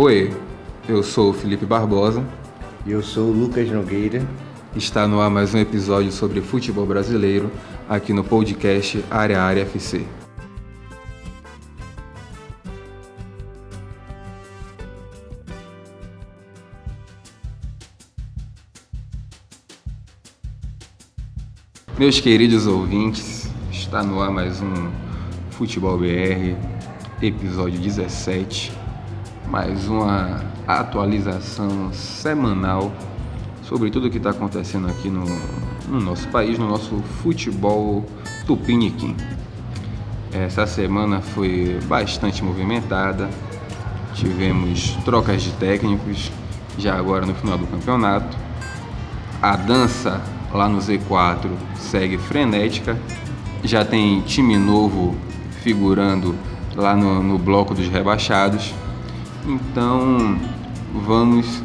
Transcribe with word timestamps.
Oi, 0.00 0.32
eu 0.88 1.02
sou 1.02 1.30
o 1.30 1.32
Felipe 1.32 1.66
Barbosa. 1.66 2.24
E 2.86 2.92
eu 2.92 3.02
sou 3.02 3.30
o 3.30 3.32
Lucas 3.32 3.68
Nogueira. 3.68 4.24
Está 4.76 5.08
no 5.08 5.20
ar 5.20 5.28
mais 5.28 5.52
um 5.52 5.58
episódio 5.58 6.12
sobre 6.12 6.40
futebol 6.40 6.86
brasileiro 6.86 7.50
aqui 7.88 8.12
no 8.12 8.22
podcast 8.22 9.04
Área 9.10 9.42
Área 9.42 9.62
FC. 9.62 10.06
Meus 21.98 22.20
queridos 22.20 22.68
ouvintes, 22.68 23.50
está 23.72 24.04
no 24.04 24.22
ar 24.22 24.30
mais 24.30 24.62
um 24.62 24.92
Futebol 25.50 25.98
BR, 25.98 26.54
episódio 27.20 27.80
17, 27.80 28.77
mais 29.50 29.88
uma 29.88 30.42
atualização 30.66 31.90
semanal 31.90 32.92
sobre 33.62 33.90
tudo 33.90 34.08
o 34.08 34.10
que 34.10 34.18
está 34.18 34.30
acontecendo 34.30 34.88
aqui 34.88 35.08
no, 35.08 35.24
no, 35.88 36.00
nosso 36.00 36.28
país, 36.28 36.58
no 36.58 36.68
nosso 36.68 36.96
futebol 37.22 38.04
tupiniquim. 38.46 39.16
Essa 40.32 40.66
semana 40.66 41.22
foi 41.22 41.80
bastante 41.86 42.44
movimentada, 42.44 43.30
tivemos 44.12 44.96
trocas 45.04 45.42
de 45.42 45.52
técnicos, 45.52 46.30
já 46.76 46.98
agora 46.98 47.24
no 47.24 47.34
final 47.34 47.56
do 47.56 47.66
campeonato. 47.66 48.36
A 49.40 49.56
dança 49.56 50.20
lá 50.52 50.68
no 50.68 50.78
Z4 50.78 51.48
segue 51.74 52.18
frenética. 52.18 52.98
Já 53.64 53.84
tem 53.84 54.20
time 54.20 54.58
novo 54.58 55.16
figurando 55.62 56.34
lá 56.76 56.94
no, 56.94 57.22
no 57.22 57.38
bloco 57.38 57.74
dos 57.74 57.88
rebaixados. 57.88 58.74
Então 59.48 60.38
vamos 61.06 61.62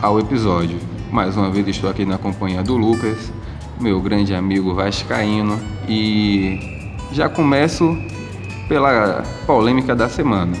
ao 0.00 0.18
episódio. 0.18 0.78
Mais 1.12 1.36
uma 1.36 1.50
vez 1.50 1.68
estou 1.68 1.90
aqui 1.90 2.06
na 2.06 2.16
companhia 2.16 2.62
do 2.62 2.74
Lucas, 2.74 3.30
meu 3.78 4.00
grande 4.00 4.34
amigo 4.34 4.74
Vascaíno, 4.74 5.60
e 5.86 6.88
já 7.12 7.28
começo 7.28 7.96
pela 8.66 9.22
polêmica 9.46 9.94
da 9.94 10.08
semana. 10.08 10.56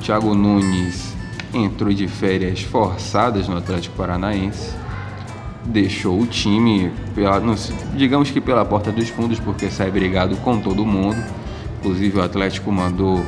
Thiago 0.00 0.34
Nunes 0.34 1.14
entrou 1.52 1.92
de 1.92 2.08
férias 2.08 2.62
forçadas 2.62 3.46
no 3.46 3.58
Atlético 3.58 3.94
Paranaense 3.96 4.80
deixou 5.64 6.20
o 6.20 6.26
time, 6.26 6.90
pela, 7.14 7.40
digamos 7.94 8.30
que 8.30 8.40
pela 8.40 8.64
porta 8.64 8.90
dos 8.90 9.08
fundos, 9.10 9.38
porque 9.38 9.70
sai 9.70 9.90
brigado 9.90 10.36
com 10.38 10.58
todo 10.58 10.84
mundo. 10.84 11.22
Inclusive 11.78 12.18
o 12.18 12.22
Atlético 12.22 12.70
mandou, 12.72 13.24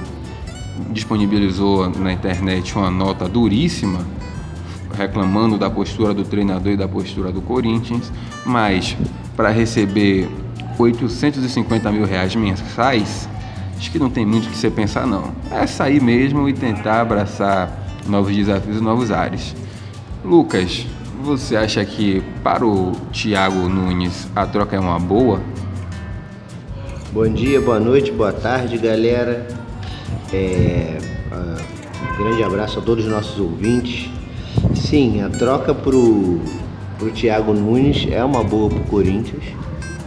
disponibilizou 0.91 1.89
na 1.89 2.13
internet 2.13 2.77
uma 2.77 2.91
nota 2.91 3.29
duríssima 3.29 4.01
reclamando 4.97 5.59
da 5.59 5.71
postura 5.71 6.13
do 6.13 6.25
treinador 6.25 6.73
e 6.73 6.77
da 6.77 6.87
postura 6.87 7.33
do 7.33 7.41
Corinthians, 7.41 8.13
mas 8.45 8.97
para 9.37 9.51
receber 9.51 10.29
850 10.79 11.91
mil 11.91 12.05
reais 12.05 12.35
mensais, 12.35 13.29
acho 13.77 13.91
que 13.91 13.99
não 13.99 14.11
tem 14.11 14.25
muito 14.25 14.47
o 14.47 14.51
que 14.51 14.57
você 14.57 14.71
pensar 14.71 15.07
não. 15.07 15.33
É 15.51 15.67
sair 15.67 16.01
mesmo 16.01 16.49
e 16.49 16.53
tentar 16.53 17.01
abraçar 17.01 17.71
novos 18.07 18.35
desafios 18.35 18.79
e 18.79 18.81
novos 18.81 19.11
ares. 19.11 19.55
Lucas, 20.25 20.87
você 21.23 21.57
acha 21.57 21.85
que 21.85 22.23
para 22.43 22.67
o 22.67 22.93
Thiago 23.13 23.69
Nunes 23.69 24.29
a 24.35 24.47
troca 24.47 24.77
é 24.77 24.81
uma 24.81 24.99
boa? 24.99 25.41
Bom 27.13 27.29
dia, 27.29 27.61
boa 27.61 27.79
noite, 27.79 28.11
boa 28.11 28.33
tarde, 28.33 28.79
galera. 28.79 29.47
É, 30.33 30.99
uh, 31.31 31.63
um 32.13 32.25
grande 32.25 32.43
abraço 32.43 32.79
a 32.79 32.83
todos 32.83 33.05
os 33.05 33.11
nossos 33.11 33.39
ouvintes. 33.39 34.11
Sim, 34.75 35.23
a 35.23 35.29
troca 35.29 35.75
para 35.75 35.97
o 35.97 36.41
Thiago 37.15 37.53
Nunes 37.53 38.07
é 38.11 38.25
uma 38.25 38.43
boa 38.43 38.69
para 38.69 38.79
o 38.79 38.85
Corinthians. 38.85 39.45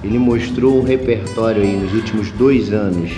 Ele 0.03 0.19
mostrou 0.19 0.79
um 0.79 0.83
repertório 0.83 1.61
aí 1.61 1.75
nos 1.75 1.93
últimos 1.93 2.31
dois 2.31 2.71
anos 2.71 3.11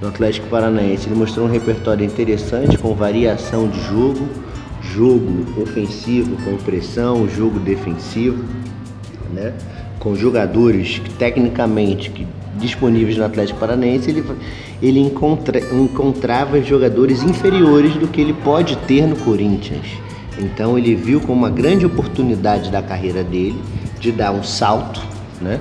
no 0.00 0.08
Atlético 0.08 0.48
Paranaense. 0.48 1.08
Ele 1.08 1.16
mostrou 1.16 1.46
um 1.46 1.50
repertório 1.50 2.04
interessante 2.04 2.78
com 2.78 2.94
variação 2.94 3.68
de 3.68 3.80
jogo 3.82 4.28
jogo 4.82 5.62
ofensivo 5.62 6.36
com 6.44 6.56
pressão, 6.56 7.28
jogo 7.28 7.58
defensivo, 7.60 8.44
né? 9.32 9.54
com 9.98 10.14
jogadores 10.16 10.98
que, 10.98 11.10
tecnicamente 11.10 12.10
que, 12.10 12.26
disponíveis 12.54 13.16
no 13.16 13.24
Atlético 13.24 13.58
Paranaense, 13.58 14.10
ele, 14.10 14.24
ele 14.80 15.00
encontra, 15.00 15.58
encontrava 15.74 16.60
jogadores 16.62 17.22
inferiores 17.22 17.94
do 17.94 18.08
que 18.08 18.20
ele 18.20 18.32
pode 18.32 18.76
ter 18.78 19.06
no 19.06 19.16
Corinthians. 19.16 19.86
Então 20.38 20.78
ele 20.78 20.94
viu 20.94 21.20
como 21.20 21.34
uma 21.34 21.50
grande 21.50 21.86
oportunidade 21.86 22.70
da 22.70 22.82
carreira 22.82 23.22
dele 23.22 23.60
de 24.00 24.10
dar 24.12 24.32
um 24.32 24.42
salto, 24.42 25.00
né? 25.40 25.60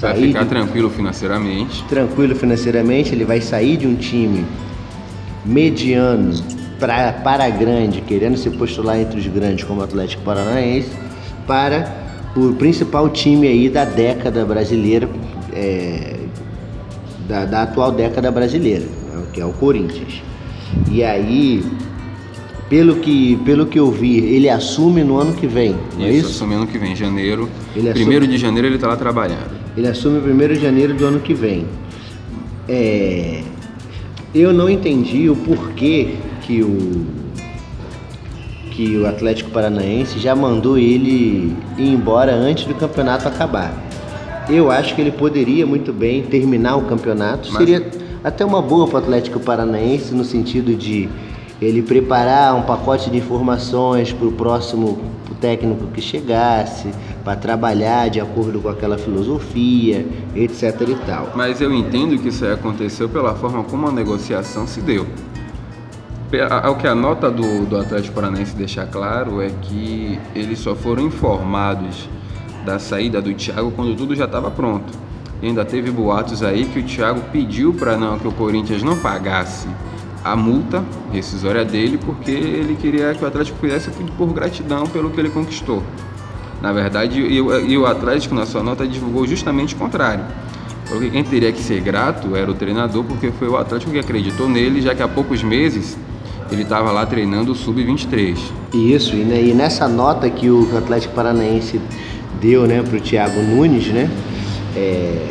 Vai 0.00 0.14
ficar 0.14 0.44
de, 0.44 0.48
tranquilo 0.48 0.90
financeiramente. 0.90 1.84
Tranquilo 1.84 2.34
financeiramente, 2.34 3.12
ele 3.12 3.24
vai 3.24 3.40
sair 3.40 3.76
de 3.76 3.86
um 3.86 3.96
time 3.96 4.44
mediano 5.44 6.32
pra, 6.78 7.12
para 7.12 7.48
grande, 7.50 8.00
querendo 8.02 8.36
se 8.36 8.48
postular 8.50 8.98
entre 8.98 9.18
os 9.18 9.26
grandes 9.26 9.64
como 9.64 9.80
o 9.80 9.84
Atlético 9.84 10.22
Paranaense, 10.22 10.90
para 11.46 11.92
o 12.36 12.52
principal 12.54 13.08
time 13.08 13.48
aí 13.48 13.68
da 13.68 13.84
década 13.84 14.44
brasileira, 14.44 15.08
é, 15.52 16.14
da, 17.28 17.44
da, 17.44 17.62
atual 17.62 17.92
década 17.92 18.30
brasileira, 18.30 18.84
né, 18.84 19.22
que 19.32 19.40
é 19.40 19.44
o 19.44 19.52
Corinthians. 19.52 20.22
E 20.90 21.04
aí, 21.04 21.62
pelo 22.68 22.96
que, 22.96 23.36
pelo 23.44 23.66
que 23.66 23.78
eu 23.78 23.90
vi, 23.90 24.18
ele 24.18 24.48
assume 24.48 25.04
no 25.04 25.18
ano 25.18 25.34
que 25.34 25.46
vem, 25.46 25.76
não 25.96 26.06
é 26.06 26.10
isso? 26.10 26.30
assume 26.30 26.54
ano 26.54 26.66
que 26.66 26.78
vem, 26.78 26.96
janeiro. 26.96 27.48
Ele 27.76 27.90
primeiro 27.92 28.24
assume, 28.24 28.36
de 28.36 28.42
janeiro 28.42 28.66
ele 28.66 28.74
está 28.76 28.88
lá 28.88 28.96
trabalhando. 28.96 29.50
Ele 29.76 29.86
assume 29.86 30.20
primeiro 30.20 30.54
de 30.54 30.60
janeiro 30.60 30.94
do 30.94 31.04
ano 31.04 31.20
que 31.20 31.34
vem. 31.34 31.66
É, 32.68 33.42
eu 34.34 34.52
não 34.52 34.68
entendi 34.68 35.28
o 35.30 35.36
porquê 35.36 36.16
que 36.42 36.62
o 36.62 37.06
que 38.78 38.96
o 38.96 39.08
Atlético 39.08 39.50
Paranaense 39.50 40.20
já 40.20 40.36
mandou 40.36 40.78
ele 40.78 41.52
ir 41.76 41.88
embora 41.88 42.32
antes 42.32 42.64
do 42.64 42.74
campeonato 42.74 43.26
acabar. 43.26 43.87
Eu 44.48 44.70
acho 44.70 44.94
que 44.94 45.00
ele 45.00 45.12
poderia 45.12 45.66
muito 45.66 45.92
bem 45.92 46.22
terminar 46.22 46.76
o 46.76 46.82
campeonato. 46.82 47.48
Mas... 47.52 47.58
Seria 47.58 47.86
até 48.24 48.44
uma 48.44 48.62
boa 48.62 48.86
para 48.86 48.96
o 48.96 48.98
Atlético 48.98 49.38
Paranaense 49.40 50.14
no 50.14 50.24
sentido 50.24 50.74
de 50.74 51.08
ele 51.60 51.82
preparar 51.82 52.54
um 52.54 52.62
pacote 52.62 53.10
de 53.10 53.18
informações 53.18 54.12
para 54.12 54.26
o 54.26 54.32
próximo 54.32 54.98
técnico 55.40 55.86
que 55.88 56.00
chegasse, 56.00 56.88
para 57.24 57.36
trabalhar 57.36 58.08
de 58.08 58.20
acordo 58.20 58.60
com 58.60 58.68
aquela 58.68 58.98
filosofia, 58.98 60.06
etc 60.34 60.80
e 60.88 60.94
tal. 61.06 61.32
Mas 61.34 61.60
eu 61.60 61.72
entendo 61.72 62.18
que 62.18 62.28
isso 62.28 62.44
aconteceu 62.46 63.08
pela 63.08 63.34
forma 63.34 63.62
como 63.64 63.86
a 63.86 63.92
negociação 63.92 64.66
se 64.66 64.80
deu. 64.80 65.06
O 66.70 66.74
que 66.74 66.86
a 66.86 66.94
nota 66.94 67.30
do, 67.30 67.64
do 67.64 67.78
Atlético 67.78 68.14
Paranaense 68.14 68.54
deixa 68.54 68.84
claro 68.84 69.40
é 69.40 69.48
que 69.62 70.18
eles 70.34 70.58
só 70.58 70.74
foram 70.74 71.04
informados 71.04 72.08
da 72.68 72.78
saída 72.78 73.22
do 73.22 73.32
Thiago 73.32 73.72
quando 73.74 73.96
tudo 73.96 74.14
já 74.14 74.26
estava 74.26 74.50
pronto. 74.50 74.92
E 75.40 75.46
ainda 75.46 75.64
teve 75.64 75.90
boatos 75.90 76.42
aí 76.42 76.66
que 76.66 76.80
o 76.80 76.82
Thiago 76.82 77.22
pediu 77.32 77.72
para 77.72 77.96
não 77.96 78.18
que 78.18 78.28
o 78.28 78.32
Corinthians 78.32 78.82
não 78.82 78.98
pagasse 78.98 79.66
a 80.22 80.36
multa 80.36 80.84
rescisória 81.10 81.64
dele 81.64 81.98
porque 82.04 82.30
ele 82.30 82.76
queria 82.76 83.14
que 83.14 83.24
o 83.24 83.26
Atlético 83.26 83.56
fizesse 83.58 83.90
por 84.18 84.26
gratidão 84.34 84.86
pelo 84.86 85.10
que 85.10 85.18
ele 85.18 85.30
conquistou. 85.30 85.82
Na 86.60 86.72
verdade, 86.72 87.20
e, 87.20 87.78
o 87.78 87.86
Atlético 87.86 88.34
na 88.34 88.44
sua 88.44 88.62
nota 88.62 88.86
divulgou 88.86 89.26
justamente 89.26 89.74
o 89.74 89.78
contrário. 89.78 90.24
Porque 90.88 91.08
quem 91.08 91.22
teria 91.22 91.52
que 91.52 91.60
ser 91.60 91.80
grato 91.80 92.34
era 92.34 92.50
o 92.50 92.54
treinador, 92.54 93.04
porque 93.04 93.30
foi 93.30 93.48
o 93.48 93.56
Atlético 93.56 93.92
que 93.92 93.98
acreditou 93.98 94.48
nele, 94.48 94.82
já 94.82 94.94
que 94.94 95.02
há 95.02 95.08
poucos 95.08 95.42
meses 95.42 95.96
ele 96.50 96.62
estava 96.62 96.90
lá 96.90 97.06
treinando 97.06 97.52
o 97.52 97.54
Sub-23. 97.54 98.38
Isso, 98.74 99.14
e, 99.14 99.54
nessa 99.54 99.86
nota 99.86 100.28
que 100.28 100.50
o 100.50 100.76
Atlético 100.76 101.14
Paranaense 101.14 101.80
deu 102.40 102.66
né, 102.66 102.82
para 102.82 102.96
o 102.96 103.00
Thiago 103.00 103.40
Nunes, 103.42 103.88
né? 103.88 104.10
É, 104.76 105.26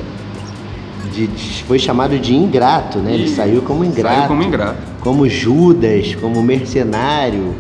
de, 1.14 1.28
de, 1.28 1.64
foi 1.64 1.80
chamado 1.80 2.18
de 2.20 2.36
ingrato, 2.36 3.00
né? 3.00 3.14
Ele 3.14 3.28
saiu 3.28 3.62
como 3.62 3.84
ingrato. 3.84 4.16
Saiu 4.16 4.28
como 4.28 4.44
ingrato. 4.44 4.78
Como 5.00 5.28
Judas, 5.28 6.16
como 6.16 6.42
mercenário 6.44 7.56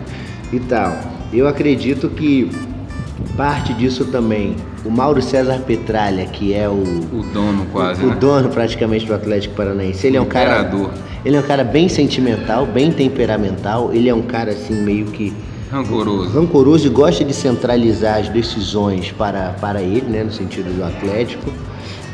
e 0.51 0.59
tal. 0.59 0.97
Eu 1.33 1.47
acredito 1.47 2.09
que 2.09 2.49
parte 3.35 3.73
disso 3.73 4.05
também. 4.05 4.55
O 4.85 4.89
Mauro 4.89 5.21
César 5.21 5.59
Petralha, 5.59 6.25
que 6.25 6.53
é 6.53 6.67
o. 6.69 6.73
O 6.73 7.23
dono 7.33 7.65
quase. 7.71 8.03
O, 8.03 8.07
né? 8.07 8.15
o 8.15 8.19
dono 8.19 8.49
praticamente 8.49 9.05
do 9.05 9.13
Atlético 9.13 9.55
Paranaense. 9.55 10.05
Ele 10.05 10.17
é 10.17 10.21
um 10.21 10.25
cara. 10.25 10.69
Ele 11.25 11.35
é 11.35 11.39
um 11.39 11.43
cara 11.43 11.63
bem 11.63 11.89
sentimental, 11.89 12.65
bem 12.65 12.91
temperamental. 12.91 13.91
Ele 13.93 14.07
é 14.07 14.13
um 14.13 14.21
cara 14.21 14.51
assim 14.51 14.81
meio 14.81 15.07
que 15.07 15.33
rancoroso. 15.71 16.29
Rancoroso 16.29 16.87
e 16.87 16.89
gosta 16.89 17.23
de 17.23 17.33
centralizar 17.33 18.19
as 18.19 18.29
decisões 18.29 19.11
para, 19.11 19.55
para 19.59 19.81
ele, 19.81 20.07
né, 20.07 20.23
no 20.23 20.31
sentido 20.31 20.75
do 20.75 20.83
Atlético. 20.83 21.51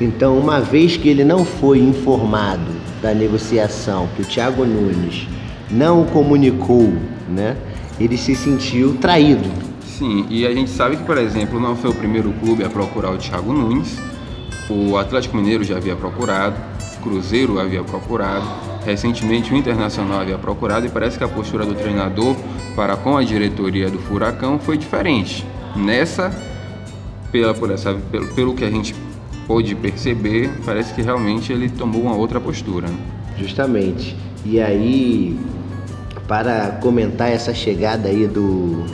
Então, 0.02 0.38
uma 0.38 0.60
vez 0.60 0.98
que 0.98 1.08
ele 1.08 1.24
não 1.24 1.46
foi 1.46 1.80
informado 1.80 2.72
da 3.02 3.14
negociação, 3.14 4.08
que 4.16 4.22
o 4.22 4.26
Thiago 4.26 4.66
Nunes 4.66 5.28
não 5.70 6.02
o 6.02 6.06
comunicou, 6.06 6.94
né? 7.30 7.56
ele 8.00 8.18
se 8.18 8.36
sentiu 8.36 8.96
traído. 8.96 9.50
Sim, 9.86 10.26
e 10.30 10.46
a 10.46 10.54
gente 10.54 10.70
sabe 10.70 10.98
que, 10.98 11.04
por 11.04 11.18
exemplo, 11.18 11.60
não 11.60 11.76
foi 11.76 11.92
o 11.92 11.94
primeiro 11.94 12.34
clube 12.34 12.64
a 12.64 12.70
procurar 12.70 13.12
o 13.12 13.18
Thiago 13.18 13.54
Nunes. 13.54 14.00
O 14.70 14.98
Atlético 14.98 15.38
Mineiro 15.38 15.64
já 15.64 15.78
havia 15.78 15.96
procurado, 15.96 16.56
Cruzeiro 17.04 17.60
havia 17.60 17.84
procurado, 17.84 18.46
recentemente 18.86 19.54
o 19.54 19.58
Internacional 19.58 20.22
havia 20.22 20.38
procurado 20.38 20.86
e 20.86 20.90
parece 20.90 21.18
que 21.18 21.24
a 21.24 21.28
postura 21.28 21.66
do 21.66 21.76
treinador 21.76 22.36
para 22.76 22.96
com 22.96 23.18
a 23.18 23.24
diretoria 23.24 23.90
do 23.90 24.00
Furacão 24.00 24.58
foi 24.58 24.78
diferente. 24.78 25.46
Nessa, 25.76 26.34
pela, 27.32 27.54
por 27.54 27.70
essa, 27.70 27.94
pelo, 28.10 28.28
pelo 28.34 28.54
que 28.56 28.64
a 28.64 28.72
gente 28.72 28.96
pôde 29.46 29.76
perceber, 29.76 30.50
parece 30.66 30.94
que 30.94 31.02
realmente 31.02 31.52
ele 31.52 31.70
tomou 31.70 32.04
uma 32.04 32.16
outra 32.16 32.40
postura. 32.40 32.88
Né? 32.88 32.98
Justamente. 33.38 34.16
E 34.46 34.62
aí, 34.62 35.38
para 36.28 36.78
comentar 36.82 37.30
essa 37.30 37.54
chegada 37.54 38.08
aí 38.08 38.28
do, 38.28 38.86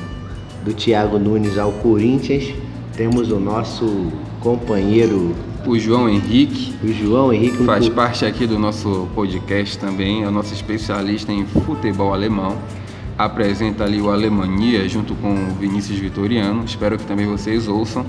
do 0.66 0.74
Thiago 0.74 1.20
Nunes 1.20 1.58
ao 1.58 1.72
Corinthians, 1.74 2.54
temos 2.96 3.32
o 3.32 3.40
nosso 3.40 4.12
companheiro 4.40 5.36
o 5.66 5.78
João 5.78 6.10
Henrique. 6.10 6.74
O 6.84 6.92
João 6.92 7.34
Henrique 7.34 7.64
faz 7.64 7.88
parte 7.90 8.26
aqui 8.26 8.48
do 8.48 8.58
nosso 8.58 9.08
podcast 9.14 9.78
também, 9.78 10.24
é 10.24 10.28
o 10.28 10.32
nosso 10.32 10.54
especialista 10.54 11.32
em 11.32 11.46
futebol 11.46 12.14
alemão. 12.14 12.58
Apresenta 13.18 13.84
ali 13.84 14.02
o 14.02 14.10
Alemania 14.10 14.88
junto 14.88 15.14
com 15.16 15.34
o 15.34 15.56
Vinícius 15.60 16.00
Vitoriano. 16.00 16.64
Espero 16.64 16.98
que 16.98 17.06
também 17.06 17.28
vocês 17.28 17.68
ouçam. 17.68 18.06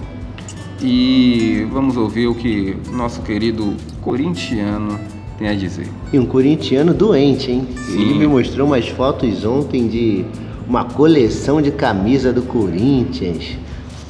E 0.80 1.66
vamos 1.72 1.96
ouvir 1.96 2.28
o 2.28 2.34
que 2.34 2.76
nosso 2.92 3.20
querido 3.22 3.74
corintiano 4.00 4.98
tem 5.36 5.48
a 5.48 5.54
dizer. 5.54 5.88
E 6.12 6.18
um 6.18 6.24
corintiano 6.24 6.94
doente, 6.94 7.50
hein? 7.50 7.66
Sim. 7.86 8.00
Ele 8.00 8.14
me 8.14 8.26
mostrou 8.26 8.66
umas 8.66 8.88
fotos 8.88 9.44
ontem 9.44 9.88
de 9.88 10.24
uma 10.68 10.84
coleção 10.84 11.60
de 11.60 11.72
camisa 11.72 12.32
do 12.32 12.42
Corinthians 12.42 13.58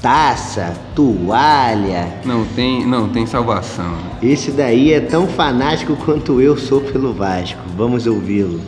taça, 0.03 0.73
toalha. 0.95 2.09
Não 2.25 2.45
tem, 2.47 2.87
não 2.87 3.09
tem 3.09 3.27
salvação. 3.27 3.99
Esse 4.23 4.51
daí 4.51 4.93
é 4.93 5.01
tão 5.01 5.27
fanático 5.27 5.95
quanto 5.97 6.41
eu 6.41 6.57
sou 6.57 6.81
pelo 6.81 7.13
Vasco. 7.13 7.61
Vamos 7.77 8.07
ouvi-lo. 8.07 8.61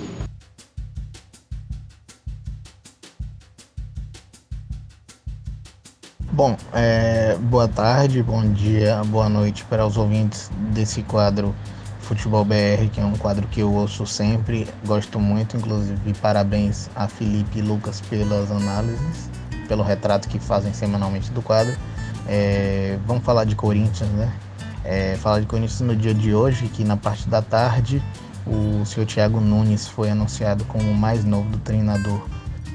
Bom, 6.33 6.57
é, 6.73 7.37
boa 7.41 7.69
tarde, 7.69 8.23
bom 8.23 8.43
dia, 8.53 9.03
boa 9.05 9.29
noite 9.29 9.65
para 9.67 9.87
os 9.87 9.97
ouvintes 9.97 10.51
desse 10.73 11.03
quadro 11.03 11.55
Futebol 12.01 12.45
BR, 12.45 12.89
que 12.91 13.01
é 13.01 13.05
um 13.05 13.13
quadro 13.13 13.47
que 13.49 13.61
eu 13.61 13.73
ouço 13.73 14.07
sempre, 14.07 14.67
gosto 14.85 15.21
muito, 15.21 15.57
inclusive 15.57 16.13
parabéns 16.21 16.91
a 16.97 17.07
Felipe 17.07 17.59
e 17.59 17.63
Lucas 17.63 18.01
pelas 18.01 18.51
análises 18.51 19.31
pelo 19.73 19.83
retrato 19.83 20.29
que 20.29 20.39
fazem 20.39 20.75
semanalmente 20.75 21.31
do 21.31 21.41
quadro. 21.41 21.75
É, 22.29 22.99
vamos 23.07 23.25
falar 23.25 23.45
de 23.45 23.57
Corinthians, 23.57 24.11
né? 24.11 24.31
É, 24.85 25.17
falar 25.17 25.41
de 25.41 25.47
Corinthians 25.47 25.81
no 25.81 25.97
dia 25.97 26.13
de 26.13 26.35
hoje, 26.35 26.69
que 26.69 26.85
na 26.85 26.95
parte 26.95 27.27
da 27.27 27.41
tarde 27.41 28.03
o 28.47 28.85
senhor 28.85 29.07
Thiago 29.07 29.41
Nunes 29.41 29.89
foi 29.89 30.11
anunciado 30.11 30.63
como 30.67 30.91
o 30.91 30.95
mais 30.95 31.25
novo 31.25 31.49
do 31.49 31.57
treinador 31.57 32.21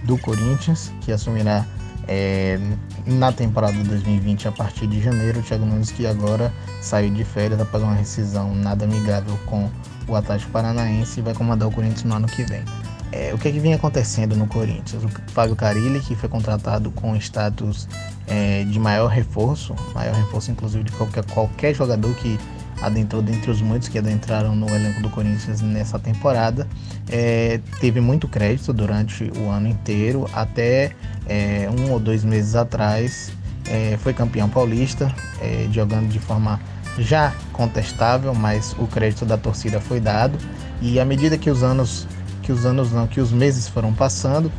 do 0.06 0.18
Corinthians, 0.18 0.92
que 1.02 1.12
assumirá 1.12 1.68
é, 2.08 2.58
na 3.06 3.32
temporada 3.32 3.74
de 3.74 3.84
2020 3.84 4.48
a 4.48 4.52
partir 4.52 4.88
de 4.88 5.00
janeiro. 5.00 5.40
O 5.40 5.44
Thiago 5.44 5.68
Nunes 5.68 5.92
que 5.92 6.08
agora 6.08 6.52
saiu 6.82 7.14
de 7.14 7.24
férias 7.24 7.62
após 7.62 7.84
uma 7.84 7.94
rescisão 7.94 8.56
nada 8.56 8.86
amigável 8.86 9.38
com 9.46 9.70
o 10.08 10.16
Atlético 10.16 10.50
Paranaense 10.50 11.20
e 11.20 11.22
vai 11.22 11.36
comandar 11.36 11.68
o 11.68 11.72
Corinthians 11.72 12.06
no 12.06 12.16
ano 12.16 12.26
que 12.26 12.44
vem. 12.44 12.64
É, 13.12 13.34
o 13.34 13.38
que, 13.38 13.48
é 13.48 13.52
que 13.52 13.60
vinha 13.60 13.76
acontecendo 13.76 14.36
no 14.36 14.48
Corinthians? 14.48 15.04
O 15.04 15.10
Fábio 15.32 15.56
Carilli, 15.56 16.00
que 16.02 16.16
foi 16.16 16.28
contratado 16.28 16.92
com 16.92 17.16
status 17.16 17.88
é, 18.28 18.64
de 18.66 18.80
maior 18.80 19.08
reforço, 19.08 19.74
maior 19.94 20.14
reforço 20.14 20.52
inclusive 20.52 20.84
de 20.84 20.92
qualquer, 20.92 21.26
qualquer 21.26 21.74
jogador 21.74 22.14
que 22.16 22.38
adentrou 22.82 23.22
dentre 23.22 23.50
os 23.50 23.62
muitos 23.62 23.88
que 23.88 23.98
adentraram 23.98 24.56
no 24.56 24.68
elenco 24.70 25.02
do 25.02 25.10
Corinthians 25.10 25.62
nessa 25.62 25.98
temporada, 25.98 26.68
é, 27.10 27.60
teve 27.80 28.00
muito 28.00 28.28
crédito 28.28 28.72
durante 28.74 29.32
o 29.38 29.50
ano 29.50 29.68
inteiro, 29.68 30.30
até 30.34 30.92
é, 31.28 31.70
um 31.70 31.92
ou 31.92 32.00
dois 32.00 32.24
meses 32.24 32.56
atrás 32.56 33.32
é, 33.66 33.98
foi 33.98 34.14
campeão 34.14 34.48
paulista, 34.48 35.14
é, 35.42 35.68
jogando 35.72 36.08
de 36.10 36.20
forma 36.20 36.60
já 37.00 37.34
contestável, 37.52 38.34
mas 38.34 38.76
o 38.80 38.88
crédito 38.88 39.26
da 39.26 39.38
torcida 39.38 39.80
foi 39.80 40.00
dado 40.00 40.38
e 40.82 41.00
à 41.00 41.06
medida 41.06 41.38
que 41.38 41.50
os 41.50 41.64
anos 41.64 42.08
que 42.48 42.52
os 42.54 42.66
anos 42.66 42.94
não, 42.94 43.06
que 43.06 43.20
os 43.20 43.30
meses 43.30 43.68
foram 43.68 43.94
passando, 43.94 44.50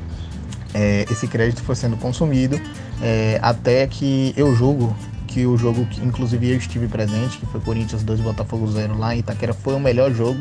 é, 0.74 1.06
esse 1.10 1.26
crédito 1.26 1.62
foi 1.62 1.74
sendo 1.74 1.96
consumido, 1.96 2.60
é, 3.00 3.38
até 3.40 3.86
que 3.86 4.34
eu 4.36 4.54
julgo 4.54 4.94
que 5.26 5.46
o 5.46 5.56
jogo 5.56 5.86
que 5.86 6.04
inclusive 6.04 6.50
eu 6.50 6.58
estive 6.58 6.86
presente, 6.86 7.38
que 7.38 7.46
foi 7.46 7.58
Corinthians 7.62 8.02
2 8.02 8.20
Botafogo 8.20 8.70
0 8.70 8.98
lá 8.98 9.16
em 9.16 9.20
Itaquera, 9.20 9.54
foi 9.54 9.72
o 9.72 9.80
melhor 9.80 10.12
jogo 10.12 10.38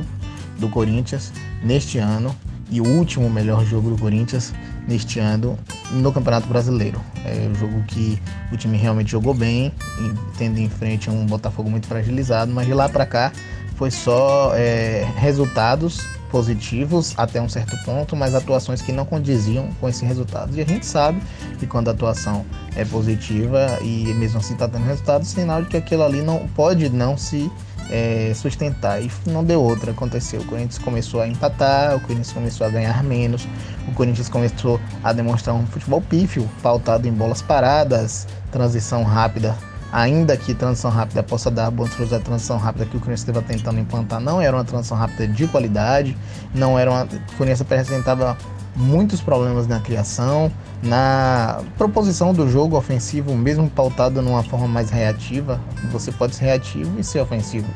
do 0.59 0.67
Corinthians 0.67 1.31
neste 1.63 1.97
ano 1.99 2.35
e 2.69 2.81
o 2.81 2.85
último 2.85 3.29
melhor 3.29 3.63
jogo 3.63 3.91
do 3.91 3.97
Corinthians 3.97 4.53
neste 4.85 5.17
ano 5.17 5.57
no 5.91 6.11
Campeonato 6.11 6.47
Brasileiro. 6.47 6.99
É 7.23 7.47
um 7.49 7.55
jogo 7.55 7.81
que 7.83 8.21
o 8.51 8.57
time 8.57 8.77
realmente 8.77 9.11
jogou 9.11 9.33
bem, 9.33 9.71
tendo 10.37 10.59
em 10.59 10.67
frente 10.67 11.09
um 11.09 11.25
Botafogo 11.25 11.69
muito 11.69 11.87
fragilizado, 11.87 12.51
mas 12.51 12.65
de 12.65 12.73
lá 12.73 12.89
para 12.89 13.05
cá 13.05 13.31
foi 13.77 13.89
só 13.89 14.51
é, 14.53 15.07
resultados 15.15 16.16
positivos 16.31 17.13
até 17.17 17.41
um 17.41 17.49
certo 17.49 17.77
ponto, 17.83 18.15
mas 18.15 18.35
atuações 18.35 18.81
que 18.81 18.91
não 18.91 19.05
condiziam 19.05 19.69
com 19.79 19.89
esse 19.89 20.05
resultado. 20.05 20.55
E 20.55 20.61
a 20.61 20.65
gente 20.65 20.85
sabe 20.85 21.21
que 21.59 21.67
quando 21.67 21.87
a 21.89 21.91
atuação 21.91 22.45
é 22.75 22.85
positiva 22.85 23.79
e 23.81 24.13
mesmo 24.13 24.39
assim 24.39 24.53
está 24.53 24.67
tendo 24.67 24.85
resultado, 24.85 25.25
sinal 25.25 25.63
de 25.63 25.69
que 25.69 25.77
aquilo 25.77 26.03
ali 26.03 26.21
não 26.21 26.47
pode 26.49 26.89
não 26.89 27.17
se 27.17 27.51
é, 27.89 28.31
sustentar. 28.35 29.01
E 29.01 29.11
não 29.25 29.43
deu 29.43 29.61
outra, 29.61 29.91
aconteceu. 29.91 30.41
O 30.41 30.45
Corinthians 30.45 30.77
começou 30.77 31.21
a 31.21 31.27
empatar, 31.27 31.95
o 31.95 31.99
Corinthians 32.01 32.31
começou 32.31 32.67
a 32.67 32.69
ganhar 32.69 33.03
menos, 33.03 33.47
o 33.87 33.91
Corinthians 33.93 34.29
começou 34.29 34.79
a 35.03 35.13
demonstrar 35.13 35.55
um 35.55 35.65
futebol 35.65 36.01
pífio, 36.01 36.49
pautado 36.61 37.07
em 37.07 37.11
bolas 37.11 37.41
paradas, 37.41 38.27
transição 38.51 39.03
rápida 39.03 39.55
ainda 39.91 40.35
que 40.35 40.53
transição 40.53 40.91
rápida 40.91 41.23
possa 41.23 41.49
dar 41.49 41.71
bons 41.71 41.89
frutos, 41.89 42.13
a 42.13 42.19
transição 42.19 42.57
rápida 42.57 42.85
que 42.85 42.97
o 42.97 42.99
Corinthians 42.99 43.21
estava 43.21 43.41
tentando 43.41 43.79
implantar 43.79 44.19
não 44.19 44.41
era 44.41 44.55
uma 44.55 44.63
transição 44.63 44.97
rápida 44.97 45.27
de 45.27 45.47
qualidade, 45.47 46.17
não 46.53 46.77
era 46.77 46.91
uma. 46.91 47.03
O 47.03 47.37
Corinthians 47.37 47.61
apresentava 47.61 48.37
muitos 48.75 49.21
problemas 49.21 49.67
na 49.67 49.79
criação, 49.79 50.51
na 50.83 51.61
proposição 51.77 52.33
do 52.33 52.49
jogo 52.49 52.77
ofensivo, 52.77 53.35
mesmo 53.35 53.69
pautado 53.69 54.21
numa 54.21 54.43
forma 54.43 54.67
mais 54.67 54.89
reativa. 54.89 55.59
Você 55.91 56.11
pode 56.11 56.35
ser 56.35 56.45
reativo 56.45 56.99
e 56.99 57.03
ser 57.03 57.19
ofensivo. 57.19 57.67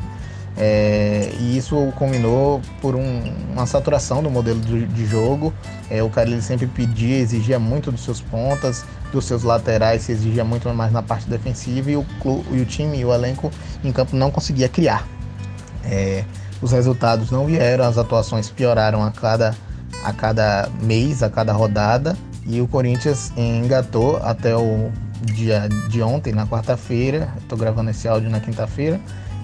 É, 0.57 1.31
e 1.39 1.57
isso 1.57 1.75
culminou 1.97 2.61
por 2.81 2.95
um, 2.95 3.33
uma 3.51 3.65
saturação 3.65 4.21
do 4.21 4.29
modelo 4.29 4.59
de, 4.59 4.85
de 4.85 5.05
jogo. 5.05 5.53
É, 5.89 6.03
o 6.03 6.09
Carilli 6.09 6.41
sempre 6.41 6.67
pedia, 6.67 7.17
exigia 7.17 7.57
muito 7.57 7.91
dos 7.91 8.03
seus 8.03 8.21
pontas, 8.21 8.85
dos 9.11 9.25
seus 9.25 9.43
laterais, 9.43 10.03
se 10.03 10.11
exigia 10.11 10.43
muito 10.43 10.69
mais 10.73 10.91
na 10.91 11.01
parte 11.01 11.29
defensiva 11.29 11.91
e 11.91 11.97
o, 11.97 12.05
e 12.51 12.61
o 12.61 12.65
time 12.65 12.99
e 12.99 13.05
o 13.05 13.13
elenco 13.13 13.51
em 13.83 13.91
campo 13.91 14.15
não 14.15 14.31
conseguia 14.31 14.69
criar. 14.69 15.07
É, 15.83 16.23
os 16.61 16.71
resultados 16.71 17.31
não 17.31 17.45
vieram, 17.45 17.85
as 17.85 17.97
atuações 17.97 18.49
pioraram 18.49 19.03
a 19.03 19.11
cada, 19.11 19.55
a 20.03 20.13
cada 20.13 20.69
mês, 20.81 21.23
a 21.23 21.29
cada 21.29 21.51
rodada 21.53 22.15
e 22.45 22.61
o 22.61 22.67
Corinthians 22.67 23.31
engatou 23.35 24.17
até 24.17 24.55
o 24.55 24.91
dia 25.21 25.69
de 25.89 26.01
ontem, 26.01 26.33
na 26.33 26.47
quarta-feira. 26.47 27.29
Estou 27.37 27.57
gravando 27.57 27.91
esse 27.91 28.07
áudio 28.07 28.29
na 28.29 28.39
quinta-feira 28.39 28.99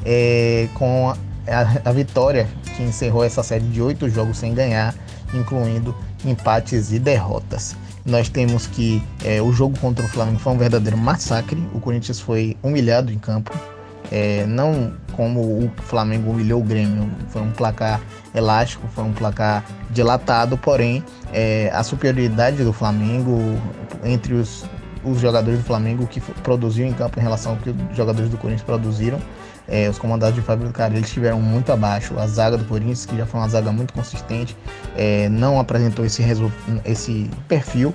é, 0.06 0.68
com 0.74 1.10
a, 1.10 1.90
a, 1.90 1.92
vitória 1.92 2.48
que 2.76 2.84
encerrou 2.84 3.24
essa 3.24 3.44
série 3.44 3.66
de 3.66 3.82
oito 3.82 4.10
jogos 4.10 4.38
sem 4.38 4.54
ganhar, 4.54 4.96
incluindo 5.34 5.96
empates 6.26 6.92
e 6.92 7.00
derrotas. 7.00 7.76
Nós 8.08 8.30
temos 8.30 8.66
que 8.66 9.04
é, 9.26 9.42
o 9.42 9.52
jogo 9.52 9.78
contra 9.80 10.06
o 10.06 10.08
Flamengo 10.08 10.40
foi 10.40 10.54
um 10.54 10.58
verdadeiro 10.58 10.98
massacre. 10.98 11.62
O 11.74 11.82
Corinthians 11.82 12.22
foi 12.22 12.56
humilhado 12.64 13.12
em 13.12 13.20
campo. 13.20 13.54
É, 14.10 14.46
não 14.46 14.94
como 15.12 15.42
o 15.42 15.72
Flamengo 15.84 16.32
humilhou 16.32 16.62
o 16.62 16.64
Grêmio, 16.64 17.12
foi 17.28 17.42
um 17.42 17.52
placar 17.52 18.00
elástico, 18.34 18.88
foi 18.96 19.04
um 19.04 19.12
placar 19.12 19.66
dilatado, 19.90 20.58
porém 20.58 21.04
é, 21.34 21.70
a 21.74 21.84
superioridade 21.84 22.64
do 22.64 22.72
Flamengo 22.72 23.38
entre 24.06 24.36
os, 24.36 24.64
os 25.04 25.20
jogadores 25.20 25.60
do 25.60 25.66
Flamengo 25.66 26.08
que 26.08 26.22
produziram 26.22 26.88
em 26.88 26.94
campo 26.94 27.20
em 27.20 27.22
relação 27.22 27.54
ao 27.54 27.58
que 27.58 27.72
os 27.72 27.98
jogadores 27.98 28.30
do 28.30 28.38
Corinthians 28.38 28.66
produziram 28.66 29.20
é, 29.68 29.90
os 29.90 29.98
comandados 29.98 30.36
de 30.36 30.42
Fábio 30.42 30.72
Carille 30.72 31.02
estiveram 31.02 31.42
muito 31.42 31.72
abaixo. 31.72 32.18
A 32.18 32.26
zaga 32.28 32.58
do 32.58 32.66
Corinthians, 32.66 33.06
que 33.06 33.18
já 33.18 33.26
foi 33.26 33.40
uma 33.40 33.50
zaga 33.50 33.72
muito 33.72 33.94
consistente, 33.94 34.56
é, 34.96 35.28
não 35.30 35.60
apresentou 35.60 36.06
esse, 36.06 36.24
esse 36.86 37.30
perfil. 37.48 37.94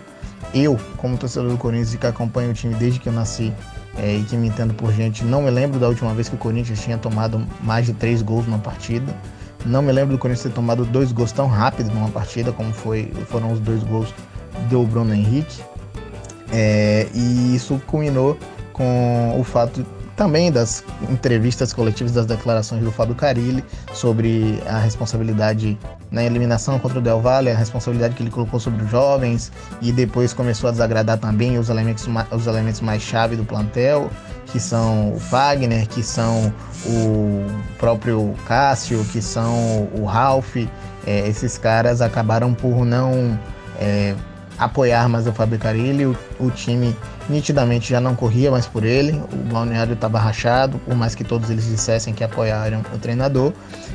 Eu, 0.52 0.78
como 0.98 1.16
torcedor 1.16 1.50
do 1.50 1.56
Corinthians 1.56 1.94
e 1.94 1.98
que 1.98 2.06
acompanho 2.06 2.50
o 2.50 2.54
time 2.54 2.74
desde 2.74 3.00
que 3.00 3.08
eu 3.08 3.12
nasci 3.12 3.52
é, 3.96 4.16
e 4.16 4.22
que 4.24 4.36
me 4.36 4.48
entendo 4.48 4.74
por 4.74 4.92
gente, 4.92 5.24
não 5.24 5.40
me 5.40 5.50
lembro 5.50 5.80
da 5.80 5.88
última 5.88 6.12
vez 6.12 6.28
que 6.28 6.34
o 6.34 6.38
Corinthians 6.38 6.82
tinha 6.82 6.98
tomado 6.98 7.46
mais 7.62 7.86
de 7.86 7.94
três 7.94 8.20
gols 8.20 8.46
numa 8.46 8.58
partida. 8.58 9.14
Não 9.64 9.80
me 9.80 9.92
lembro 9.92 10.16
do 10.16 10.18
Corinthians 10.18 10.42
ter 10.42 10.52
tomado 10.52 10.84
dois 10.84 11.10
gols 11.12 11.32
tão 11.32 11.46
rápidos 11.46 11.92
numa 11.94 12.08
partida 12.10 12.52
como 12.52 12.72
foi, 12.72 13.10
foram 13.28 13.52
os 13.52 13.60
dois 13.60 13.82
gols 13.84 14.12
do 14.68 14.84
Bruno 14.84 15.14
Henrique. 15.14 15.62
É, 16.52 17.08
e 17.14 17.54
isso 17.54 17.80
culminou 17.86 18.36
com 18.74 19.38
o 19.38 19.44
fato 19.44 19.86
também 20.16 20.50
das 20.52 20.84
entrevistas 21.08 21.72
coletivas, 21.72 22.12
das 22.12 22.26
declarações 22.26 22.82
do 22.82 22.92
Fábio 22.92 23.14
Carilli 23.14 23.64
sobre 23.92 24.62
a 24.66 24.78
responsabilidade 24.78 25.78
na 26.10 26.22
eliminação 26.24 26.78
contra 26.78 26.98
o 26.98 27.02
Del 27.02 27.20
Valle, 27.20 27.50
a 27.50 27.56
responsabilidade 27.56 28.14
que 28.14 28.22
ele 28.22 28.30
colocou 28.30 28.60
sobre 28.60 28.84
os 28.84 28.90
jovens 28.90 29.50
e 29.80 29.90
depois 29.90 30.32
começou 30.32 30.68
a 30.68 30.70
desagradar 30.70 31.18
também 31.18 31.58
os 31.58 31.68
elementos, 31.70 32.06
os 32.30 32.46
elementos 32.46 32.80
mais 32.80 33.02
chave 33.02 33.36
do 33.36 33.44
plantel, 33.44 34.10
que 34.46 34.60
são 34.60 35.12
o 35.12 35.16
Wagner, 35.16 35.88
que 35.88 36.02
são 36.02 36.52
o 36.84 37.46
próprio 37.78 38.34
Cássio, 38.46 39.04
que 39.10 39.22
são 39.22 39.88
o 39.94 40.04
Ralph. 40.04 40.56
É, 41.06 41.26
esses 41.26 41.58
caras 41.58 42.00
acabaram 42.00 42.54
por 42.54 42.84
não 42.84 43.38
é, 43.80 44.14
apoiar 44.64 45.08
mais 45.08 45.26
o 45.26 45.32
Fábio 45.32 45.58
Carilli. 45.58 46.06
O, 46.06 46.16
o, 46.38 46.50
time 46.50 46.96
nitidamente 47.28 47.90
já 47.90 48.00
não 48.00 48.14
corria 48.14 48.50
mais 48.50 48.66
por 48.66 48.84
ele. 48.84 49.12
O 49.32 49.36
balneário 49.52 49.94
estava 49.94 50.18
rachado, 50.18 50.78
por 50.78 50.94
mais 50.94 51.14
que 51.14 51.24
todos 51.24 51.50
eles 51.50 51.64
dissessem 51.64 52.14
que 52.14 52.24
apoiaram 52.24 52.82
o 52.94 52.98
treinador. 52.98 53.52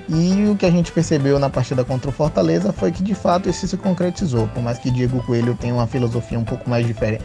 E 0.09 0.47
o 0.49 0.55
que 0.55 0.65
a 0.65 0.71
gente 0.71 0.91
percebeu 0.91 1.39
na 1.39 1.49
partida 1.49 1.83
contra 1.83 2.09
o 2.09 2.13
Fortaleza 2.13 2.71
foi 2.71 2.91
que 2.91 3.03
de 3.03 3.15
fato 3.15 3.49
isso 3.49 3.67
se 3.67 3.77
concretizou. 3.77 4.47
Por 4.49 4.63
mais 4.63 4.77
que 4.77 4.89
Diego 4.89 5.21
Coelho 5.23 5.55
tenha 5.55 5.73
uma 5.73 5.87
filosofia 5.87 6.39
um 6.39 6.45
pouco 6.45 6.69
mais 6.69 6.85
diferente, 6.85 7.23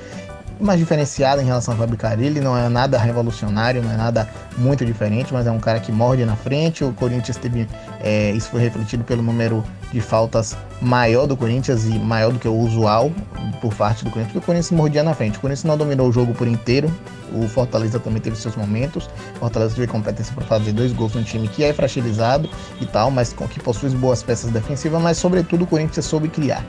mais 0.62 0.78
diferenciada 0.78 1.42
em 1.42 1.44
relação 1.44 1.74
ao 1.74 1.80
Fábio 1.80 1.96
Carilli, 1.96 2.40
não 2.40 2.56
é 2.56 2.68
nada 2.68 2.98
revolucionário, 2.98 3.82
não 3.82 3.92
é 3.92 3.96
nada 3.96 4.28
muito 4.56 4.84
diferente, 4.84 5.32
mas 5.32 5.46
é 5.46 5.50
um 5.50 5.58
cara 5.58 5.80
que 5.80 5.90
morde 5.90 6.24
na 6.24 6.36
frente. 6.36 6.84
O 6.84 6.92
Corinthians 6.92 7.36
teve, 7.36 7.68
é, 8.00 8.30
isso 8.30 8.48
foi 8.48 8.60
refletido 8.60 9.04
pelo 9.04 9.22
número 9.22 9.64
de 9.92 10.00
faltas 10.00 10.56
maior 10.80 11.26
do 11.26 11.36
Corinthians 11.36 11.84
e 11.84 11.98
maior 11.98 12.32
do 12.32 12.38
que 12.38 12.48
o 12.48 12.54
usual 12.54 13.10
por 13.62 13.72
parte 13.72 14.04
do 14.04 14.10
Corinthians, 14.10 14.32
porque 14.32 14.38
o 14.38 14.46
Corinthians 14.46 14.70
mordia 14.72 15.04
na 15.04 15.14
frente. 15.14 15.38
O 15.38 15.40
Corinthians 15.40 15.64
não 15.64 15.78
dominou 15.78 16.08
o 16.08 16.12
jogo 16.12 16.34
por 16.34 16.48
inteiro, 16.48 16.92
o 17.32 17.46
Fortaleza 17.46 18.00
também 18.00 18.20
teve 18.20 18.36
seus 18.36 18.56
momentos. 18.56 19.08
O 19.36 19.38
Fortaleza 19.38 19.76
teve 19.76 19.86
competência 19.86 20.34
para 20.34 20.44
fazer 20.44 20.72
dois 20.72 20.92
gols 20.92 21.14
num 21.14 21.22
time 21.22 21.46
que 21.46 21.62
é 21.62 21.72
fragilizado 21.72 22.50
e 22.80 22.86
tal, 22.86 23.10
mas 23.10 23.32
que 23.32 23.60
possui 23.60 23.90
boas 23.90 24.20
peças 24.20 24.50
defensivas, 24.50 25.00
mas 25.00 25.16
sobretudo 25.16 25.62
o 25.62 25.66
Corinthians 25.66 26.04
soube 26.04 26.28
criar. 26.28 26.64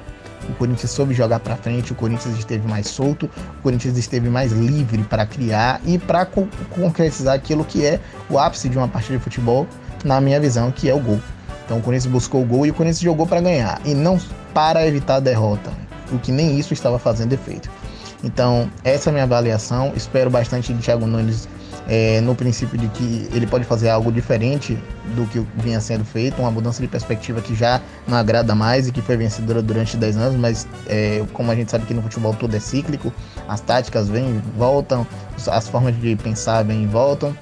O 0.47 0.53
Corinthians 0.53 0.91
soube 0.91 1.13
jogar 1.13 1.39
para 1.39 1.55
frente, 1.55 1.93
o 1.93 1.95
Corinthians 1.95 2.37
esteve 2.37 2.67
mais 2.67 2.87
solto, 2.87 3.29
o 3.59 3.63
Corinthians 3.63 3.97
esteve 3.97 4.29
mais 4.29 4.51
livre 4.51 5.01
para 5.03 5.25
criar 5.25 5.81
e 5.85 5.97
para 5.97 6.25
co 6.25 6.47
concretizar 6.69 7.33
aquilo 7.33 7.63
que 7.65 7.83
é 7.83 7.99
o 8.29 8.37
ápice 8.37 8.69
de 8.69 8.77
uma 8.77 8.87
partida 8.87 9.17
de 9.17 9.23
futebol, 9.23 9.65
na 10.03 10.21
minha 10.21 10.39
visão, 10.39 10.69
que 10.69 10.89
é 10.89 10.93
o 10.93 10.99
gol. 10.99 11.19
Então 11.65 11.77
o 11.77 11.81
Corinthians 11.81 12.11
buscou 12.11 12.41
o 12.41 12.45
gol 12.45 12.65
e 12.65 12.71
o 12.71 12.73
Corinthians 12.73 12.99
jogou 12.99 13.25
para 13.25 13.39
ganhar 13.39 13.81
e 13.85 13.93
não 13.93 14.19
para 14.53 14.85
evitar 14.85 15.15
a 15.15 15.19
derrota, 15.19 15.71
o 16.11 16.19
que 16.19 16.31
nem 16.31 16.59
isso 16.59 16.73
estava 16.73 16.99
fazendo 16.99 17.33
efeito. 17.33 17.69
Então, 18.23 18.69
essa 18.83 19.09
é 19.09 19.11
a 19.11 19.13
minha 19.13 19.23
avaliação. 19.23 19.91
Espero 19.95 20.29
bastante 20.29 20.73
de 20.73 20.81
Thiago 20.81 21.05
Nunes 21.05 21.47
é, 21.87 22.21
no 22.21 22.33
princípio 22.33 22.77
de 22.77 22.87
que 22.89 23.27
ele 23.33 23.45
pode 23.45 23.65
fazer 23.65 23.89
algo 23.89 24.11
diferente 24.11 24.77
do 25.15 25.25
que 25.27 25.45
vinha 25.61 25.81
sendo 25.81 26.05
feito, 26.05 26.39
uma 26.39 26.51
mudança 26.51 26.81
de 26.81 26.87
perspectiva 26.87 27.41
que 27.41 27.53
já 27.53 27.81
não 28.07 28.17
agrada 28.17 28.55
mais 28.55 28.87
e 28.87 28.91
que 28.91 29.01
foi 29.01 29.17
vencedora 29.17 29.61
durante 29.61 29.97
10 29.97 30.17
anos, 30.17 30.39
mas 30.39 30.67
é, 30.87 31.23
como 31.33 31.51
a 31.51 31.55
gente 31.55 31.71
sabe 31.71 31.85
que 31.85 31.93
no 31.93 32.01
futebol 32.01 32.33
tudo 32.33 32.55
é 32.55 32.59
cíclico, 32.59 33.13
as 33.47 33.59
táticas 33.59 34.07
vêm 34.07 34.37
e 34.37 34.57
voltam, 34.57 35.05
as 35.47 35.67
formas 35.67 35.99
de 35.99 36.15
pensar 36.15 36.63
vêm 36.63 36.83
e 36.83 36.87
voltam. 36.87 37.35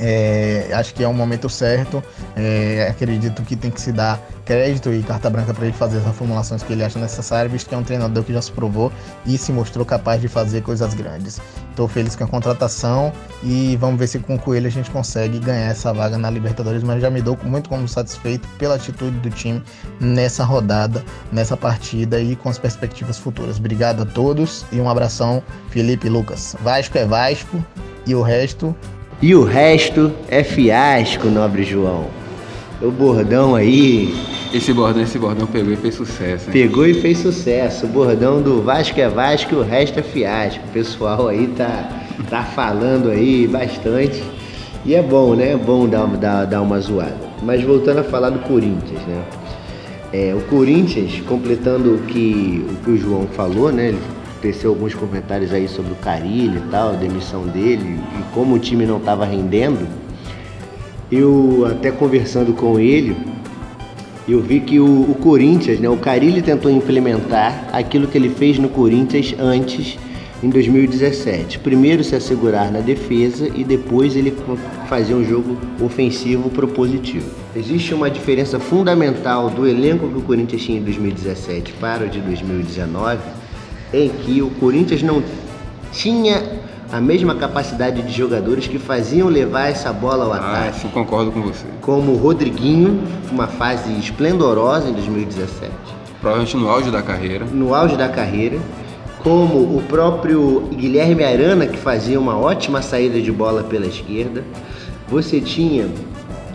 É, 0.00 0.68
acho 0.74 0.94
que 0.94 1.02
é 1.02 1.08
um 1.08 1.14
momento 1.14 1.48
certo. 1.48 2.02
É, 2.36 2.86
acredito 2.88 3.42
que 3.42 3.56
tem 3.56 3.70
que 3.70 3.80
se 3.80 3.90
dar 3.90 4.20
crédito 4.48 4.90
e 4.90 5.02
carta 5.02 5.28
branca 5.28 5.52
para 5.52 5.66
ele 5.66 5.74
fazer 5.74 5.98
as 5.98 6.06
reformulações 6.06 6.62
que 6.62 6.72
ele 6.72 6.82
acha 6.82 6.98
necessárias, 6.98 7.52
visto 7.52 7.68
que 7.68 7.74
é 7.74 7.78
um 7.78 7.82
treinador 7.82 8.24
que 8.24 8.32
já 8.32 8.40
se 8.40 8.50
provou 8.50 8.90
e 9.26 9.36
se 9.36 9.52
mostrou 9.52 9.84
capaz 9.84 10.22
de 10.22 10.26
fazer 10.26 10.62
coisas 10.62 10.94
grandes. 10.94 11.38
Estou 11.68 11.86
feliz 11.86 12.16
com 12.16 12.24
a 12.24 12.26
contratação 12.26 13.12
e 13.44 13.76
vamos 13.76 14.00
ver 14.00 14.06
se 14.06 14.18
com 14.18 14.36
o 14.36 14.38
Coelho 14.38 14.66
a 14.66 14.70
gente 14.70 14.90
consegue 14.90 15.38
ganhar 15.38 15.66
essa 15.66 15.92
vaga 15.92 16.16
na 16.16 16.30
Libertadores, 16.30 16.82
mas 16.82 17.02
já 17.02 17.10
me 17.10 17.20
dou 17.20 17.38
muito 17.44 17.68
como 17.68 17.86
satisfeito 17.86 18.48
pela 18.56 18.76
atitude 18.76 19.18
do 19.18 19.28
time 19.28 19.62
nessa 20.00 20.44
rodada, 20.44 21.04
nessa 21.30 21.54
partida 21.54 22.18
e 22.18 22.34
com 22.34 22.48
as 22.48 22.56
perspectivas 22.56 23.18
futuras. 23.18 23.58
Obrigado 23.58 24.00
a 24.00 24.06
todos 24.06 24.64
e 24.72 24.80
um 24.80 24.88
abração, 24.88 25.42
Felipe 25.68 26.06
e 26.06 26.10
Lucas. 26.10 26.56
Vasco 26.62 26.96
é 26.96 27.04
Vasco 27.04 27.62
e 28.06 28.14
o 28.14 28.22
resto 28.22 28.74
e 29.20 29.34
o 29.34 29.44
resto 29.44 30.10
é 30.28 30.42
fiasco, 30.42 31.28
nobre 31.28 31.64
João. 31.64 32.06
O 32.80 32.90
bordão 32.90 33.54
aí. 33.54 34.37
Esse 34.52 34.72
bordão, 34.72 35.02
esse 35.02 35.18
bordão 35.18 35.46
pegou 35.46 35.72
e 35.72 35.76
fez 35.76 35.94
sucesso. 35.94 36.48
Hein? 36.48 36.52
Pegou 36.52 36.86
e 36.86 36.94
fez 36.94 37.18
sucesso. 37.18 37.84
O 37.84 37.88
bordão 37.88 38.40
do 38.40 38.62
Vasco 38.62 38.98
é 38.98 39.08
Vasco 39.08 39.56
o 39.56 39.62
resto 39.62 40.00
é 40.00 40.02
fiasco. 40.02 40.64
O 40.68 40.72
pessoal 40.72 41.28
aí 41.28 41.48
tá, 41.48 41.88
tá 42.30 42.42
falando 42.42 43.10
aí 43.10 43.46
bastante. 43.46 44.22
E 44.86 44.94
é 44.94 45.02
bom, 45.02 45.34
né? 45.34 45.52
É 45.52 45.56
bom 45.56 45.86
dar, 45.86 46.06
dar, 46.16 46.44
dar 46.46 46.62
uma 46.62 46.80
zoada. 46.80 47.16
Mas 47.42 47.62
voltando 47.62 47.98
a 47.98 48.04
falar 48.04 48.30
do 48.30 48.38
Corinthians, 48.40 49.02
né? 49.06 49.22
É, 50.12 50.34
o 50.34 50.40
Corinthians, 50.48 51.20
completando 51.26 51.96
o 51.96 51.98
que, 52.04 52.64
o 52.70 52.84
que 52.84 52.90
o 52.92 52.96
João 52.96 53.26
falou, 53.26 53.70
né? 53.70 53.88
Ele 53.88 53.98
teceu 54.40 54.70
alguns 54.70 54.94
comentários 54.94 55.52
aí 55.52 55.68
sobre 55.68 55.92
o 55.92 55.96
Carilho 55.96 56.62
e 56.66 56.70
tal, 56.70 56.90
a 56.90 56.92
demissão 56.92 57.46
dele 57.46 57.98
e 58.18 58.34
como 58.34 58.54
o 58.54 58.58
time 58.58 58.86
não 58.86 58.96
estava 58.96 59.26
rendendo. 59.26 59.86
Eu 61.10 61.66
até 61.70 61.90
conversando 61.90 62.52
com 62.54 62.78
ele, 62.78 63.16
eu 64.32 64.42
vi 64.42 64.60
que 64.60 64.78
o, 64.78 65.10
o 65.10 65.14
Corinthians, 65.14 65.80
né, 65.80 65.88
o 65.88 65.96
Carilli 65.96 66.42
tentou 66.42 66.70
implementar 66.70 67.68
aquilo 67.72 68.06
que 68.06 68.18
ele 68.18 68.28
fez 68.28 68.58
no 68.58 68.68
Corinthians 68.68 69.34
antes 69.38 69.98
em 70.42 70.50
2017. 70.50 71.58
Primeiro 71.58 72.04
se 72.04 72.14
assegurar 72.14 72.70
na 72.70 72.80
defesa 72.80 73.50
e 73.54 73.64
depois 73.64 74.14
ele 74.14 74.34
fazer 74.88 75.14
um 75.14 75.24
jogo 75.24 75.56
ofensivo 75.80 76.50
propositivo. 76.50 77.28
Existe 77.56 77.94
uma 77.94 78.10
diferença 78.10 78.60
fundamental 78.60 79.50
do 79.50 79.66
elenco 79.66 80.08
que 80.08 80.18
o 80.18 80.22
Corinthians 80.22 80.62
tinha 80.62 80.78
em 80.78 80.82
2017 80.82 81.72
para 81.74 82.04
o 82.04 82.08
de 82.08 82.20
2019 82.20 83.18
em 83.92 84.08
que 84.08 84.42
o 84.42 84.50
Corinthians 84.50 85.02
não 85.02 85.22
tinha 85.92 86.42
a 86.90 87.00
mesma 87.00 87.34
capacidade 87.34 88.02
de 88.02 88.12
jogadores 88.12 88.66
que 88.66 88.78
faziam 88.78 89.28
levar 89.28 89.68
essa 89.68 89.92
bola 89.92 90.24
ao 90.24 90.32
ah, 90.32 90.36
ataque. 90.36 90.68
Ah, 90.68 90.72
sim, 90.72 90.88
concordo 90.88 91.30
com 91.30 91.42
você. 91.42 91.66
Como 91.82 92.12
o 92.12 92.16
Rodriguinho, 92.16 93.02
uma 93.30 93.46
fase 93.46 93.92
esplendorosa 93.98 94.88
em 94.88 94.92
2017. 94.92 95.70
Provavelmente 96.20 96.56
no 96.56 96.68
auge 96.68 96.90
da 96.90 97.02
carreira. 97.02 97.44
No 97.44 97.74
auge 97.74 97.96
da 97.96 98.08
carreira. 98.08 98.58
Como 99.22 99.76
o 99.76 99.82
próprio 99.88 100.68
Guilherme 100.72 101.24
Arana, 101.24 101.66
que 101.66 101.76
fazia 101.76 102.18
uma 102.18 102.38
ótima 102.38 102.80
saída 102.80 103.20
de 103.20 103.30
bola 103.30 103.62
pela 103.64 103.86
esquerda. 103.86 104.44
Você 105.08 105.40
tinha, 105.40 105.88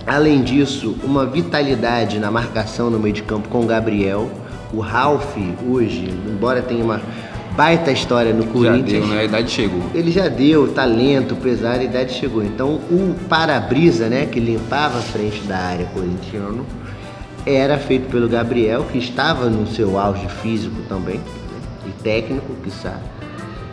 além 0.08 0.42
disso, 0.42 0.96
uma 1.04 1.26
vitalidade 1.26 2.20
na 2.20 2.32
marcação 2.32 2.90
no 2.90 3.00
meio 3.00 3.14
de 3.14 3.24
campo 3.24 3.50
com 3.50 3.62
o 3.62 3.66
Gabriel 3.66 4.30
o 4.74 4.80
Ralph, 4.80 5.38
hoje, 5.70 6.10
embora 6.28 6.62
tenha 6.62 6.84
uma 6.84 7.00
baita 7.56 7.92
história 7.92 8.34
no 8.34 8.46
Corinthians. 8.46 9.04
Já 9.04 9.08
deu, 9.08 9.08
né? 9.08 9.22
A 9.22 9.24
idade 9.26 9.52
chegou. 9.52 9.82
Ele 9.94 10.12
já 10.12 10.28
deu, 10.28 10.68
talento, 10.70 11.36
pesar, 11.36 11.80
a 11.80 11.84
idade 11.84 12.14
chegou. 12.14 12.44
Então, 12.44 12.76
o 12.90 13.16
para-brisa, 13.30 14.08
né, 14.08 14.26
que 14.26 14.40
limpava 14.40 15.00
a 15.00 15.02
frente 15.02 15.42
da 15.44 15.58
área 15.58 15.86
corintiano, 15.88 16.66
era 17.46 17.78
feito 17.78 18.10
pelo 18.10 18.28
Gabriel, 18.28 18.86
que 18.92 18.98
estava 18.98 19.50
no 19.50 19.68
seu 19.68 20.00
auge 20.00 20.28
físico 20.42 20.82
também, 20.88 21.18
né, 21.18 21.24
e 21.88 21.92
técnico, 22.04 22.54
que 22.64 22.72
sabe. 22.72 23.04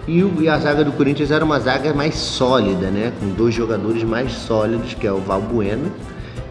E, 0.08 0.24
o, 0.24 0.42
e 0.42 0.48
a 0.48 0.58
zaga 0.58 0.84
do 0.84 0.92
Corinthians 0.92 1.30
era 1.30 1.44
uma 1.44 1.60
zaga 1.60 1.94
mais 1.94 2.16
sólida, 2.16 2.88
né, 2.88 3.12
com 3.20 3.28
dois 3.30 3.54
jogadores 3.54 4.02
mais 4.02 4.32
sólidos, 4.32 4.94
que 4.94 5.06
é 5.06 5.12
o 5.12 5.18
Valbuena, 5.18 5.90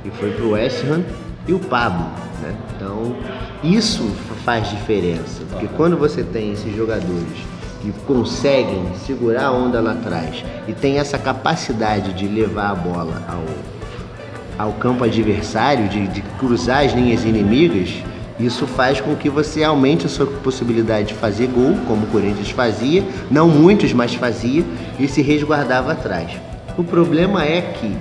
que 0.02 0.10
foi 0.12 0.32
pro 0.32 0.52
West 0.52 0.84
Ham, 0.86 1.04
e 1.48 1.54
o 1.54 1.60
Pablo, 1.60 2.06
né? 2.42 2.56
Então, 2.76 3.16
isso 3.64 4.04
faz 4.44 4.70
diferença, 4.70 5.44
porque 5.50 5.68
quando 5.76 5.98
você 5.98 6.24
tem 6.24 6.54
esses 6.54 6.76
jogadores 6.76 7.38
que 7.82 7.92
conseguem 8.06 8.84
segurar 9.06 9.46
a 9.46 9.52
onda 9.52 9.80
lá 9.80 9.94
atrás 9.94 10.44
e 10.68 10.74
tem 10.74 11.00
essa 11.00 11.18
capacidade 11.18 12.14
de 12.14 12.28
levar 12.28 12.72
a 12.72 12.76
bola 12.76 13.22
ao, 13.28 14.68
ao 14.68 14.74
campo 14.74 15.04
adversário, 15.04 15.88
de, 15.88 16.08
de 16.08 16.22
cruzar 16.38 16.86
as 16.86 16.94
linhas 16.94 17.24
inimigas, 17.24 18.04
isso 18.40 18.66
faz 18.66 19.02
com 19.02 19.16
que 19.16 19.30
você 19.30 19.64
aumente 19.64 20.06
a 20.06 20.10
sua 20.10 20.26
possibilidade 20.26 21.10
de 21.10 21.14
fazer 21.14 21.48
gol, 21.48 21.76
como 21.86 22.04
o 22.04 22.08
Corinthians 22.08 22.50
fazia, 22.50 23.04
não 23.30 23.50
muitos, 23.50 23.92
mas 23.92 24.14
fazia, 24.14 24.64
e 24.98 25.08
se 25.08 25.22
resguardava 25.22 25.92
atrás. 25.92 26.32
O 26.78 26.84
problema 26.84 27.44
é 27.44 27.62
que 27.62 27.98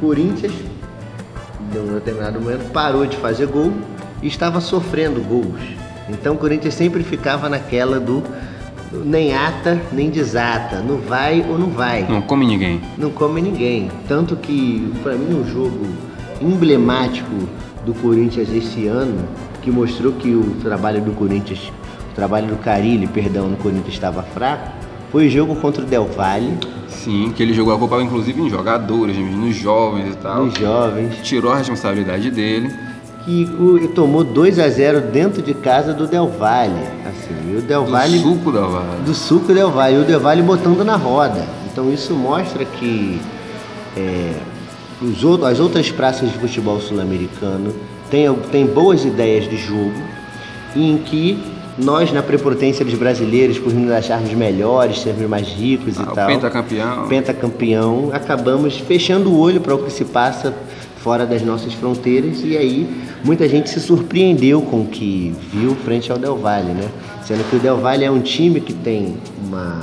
Corinthians, 0.00 0.52
em 1.74 1.78
um 1.78 1.94
determinado 1.94 2.40
momento, 2.40 2.70
parou 2.72 3.06
de 3.06 3.16
fazer 3.16 3.46
gol 3.46 3.72
estava 4.22 4.60
sofrendo 4.60 5.20
gols. 5.20 5.60
Então 6.08 6.34
o 6.34 6.38
Corinthians 6.38 6.74
sempre 6.74 7.02
ficava 7.02 7.48
naquela 7.48 7.98
do 7.98 8.22
nem 8.92 9.32
ata 9.34 9.80
nem 9.92 10.10
desata, 10.10 10.80
não 10.80 10.98
vai 10.98 11.44
ou 11.48 11.58
não 11.58 11.70
vai. 11.70 12.04
Não 12.08 12.20
come 12.20 12.46
ninguém. 12.46 12.80
Não 12.98 13.10
come 13.10 13.40
ninguém. 13.40 13.90
Tanto 14.08 14.36
que, 14.36 14.92
para 15.02 15.14
mim, 15.14 15.34
um 15.34 15.48
jogo 15.48 15.86
emblemático 16.40 17.48
do 17.86 17.94
Corinthians 17.94 18.52
esse 18.52 18.86
ano, 18.86 19.28
que 19.62 19.70
mostrou 19.70 20.12
que 20.12 20.34
o 20.34 20.56
trabalho 20.60 21.00
do 21.00 21.12
Corinthians 21.12 21.70
o 22.10 22.14
trabalho 22.14 22.48
do 22.48 22.56
Carilli, 22.56 23.06
perdão, 23.06 23.48
no 23.48 23.56
Corinthians 23.56 23.94
estava 23.94 24.22
fraco, 24.22 24.68
foi 25.12 25.28
o 25.28 25.30
jogo 25.30 25.54
contra 25.56 25.82
o 25.82 25.86
Del 25.86 26.06
Valle. 26.06 26.58
Sim, 27.04 27.32
que 27.34 27.42
ele 27.42 27.54
jogou 27.54 27.74
a 27.74 27.78
Copa 27.78 28.02
inclusive 28.02 28.40
em 28.42 28.50
jogadores, 28.50 29.16
nos 29.16 29.56
jovens 29.56 30.12
e 30.12 30.16
tal. 30.16 30.44
Nos 30.44 30.54
jovens. 30.54 31.16
Tirou 31.22 31.52
a 31.52 31.56
responsabilidade 31.56 32.30
dele. 32.30 32.74
Que 33.24 33.44
o, 33.58 33.88
tomou 33.88 34.22
2 34.24 34.58
a 34.58 34.68
0 34.68 35.00
dentro 35.12 35.42
de 35.42 35.54
casa 35.54 35.92
do 35.94 36.06
Del 36.06 36.28
Valle. 36.28 36.82
Assim, 37.06 37.56
o 37.56 37.62
Del 37.62 37.84
do 37.84 37.90
Valle. 37.90 38.18
suco 38.18 38.52
Del 38.52 38.68
Valle. 38.68 39.02
Do 39.04 39.14
suco 39.14 39.52
Del 39.54 39.70
Valle. 39.70 39.96
E 39.96 39.98
o 40.00 40.04
Del 40.04 40.20
Valle 40.20 40.42
botando 40.42 40.84
na 40.84 40.96
roda. 40.96 41.46
Então 41.70 41.92
isso 41.92 42.14
mostra 42.14 42.64
que 42.64 43.20
é, 43.96 44.34
os 45.00 45.24
outros, 45.24 45.50
as 45.50 45.60
outras 45.60 45.90
praças 45.90 46.30
de 46.30 46.38
futebol 46.38 46.80
sul-americano 46.80 47.74
têm, 48.10 48.32
têm 48.50 48.66
boas 48.66 49.04
ideias 49.04 49.48
de 49.48 49.56
jogo 49.56 49.94
em 50.76 50.98
que 50.98 51.42
nós, 51.78 52.12
na 52.12 52.22
prepotência 52.22 52.84
dos 52.84 52.94
brasileiros, 52.94 53.58
por 53.58 53.72
nos 53.72 53.90
acharmos 53.90 54.32
melhores, 54.32 55.00
sermos 55.00 55.28
mais 55.28 55.48
ricos 55.48 55.98
Ah, 55.98 56.02
e 56.02 56.04
o 56.04 56.14
tal, 56.14 56.26
pentacampeão. 56.26 57.08
pentacampeão, 57.08 58.10
acabamos 58.12 58.76
fechando 58.78 59.30
o 59.30 59.38
olho 59.38 59.60
para 59.60 59.74
o 59.74 59.78
que 59.84 59.90
se 59.92 60.04
passa 60.04 60.54
fora 60.98 61.24
das 61.24 61.40
nossas 61.42 61.72
fronteiras 61.72 62.42
e 62.44 62.56
aí 62.58 62.86
muita 63.24 63.48
gente 63.48 63.70
se 63.70 63.80
surpreendeu 63.80 64.60
com 64.60 64.82
o 64.82 64.86
que 64.86 65.34
viu 65.52 65.74
frente 65.74 66.12
ao 66.12 66.18
Del 66.18 66.36
Valle, 66.36 66.72
né? 66.72 66.88
Sendo 67.24 67.48
que 67.48 67.56
o 67.56 67.58
Del 67.58 67.78
Valle 67.78 68.04
é 68.04 68.10
um 68.10 68.20
time 68.20 68.60
que 68.60 68.74
tem 68.74 69.16
uma, 69.46 69.80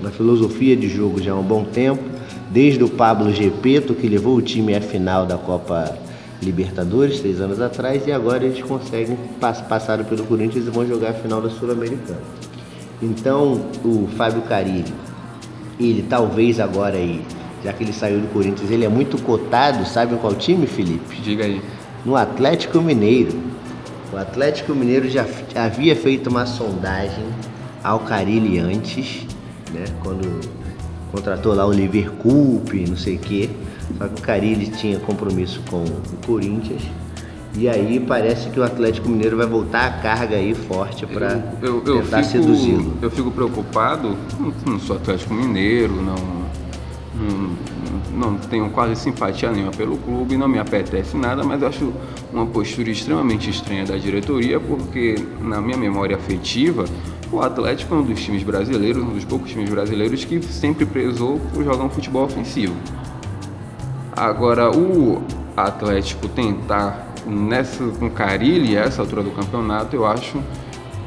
uma 0.00 0.10
filosofia 0.10 0.74
de 0.74 0.88
jogo 0.88 1.20
já 1.22 1.32
há 1.32 1.36
um 1.36 1.42
bom 1.42 1.64
tempo, 1.64 2.02
desde 2.50 2.82
o 2.82 2.88
Pablo 2.88 3.30
Gepeto, 3.30 3.92
que 3.92 4.08
levou 4.08 4.36
o 4.36 4.40
time 4.40 4.74
à 4.74 4.80
final 4.80 5.26
da 5.26 5.36
Copa 5.36 5.94
Libertadores, 6.42 7.18
seis 7.20 7.40
anos 7.40 7.60
atrás, 7.60 8.06
e 8.06 8.12
agora 8.12 8.44
eles 8.44 8.62
conseguem, 8.62 9.16
pass- 9.40 9.60
passaram 9.62 10.04
pelo 10.04 10.24
Corinthians 10.24 10.66
e 10.66 10.70
vão 10.70 10.86
jogar 10.86 11.10
a 11.10 11.14
final 11.14 11.40
da 11.40 11.50
Sul-Americana. 11.50 12.20
Então, 13.02 13.60
o 13.84 14.08
Fábio 14.16 14.42
Carilli, 14.42 14.92
ele 15.80 16.04
talvez 16.08 16.60
agora 16.60 16.96
aí, 16.96 17.22
já 17.64 17.72
que 17.72 17.82
ele 17.84 17.92
saiu 17.92 18.20
do 18.20 18.28
Corinthians, 18.32 18.70
ele 18.70 18.84
é 18.84 18.88
muito 18.88 19.20
cotado, 19.22 19.84
sabe 19.86 20.16
qual 20.16 20.34
time, 20.34 20.66
Felipe? 20.66 21.16
Diga 21.20 21.44
aí. 21.44 21.60
No 22.04 22.16
Atlético 22.16 22.80
Mineiro. 22.80 23.32
O 24.12 24.16
Atlético 24.16 24.74
Mineiro 24.74 25.06
já 25.10 25.26
havia 25.54 25.94
feito 25.94 26.30
uma 26.30 26.46
sondagem 26.46 27.24
ao 27.84 28.00
Carilli 28.00 28.58
antes, 28.58 29.26
né? 29.72 29.84
Quando 30.02 30.40
contratou 31.12 31.52
lá 31.54 31.66
o 31.66 31.72
Liverpool, 31.72 32.62
não 32.88 32.96
sei 32.96 33.16
o 33.16 33.18
quê. 33.18 33.50
Só 33.96 34.08
que 34.08 34.20
o 34.20 34.22
Carilli 34.22 34.66
tinha 34.66 34.98
compromisso 34.98 35.62
com 35.70 35.82
o 35.84 36.26
Corinthians. 36.26 36.82
E 37.56 37.68
aí 37.68 37.98
parece 37.98 38.50
que 38.50 38.60
o 38.60 38.62
Atlético 38.62 39.08
Mineiro 39.08 39.36
vai 39.36 39.46
voltar 39.46 39.86
a 39.86 39.90
carga 39.90 40.36
aí 40.36 40.54
forte 40.54 41.06
para 41.06 41.36
tentar 41.84 42.22
seduzi-lo. 42.22 42.98
eu 43.00 43.10
fico 43.10 43.30
preocupado, 43.30 44.16
não, 44.38 44.52
não 44.64 44.78
sou 44.78 44.96
Atlético 44.96 45.34
Mineiro, 45.34 45.94
não, 45.94 46.14
não, 47.14 48.30
não 48.30 48.38
tenho 48.38 48.70
quase 48.70 48.96
simpatia 48.96 49.50
nenhuma 49.50 49.72
pelo 49.72 49.96
clube, 49.96 50.36
não 50.36 50.46
me 50.46 50.58
apetece 50.58 51.16
nada, 51.16 51.42
mas 51.42 51.62
acho 51.62 51.92
uma 52.32 52.46
postura 52.46 52.90
extremamente 52.90 53.50
estranha 53.50 53.84
da 53.84 53.96
diretoria, 53.96 54.60
porque 54.60 55.16
na 55.40 55.60
minha 55.60 55.76
memória 55.76 56.16
afetiva, 56.16 56.84
o 57.32 57.40
Atlético 57.40 57.94
é 57.94 57.98
um 57.98 58.02
dos 58.02 58.20
times 58.20 58.42
brasileiros, 58.42 59.02
um 59.02 59.14
dos 59.14 59.24
poucos 59.24 59.50
times 59.50 59.68
brasileiros 59.68 60.24
que 60.24 60.40
sempre 60.42 60.86
prezou 60.86 61.40
por 61.52 61.64
jogar 61.64 61.84
um 61.84 61.90
futebol 61.90 62.24
ofensivo. 62.24 62.74
Agora, 64.18 64.68
o 64.76 65.22
Atlético 65.56 66.26
tentar 66.26 67.06
nessa 67.24 67.84
com 68.00 68.10
Carilli, 68.10 68.74
essa 68.74 69.00
altura 69.00 69.22
do 69.22 69.30
campeonato, 69.30 69.94
eu 69.94 70.04
acho 70.04 70.42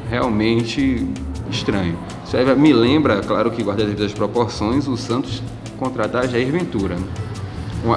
realmente 0.09 1.05
estranho. 1.49 1.99
Isso 2.23 2.37
me 2.55 2.71
lembra, 2.71 3.19
claro 3.19 3.51
que 3.51 3.61
guarda 3.63 3.83
as 3.83 4.13
proporções, 4.13 4.87
o 4.87 4.95
Santos 4.95 5.43
contratar 5.77 6.25
Jair 6.29 6.49
Ventura. 6.53 6.95
né? 6.95 7.03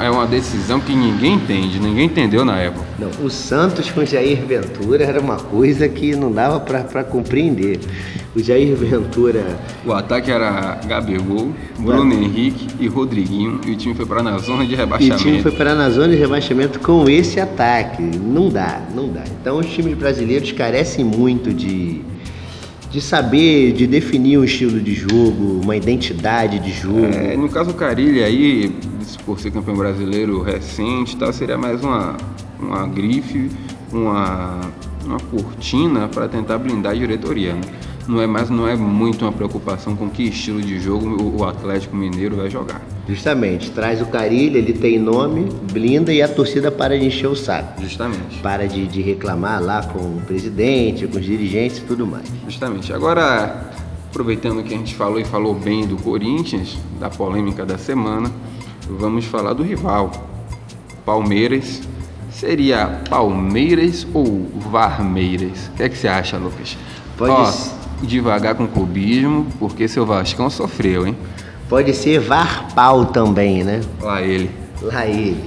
É 0.00 0.10
uma 0.10 0.26
decisão 0.26 0.80
que 0.80 0.94
ninguém 0.94 1.34
entende, 1.34 1.78
ninguém 1.78 2.06
entendeu 2.06 2.42
na 2.44 2.58
época. 2.58 2.84
Não, 2.98 3.10
o 3.24 3.28
Santos 3.28 3.90
com 3.90 4.02
Jair 4.04 4.44
Ventura 4.46 5.04
era 5.04 5.20
uma 5.20 5.36
coisa 5.36 5.86
que 5.88 6.16
não 6.16 6.32
dava 6.32 6.58
para 6.58 7.04
compreender. 7.04 7.80
O 8.34 8.42
Jair 8.42 8.74
Ventura 8.74 9.44
O 9.84 9.92
ataque 9.92 10.30
era 10.30 10.80
Gabigol, 10.86 11.52
Bruno 11.78 12.12
Henrique 12.12 12.66
e 12.80 12.88
Rodriguinho, 12.88 13.60
e 13.66 13.72
o 13.72 13.76
time 13.76 13.94
foi 13.94 14.06
para 14.06 14.22
na 14.22 14.38
zona 14.38 14.64
de 14.64 14.72
e 14.72 14.74
o 14.74 14.78
rebaixamento. 14.78 15.22
time 15.22 15.42
foi 15.42 15.52
parar 15.52 15.74
na 15.74 15.90
zona 15.90 16.08
de 16.08 16.16
rebaixamento 16.16 16.80
com 16.80 17.08
esse 17.08 17.38
ataque. 17.38 18.02
Não 18.02 18.48
dá, 18.48 18.80
não 18.94 19.08
dá. 19.08 19.22
Então 19.40 19.58
os 19.58 19.66
times 19.66 19.96
brasileiros 19.96 20.50
carecem 20.50 21.04
muito 21.04 21.52
de, 21.52 22.00
de 22.90 23.00
saber, 23.00 23.72
de 23.72 23.86
definir 23.86 24.38
um 24.38 24.44
estilo 24.44 24.80
de 24.80 24.94
jogo, 24.94 25.60
uma 25.62 25.76
identidade 25.76 26.58
de 26.58 26.72
jogo. 26.72 27.04
É, 27.04 27.36
no 27.36 27.48
caso 27.48 27.70
o 27.70 27.74
Carilli 27.74 28.24
aí, 28.24 28.74
por 29.24 29.38
ser 29.38 29.50
campeão 29.50 29.76
brasileiro 29.76 30.42
recente, 30.42 31.16
tal, 31.16 31.32
seria 31.32 31.58
mais 31.58 31.82
uma, 31.82 32.16
uma 32.58 32.86
grife, 32.86 33.50
uma, 33.92 34.60
uma 35.04 35.18
cortina 35.20 36.08
para 36.08 36.28
tentar 36.28 36.58
blindar 36.58 36.92
a 36.92 36.94
diretoria. 36.94 37.54
Né? 37.54 37.60
Não 38.06 38.20
é 38.20 38.26
mais, 38.26 38.50
não 38.50 38.68
é 38.68 38.76
muito 38.76 39.24
uma 39.24 39.32
preocupação 39.32 39.96
com 39.96 40.10
que 40.10 40.24
estilo 40.24 40.60
de 40.60 40.78
jogo 40.78 41.22
o, 41.22 41.40
o 41.40 41.44
Atlético 41.44 41.96
Mineiro 41.96 42.36
vai 42.36 42.50
jogar. 42.50 42.82
Justamente, 43.08 43.70
traz 43.70 44.00
o 44.00 44.06
Carilho, 44.06 44.58
ele 44.58 44.72
tem 44.72 44.98
nome, 44.98 45.48
blinda 45.72 46.12
e 46.12 46.20
a 46.20 46.28
torcida 46.28 46.70
para 46.70 46.98
de 46.98 47.06
encher 47.06 47.28
o 47.28 47.36
saco. 47.36 47.80
Justamente. 47.82 48.38
Para 48.40 48.66
de, 48.66 48.86
de 48.86 49.00
reclamar 49.00 49.62
lá 49.62 49.82
com 49.82 49.98
o 49.98 50.22
presidente, 50.26 51.06
com 51.06 51.18
os 51.18 51.24
dirigentes 51.24 51.78
e 51.78 51.82
tudo 51.82 52.06
mais. 52.06 52.26
Justamente. 52.46 52.92
Agora, 52.92 53.70
aproveitando 54.10 54.62
que 54.62 54.74
a 54.74 54.76
gente 54.76 54.94
falou 54.94 55.18
e 55.18 55.24
falou 55.24 55.54
bem 55.54 55.86
do 55.86 55.96
Corinthians, 55.96 56.78
da 57.00 57.10
polêmica 57.10 57.64
da 57.64 57.76
semana, 57.76 58.30
vamos 58.88 59.24
falar 59.24 59.52
do 59.52 59.62
rival. 59.62 60.10
Palmeiras. 61.04 61.82
Seria 62.30 63.00
Palmeiras 63.08 64.06
ou 64.12 64.48
Varmeiras? 64.70 65.68
O 65.68 65.76
que 65.76 65.82
é 65.84 65.88
que 65.88 65.96
você 65.96 66.08
acha, 66.08 66.36
Lucas? 66.36 66.76
Pode 67.16 67.32
Ó, 67.32 67.44
ser. 67.46 67.70
devagar 68.02 68.56
com 68.56 68.64
o 68.64 68.68
clubismo, 68.68 69.46
porque 69.58 69.86
seu 69.86 70.04
Vascão 70.04 70.50
sofreu, 70.50 71.06
hein? 71.06 71.16
Pode 71.68 71.94
ser 71.94 72.18
Varpal 72.18 73.06
também, 73.06 73.62
né? 73.62 73.80
Lá 74.00 74.20
ele. 74.20 74.50
Lá 74.82 75.06
ele. 75.06 75.44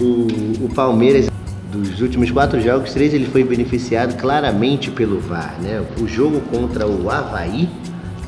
O, 0.00 0.66
o 0.66 0.68
Palmeiras, 0.74 1.28
dos 1.72 2.00
últimos 2.00 2.30
quatro 2.30 2.60
jogos, 2.60 2.92
três 2.92 3.12
ele 3.12 3.26
foi 3.26 3.42
beneficiado 3.42 4.16
claramente 4.16 4.90
pelo 4.90 5.20
VAR, 5.20 5.56
né? 5.60 5.84
O 6.00 6.06
jogo 6.06 6.40
contra 6.42 6.86
o 6.86 7.10
Havaí, 7.10 7.68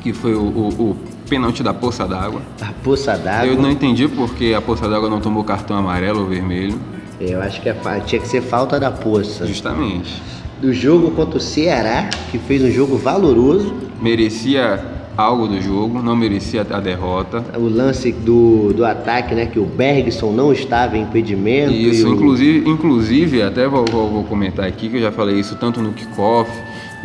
Que 0.01 0.11
foi 0.13 0.33
o, 0.35 0.41
o, 0.41 0.67
o 0.91 0.97
pênalti 1.29 1.61
da 1.63 1.73
poça 1.73 2.07
d'água. 2.07 2.41
a 2.61 2.71
poça 2.83 3.15
d'água. 3.17 3.45
Eu 3.47 3.61
não 3.61 3.69
entendi 3.69 4.07
porque 4.07 4.53
a 4.57 4.61
poça 4.61 4.87
d'água 4.89 5.09
não 5.09 5.19
tomou 5.21 5.43
cartão 5.43 5.77
amarelo 5.77 6.21
ou 6.21 6.27
vermelho. 6.27 6.79
É, 7.21 7.33
Eu 7.33 7.41
acho 7.41 7.61
que 7.61 7.71
fa- 7.73 7.99
tinha 7.99 8.19
que 8.21 8.27
ser 8.27 8.41
falta 8.41 8.79
da 8.79 8.89
poça. 8.91 9.45
Justamente. 9.45 10.21
Do 10.61 10.73
jogo 10.73 11.11
contra 11.11 11.37
o 11.37 11.41
Ceará, 11.41 12.09
que 12.31 12.37
fez 12.37 12.61
um 12.63 12.71
jogo 12.71 12.97
valoroso. 12.97 13.73
merecia 14.01 14.79
algo 15.17 15.47
do 15.49 15.61
jogo, 15.61 16.01
não 16.01 16.15
merecia 16.15 16.65
a 16.69 16.79
derrota. 16.79 17.43
O 17.57 17.67
lance 17.67 18.11
do, 18.13 18.71
do 18.73 18.85
ataque, 18.85 19.35
né? 19.35 19.45
Que 19.45 19.59
o 19.59 19.65
Bergson 19.65 20.31
não 20.31 20.51
estava 20.53 20.97
em 20.97 21.01
impedimento. 21.03 21.73
Isso, 21.73 22.07
e 22.07 22.09
o- 22.09 22.13
inclusive, 22.15 22.69
inclusive 22.69 23.41
até 23.41 23.67
vou, 23.67 23.83
vou- 23.91 24.09
vou 24.09 24.23
comentar 24.23 24.65
aqui, 24.65 24.87
que 24.89 24.95
eu 24.97 25.01
já 25.01 25.11
falei 25.11 25.37
isso 25.39 25.55
tanto 25.57 25.81
no 25.81 25.91
kickoff, 25.91 26.49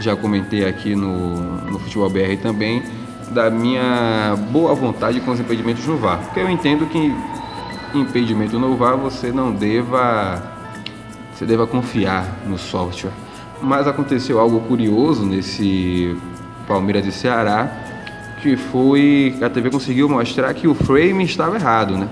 já 0.01 0.15
comentei 0.17 0.65
aqui 0.65 0.95
no, 0.95 1.37
no 1.71 1.79
Futebol 1.81 2.09
BR 2.09 2.37
também, 2.41 2.83
da 3.35 3.51
minha 3.51 4.37
boa 4.51 4.75
vontade 4.75 5.21
com 5.21 5.33
os 5.33 5.41
impedimentos 5.41 5.85
no 5.87 5.97
VAR. 5.97 6.21
Porque 6.21 6.41
eu 6.41 6.49
entendo 6.49 6.87
que 6.87 7.13
impedimento 7.93 8.59
no 8.59 8.77
VAR 8.77 8.97
você 8.97 9.33
não 9.33 9.53
deva, 9.53 10.41
você 11.35 11.45
deva 11.45 11.67
confiar 11.67 12.25
no 12.47 12.57
software. 12.57 13.11
Mas 13.61 13.89
aconteceu 13.89 14.39
algo 14.39 14.61
curioso 14.61 15.27
nesse 15.27 16.17
Palmeiras 16.67 17.07
e 17.07 17.13
Ceará, 17.13 17.71
que 18.41 18.57
foi 18.57 19.37
a 19.43 19.51
TV 19.51 19.71
conseguiu 19.71 20.09
mostrar 20.09 20.55
que 20.55 20.69
o 20.69 20.75
frame 20.75 21.25
estava 21.25 21.57
errado, 21.57 21.97
né? 21.99 22.09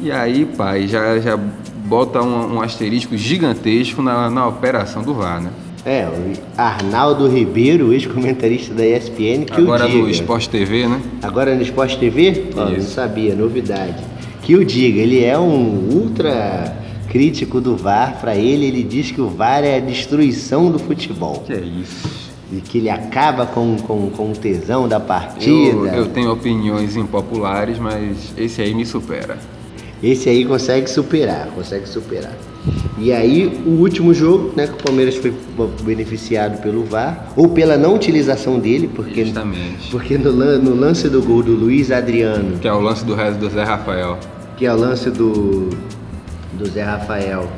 E 0.00 0.10
aí, 0.10 0.46
pai, 0.46 0.86
já, 0.88 1.18
já 1.18 1.36
bota 1.36 2.22
um, 2.22 2.54
um 2.54 2.62
asterisco 2.62 3.16
gigantesco 3.16 4.00
na, 4.00 4.30
na 4.30 4.46
operação 4.46 5.02
do 5.02 5.12
VAR, 5.12 5.40
né? 5.42 5.50
É, 5.84 6.06
o 6.06 6.60
Arnaldo 6.60 7.26
Ribeiro, 7.26 7.92
ex-comentarista 7.92 8.74
da 8.74 8.86
ESPN, 8.86 9.44
que 9.46 9.60
Agora 9.60 9.86
o 9.86 9.88
diga. 9.88 10.02
no 10.02 10.10
Sport 10.10 10.46
TV, 10.48 10.86
né? 10.86 11.00
Agora 11.22 11.54
no 11.54 11.62
Sport 11.62 11.96
TV? 11.96 12.44
Ó, 12.54 12.68
não 12.68 12.80
sabia, 12.82 13.34
novidade. 13.34 14.04
Que 14.42 14.56
o 14.56 14.64
diga, 14.64 15.00
ele 15.00 15.24
é 15.24 15.38
um 15.38 15.88
ultra 15.92 16.76
crítico 17.08 17.60
do 17.60 17.76
VAR. 17.76 18.18
Para 18.20 18.36
ele, 18.36 18.66
ele 18.66 18.82
diz 18.82 19.10
que 19.10 19.20
o 19.20 19.28
VAR 19.28 19.64
é 19.64 19.76
a 19.76 19.80
destruição 19.80 20.70
do 20.70 20.78
futebol. 20.78 21.42
Que 21.46 21.54
é 21.54 21.60
isso. 21.60 22.30
E 22.52 22.60
que 22.60 22.78
ele 22.78 22.90
acaba 22.90 23.46
com, 23.46 23.76
com, 23.76 24.10
com 24.10 24.32
o 24.32 24.34
tesão 24.34 24.88
da 24.88 24.98
partida. 24.98 25.50
Eu, 25.50 25.86
eu 25.86 26.06
tenho 26.08 26.32
opiniões 26.32 26.96
impopulares, 26.96 27.78
mas 27.78 28.34
esse 28.36 28.60
aí 28.60 28.74
me 28.74 28.84
supera. 28.84 29.38
Esse 30.02 30.28
aí 30.28 30.44
consegue 30.44 30.90
superar, 30.90 31.46
consegue 31.54 31.88
superar. 31.88 32.32
E 33.02 33.10
aí, 33.12 33.46
o 33.64 33.80
último 33.80 34.12
jogo, 34.12 34.52
né, 34.54 34.66
que 34.66 34.74
o 34.74 34.76
Palmeiras 34.76 35.16
foi 35.16 35.32
beneficiado 35.82 36.60
pelo 36.60 36.84
VAR, 36.84 37.28
ou 37.34 37.48
pela 37.48 37.78
não 37.78 37.94
utilização 37.94 38.58
dele, 38.58 38.90
porque, 38.94 39.24
Justamente. 39.24 39.90
porque 39.90 40.18
no, 40.18 40.30
no 40.58 40.74
lance 40.74 41.08
do 41.08 41.22
gol 41.22 41.42
do 41.42 41.52
Luiz 41.52 41.90
Adriano, 41.90 42.58
Que 42.58 42.68
é 42.68 42.72
o 42.72 42.80
lance 42.80 43.02
do 43.02 43.14
resto 43.14 43.38
do 43.38 43.48
Zé 43.48 43.64
Rafael. 43.64 44.18
que 44.58 44.66
é 44.66 44.72
o 44.72 44.76
lance 44.76 45.08
do, 45.10 45.70
do 46.52 46.68
Zé 46.68 46.82
Rafael, 46.82 47.48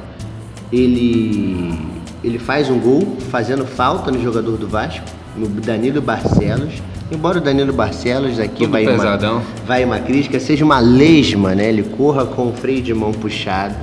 ele, 0.72 1.76
ele 2.22 2.38
faz 2.38 2.70
um 2.70 2.78
gol 2.78 3.16
fazendo 3.30 3.66
falta 3.66 4.12
no 4.12 4.22
jogador 4.22 4.56
do 4.56 4.68
Vasco, 4.68 5.04
no 5.36 5.48
Danilo 5.48 6.00
Barcelos. 6.00 6.74
Embora 7.10 7.38
o 7.38 7.40
Danilo 7.40 7.72
Barcelos 7.72 8.38
aqui 8.38 8.64
vai 8.66 8.86
pesadão. 8.86 9.38
uma, 9.38 9.42
vai 9.66 9.84
uma 9.84 9.98
crítica, 9.98 10.38
seja 10.38 10.64
uma 10.64 10.78
lesma, 10.78 11.52
né? 11.54 11.68
Ele 11.68 11.82
corra 11.82 12.24
com 12.24 12.48
o 12.48 12.52
freio 12.52 12.80
de 12.80 12.94
mão 12.94 13.10
puxado. 13.12 13.74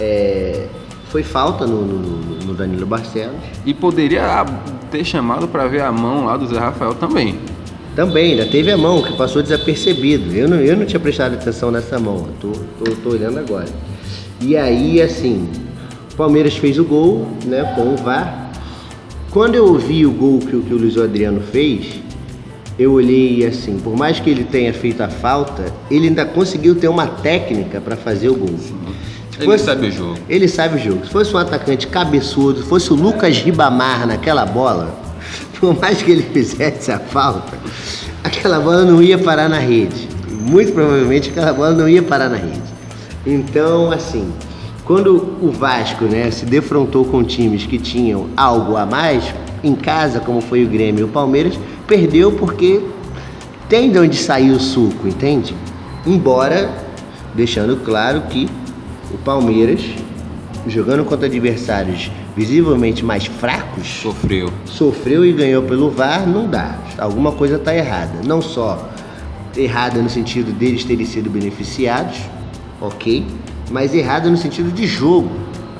É, 0.00 0.66
foi 1.10 1.22
falta 1.22 1.66
no, 1.66 1.82
no- 1.84 2.36
no 2.46 2.54
Danilo 2.54 2.86
Barcelos. 2.86 3.36
E 3.64 3.72
poderia 3.72 4.44
ter 4.90 5.04
chamado 5.04 5.48
pra 5.48 5.66
ver 5.66 5.82
a 5.82 5.90
mão 5.92 6.24
lá 6.26 6.36
do 6.36 6.46
Zé 6.46 6.58
Rafael 6.58 6.94
também. 6.94 7.38
Também, 7.94 8.32
ainda 8.32 8.46
teve 8.46 8.70
a 8.70 8.76
mão 8.76 9.02
que 9.02 9.16
passou 9.16 9.42
desapercebido. 9.42 10.32
Eu 10.34 10.48
não, 10.48 10.56
eu 10.58 10.76
não 10.76 10.84
tinha 10.84 11.00
prestado 11.00 11.34
atenção 11.34 11.70
nessa 11.70 11.98
mão, 11.98 12.26
eu 12.42 12.52
tô, 12.52 12.84
tô, 12.84 12.90
tô 12.96 13.08
olhando 13.10 13.38
agora. 13.38 13.66
E 14.40 14.54
aí, 14.56 15.00
assim, 15.00 15.48
o 16.12 16.16
Palmeiras 16.16 16.56
fez 16.56 16.78
o 16.78 16.84
gol, 16.84 17.26
né, 17.46 17.62
com 17.74 17.94
o 17.94 17.96
VAR. 17.96 18.50
Quando 19.30 19.54
eu 19.54 19.66
ouvi 19.66 20.04
o 20.04 20.10
gol 20.12 20.38
que, 20.40 20.54
o- 20.56 20.60
que 20.62 20.74
o 20.74 20.76
Luiz 20.78 20.98
Adriano 20.98 21.40
fez, 21.40 22.00
eu 22.78 22.92
olhei 22.92 23.46
assim, 23.46 23.78
por 23.78 23.96
mais 23.96 24.20
que 24.20 24.28
ele 24.28 24.44
tenha 24.44 24.74
feito 24.74 25.00
a 25.02 25.08
falta, 25.08 25.64
ele 25.90 26.08
ainda 26.08 26.26
conseguiu 26.26 26.74
ter 26.74 26.88
uma 26.88 27.06
técnica 27.06 27.80
para 27.80 27.96
fazer 27.96 28.28
o 28.28 28.34
gol. 28.34 28.54
Se 28.58 28.74
Ele 29.38 29.58
sabe 29.58 29.86
o 29.88 29.92
jogo. 29.92 30.18
Ele 30.28 30.48
sabe 30.48 30.76
o 30.76 30.78
jogo. 30.78 31.04
Se 31.04 31.10
fosse 31.10 31.34
um 31.34 31.38
atacante 31.38 31.86
cabeçudo, 31.86 32.62
se 32.62 32.68
fosse 32.68 32.92
o 32.92 32.96
Lucas 32.96 33.36
Ribamar 33.38 34.06
naquela 34.06 34.46
bola, 34.46 34.94
por 35.58 35.78
mais 35.78 36.00
que 36.02 36.10
ele 36.10 36.22
fizesse 36.22 36.90
a 36.90 36.98
falta, 36.98 37.58
aquela 38.24 38.60
bola 38.60 38.84
não 38.84 39.02
ia 39.02 39.18
parar 39.18 39.48
na 39.48 39.58
rede. 39.58 40.08
Muito 40.30 40.72
provavelmente 40.72 41.30
aquela 41.30 41.52
bola 41.52 41.72
não 41.72 41.88
ia 41.88 42.02
parar 42.02 42.28
na 42.28 42.36
rede. 42.36 42.62
Então, 43.26 43.90
assim, 43.90 44.32
quando 44.84 45.36
o 45.42 45.50
Vasco 45.50 46.04
né, 46.04 46.30
se 46.30 46.46
defrontou 46.46 47.04
com 47.04 47.24
times 47.24 47.66
que 47.66 47.78
tinham 47.78 48.28
algo 48.36 48.76
a 48.76 48.86
mais, 48.86 49.24
em 49.64 49.74
casa, 49.74 50.20
como 50.20 50.40
foi 50.40 50.64
o 50.64 50.68
Grêmio 50.68 51.00
e 51.00 51.04
o 51.04 51.08
Palmeiras, 51.08 51.58
perdeu 51.86 52.32
porque 52.32 52.80
tem 53.68 53.90
de 53.90 53.98
onde 53.98 54.16
sair 54.16 54.52
o 54.52 54.60
suco, 54.60 55.08
entende? 55.08 55.56
Embora 56.06 56.70
deixando 57.34 57.76
claro 57.84 58.22
que 58.30 58.48
o 59.12 59.18
Palmeiras, 59.18 59.80
jogando 60.66 61.04
contra 61.04 61.26
adversários 61.26 62.10
visivelmente 62.36 63.04
mais 63.04 63.26
fracos, 63.26 63.86
Sofreu. 63.86 64.50
sofreu 64.66 65.24
e 65.24 65.32
ganhou 65.32 65.62
pelo 65.62 65.90
VAR, 65.90 66.26
não 66.26 66.46
dá. 66.46 66.76
Alguma 66.98 67.32
coisa 67.32 67.56
está 67.56 67.74
errada. 67.74 68.20
Não 68.24 68.42
só 68.42 68.90
errada 69.56 70.02
no 70.02 70.10
sentido 70.10 70.52
deles 70.52 70.84
terem 70.84 71.06
sido 71.06 71.30
beneficiados, 71.30 72.18
ok, 72.80 73.24
mas 73.70 73.94
errada 73.94 74.28
no 74.28 74.36
sentido 74.36 74.70
de 74.70 74.86
jogo. 74.86 75.30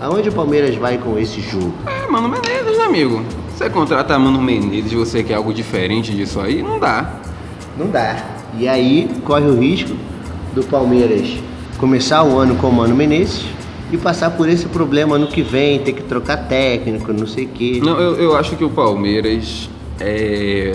Aonde 0.01 0.29
o 0.29 0.33
Palmeiras 0.33 0.75
vai 0.77 0.99
com 0.99 1.19
esse 1.19 1.41
jogo? 1.41 1.73
É, 1.87 2.11
Mano 2.11 2.29
Menezes, 2.29 2.77
né, 2.79 2.85
amigo? 2.85 3.23
Você 3.55 3.69
contrata 3.71 4.19
Mano 4.19 4.41
Menezes 4.41 4.93
e 4.93 4.97
você 4.97 5.23
quer 5.23 5.35
algo 5.35 5.53
diferente 5.55 6.13
disso 6.15 6.39
aí, 6.41 6.63
não 6.63 6.79
dá. 6.79 7.21
Não 7.79 7.89
dá. 7.89 8.17
E 8.59 8.69
aí 8.69 9.11
corre 9.25 9.47
o 9.47 9.59
risco 9.59 9.95
do 10.55 10.63
Palmeiras 10.65 11.39
começar 11.79 12.23
o 12.25 12.39
ano 12.39 12.57
com 12.57 12.69
o 12.69 12.73
Mano 12.73 12.95
Menezes 12.95 13.45
e 13.93 13.97
passar 13.97 14.31
por 14.31 14.49
esse 14.49 14.67
problema 14.67 15.17
ano 15.17 15.27
que 15.29 15.43
vem, 15.43 15.79
ter 15.81 15.93
que 15.93 16.03
trocar 16.03 16.37
técnico, 16.49 17.13
não 17.13 17.27
sei 17.27 17.45
o 17.45 17.49
quê. 17.49 17.81
Não, 17.83 17.99
eu, 18.01 18.17
eu 18.17 18.37
acho 18.37 18.57
que 18.57 18.65
o 18.65 18.71
Palmeiras 18.71 19.69
é, 20.01 20.73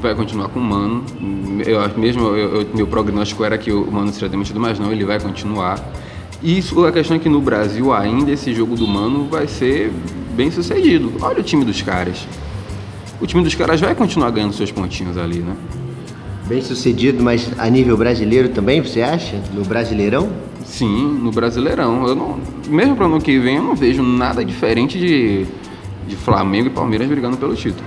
vai 0.00 0.14
continuar 0.14 0.48
com 0.48 0.58
o 0.60 0.62
Mano. 0.62 1.04
Eu 1.66 1.80
mesmo, 1.98 2.28
eu- 2.28 2.60
eu- 2.62 2.66
meu 2.74 2.86
prognóstico 2.86 3.44
era 3.44 3.58
que 3.58 3.70
o 3.70 3.90
Mano 3.90 4.12
seria 4.12 4.28
demitido, 4.28 4.58
mas 4.58 4.78
não, 4.78 4.90
ele 4.90 5.04
vai 5.04 5.20
continuar. 5.20 5.78
E 6.42 6.58
isso, 6.58 6.84
a 6.84 6.90
questão 6.90 7.16
é 7.16 7.20
que 7.20 7.28
no 7.28 7.40
Brasil 7.40 7.92
ainda 7.92 8.30
esse 8.32 8.52
jogo 8.54 8.74
do 8.76 8.86
Mano 8.86 9.28
vai 9.30 9.46
ser 9.46 9.92
bem 10.34 10.50
sucedido. 10.50 11.12
Olha 11.20 11.40
o 11.40 11.42
time 11.42 11.64
dos 11.64 11.82
caras. 11.82 12.26
O 13.20 13.26
time 13.26 13.44
dos 13.44 13.54
caras 13.54 13.80
vai 13.80 13.94
continuar 13.94 14.30
ganhando 14.30 14.52
seus 14.52 14.72
pontinhos 14.72 15.16
ali, 15.16 15.38
né? 15.38 15.54
Bem 16.52 16.60
sucedido, 16.60 17.22
mas 17.22 17.50
a 17.56 17.66
nível 17.70 17.96
brasileiro 17.96 18.50
também, 18.50 18.82
você 18.82 19.00
acha? 19.00 19.40
No 19.54 19.64
Brasileirão? 19.64 20.28
Sim, 20.66 21.18
no 21.22 21.30
Brasileirão. 21.30 22.06
Eu 22.06 22.14
não, 22.14 22.38
mesmo 22.68 22.94
para 22.94 23.06
ano 23.06 23.18
que 23.22 23.38
vem, 23.38 23.56
eu 23.56 23.62
não 23.62 23.74
vejo 23.74 24.02
nada 24.02 24.44
diferente 24.44 24.98
de, 24.98 25.46
de 26.06 26.14
Flamengo 26.14 26.66
e 26.66 26.70
Palmeiras 26.70 27.08
brigando 27.08 27.38
pelo 27.38 27.54
título. 27.54 27.82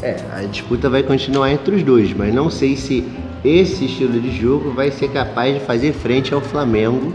É, 0.00 0.18
a 0.36 0.42
disputa 0.42 0.88
vai 0.88 1.02
continuar 1.02 1.50
entre 1.50 1.74
os 1.74 1.82
dois, 1.82 2.14
mas 2.16 2.32
não 2.32 2.48
sei 2.48 2.76
se 2.76 3.02
esse 3.44 3.86
estilo 3.86 4.20
de 4.20 4.30
jogo 4.40 4.70
vai 4.70 4.92
ser 4.92 5.08
capaz 5.08 5.54
de 5.54 5.60
fazer 5.66 5.92
frente 5.92 6.32
ao 6.32 6.40
Flamengo. 6.40 7.12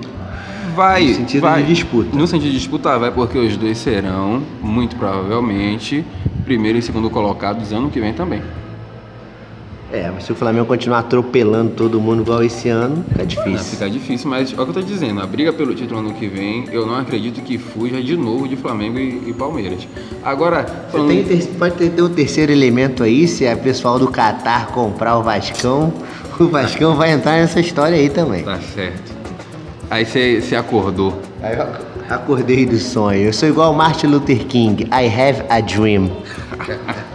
Vai, 0.75 1.05
No 1.07 1.15
sentido 1.15 1.41
vai. 1.41 1.63
de 1.63 1.69
disputa. 1.69 2.17
No 2.17 2.27
sentido 2.27 2.51
de 2.51 2.57
disputa, 2.57 2.99
vai, 2.99 3.11
porque 3.11 3.37
os 3.37 3.55
dois 3.55 3.77
serão, 3.77 4.43
muito 4.61 4.97
provavelmente, 4.97 6.03
primeiro 6.43 6.77
e 6.77 6.81
segundo 6.81 7.09
colocados 7.09 7.71
ano 7.71 7.89
que 7.89 8.01
vem 8.01 8.11
também. 8.11 8.41
É, 9.93 10.09
mas 10.09 10.23
se 10.23 10.31
o 10.31 10.35
Flamengo 10.35 10.65
continuar 10.65 10.99
atropelando 10.99 11.71
todo 11.71 11.99
mundo 11.99 12.21
igual 12.21 12.41
esse 12.41 12.69
ano, 12.69 13.03
fica 13.09 13.17
Vai 13.17 13.25
difícil. 13.25 13.71
ficar 13.73 13.89
difícil, 13.89 14.29
mas 14.29 14.49
é 14.51 14.53
o 14.53 14.63
que 14.63 14.69
eu 14.69 14.73
tô 14.73 14.81
dizendo, 14.81 15.21
a 15.21 15.27
briga 15.27 15.51
pelo 15.51 15.75
título 15.75 15.99
ano 15.99 16.13
que 16.13 16.27
vem, 16.27 16.65
eu 16.71 16.85
não 16.85 16.95
acredito 16.95 17.41
que 17.41 17.57
fuja 17.57 18.01
de 18.01 18.15
novo 18.15 18.47
de 18.47 18.55
Flamengo 18.55 18.97
e, 18.97 19.21
e 19.27 19.33
Palmeiras. 19.33 19.85
Agora, 20.23 20.63
Você 20.63 20.91
falando- 20.97 21.07
tem, 21.09 21.23
ter- 21.25 21.45
pode 21.57 21.75
ter, 21.75 21.89
ter 21.89 22.01
um 22.01 22.09
terceiro 22.09 22.51
elemento 22.53 23.03
aí, 23.03 23.27
se 23.27 23.43
é 23.43 23.53
pessoal 23.53 23.99
do 23.99 24.07
Catar 24.07 24.67
comprar 24.67 25.17
o 25.17 25.23
Vascão, 25.23 25.91
o 26.39 26.47
Vascão 26.47 26.95
vai 26.95 27.11
entrar 27.11 27.33
nessa 27.33 27.59
história 27.59 27.97
aí 27.97 28.07
também. 28.09 28.43
Tá 28.43 28.59
certo. 28.61 29.11
Aí 29.89 30.05
você 30.05 30.55
acordou. 30.55 31.19
Aí 31.43 31.57
eu 31.57 31.67
acordei 32.15 32.65
do 32.65 32.77
sonho. 32.79 33.23
Eu 33.23 33.33
sou 33.33 33.49
igual 33.49 33.73
Martin 33.73 34.07
Luther 34.07 34.45
King. 34.45 34.83
I 34.85 35.05
have 35.07 35.43
a 35.49 35.59
dream. 35.59 36.09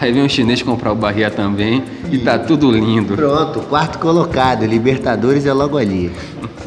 Aí 0.00 0.12
vem 0.12 0.22
um 0.22 0.28
chinês 0.28 0.62
comprar 0.62 0.92
o 0.92 0.94
Bahia 0.94 1.30
também 1.30 1.82
e 2.10 2.18
tá 2.18 2.38
tudo 2.38 2.70
lindo. 2.70 3.14
Pronto, 3.16 3.60
quarto 3.62 3.98
colocado. 3.98 4.64
Libertadores 4.64 5.44
é 5.44 5.52
logo 5.52 5.76
ali. 5.76 6.12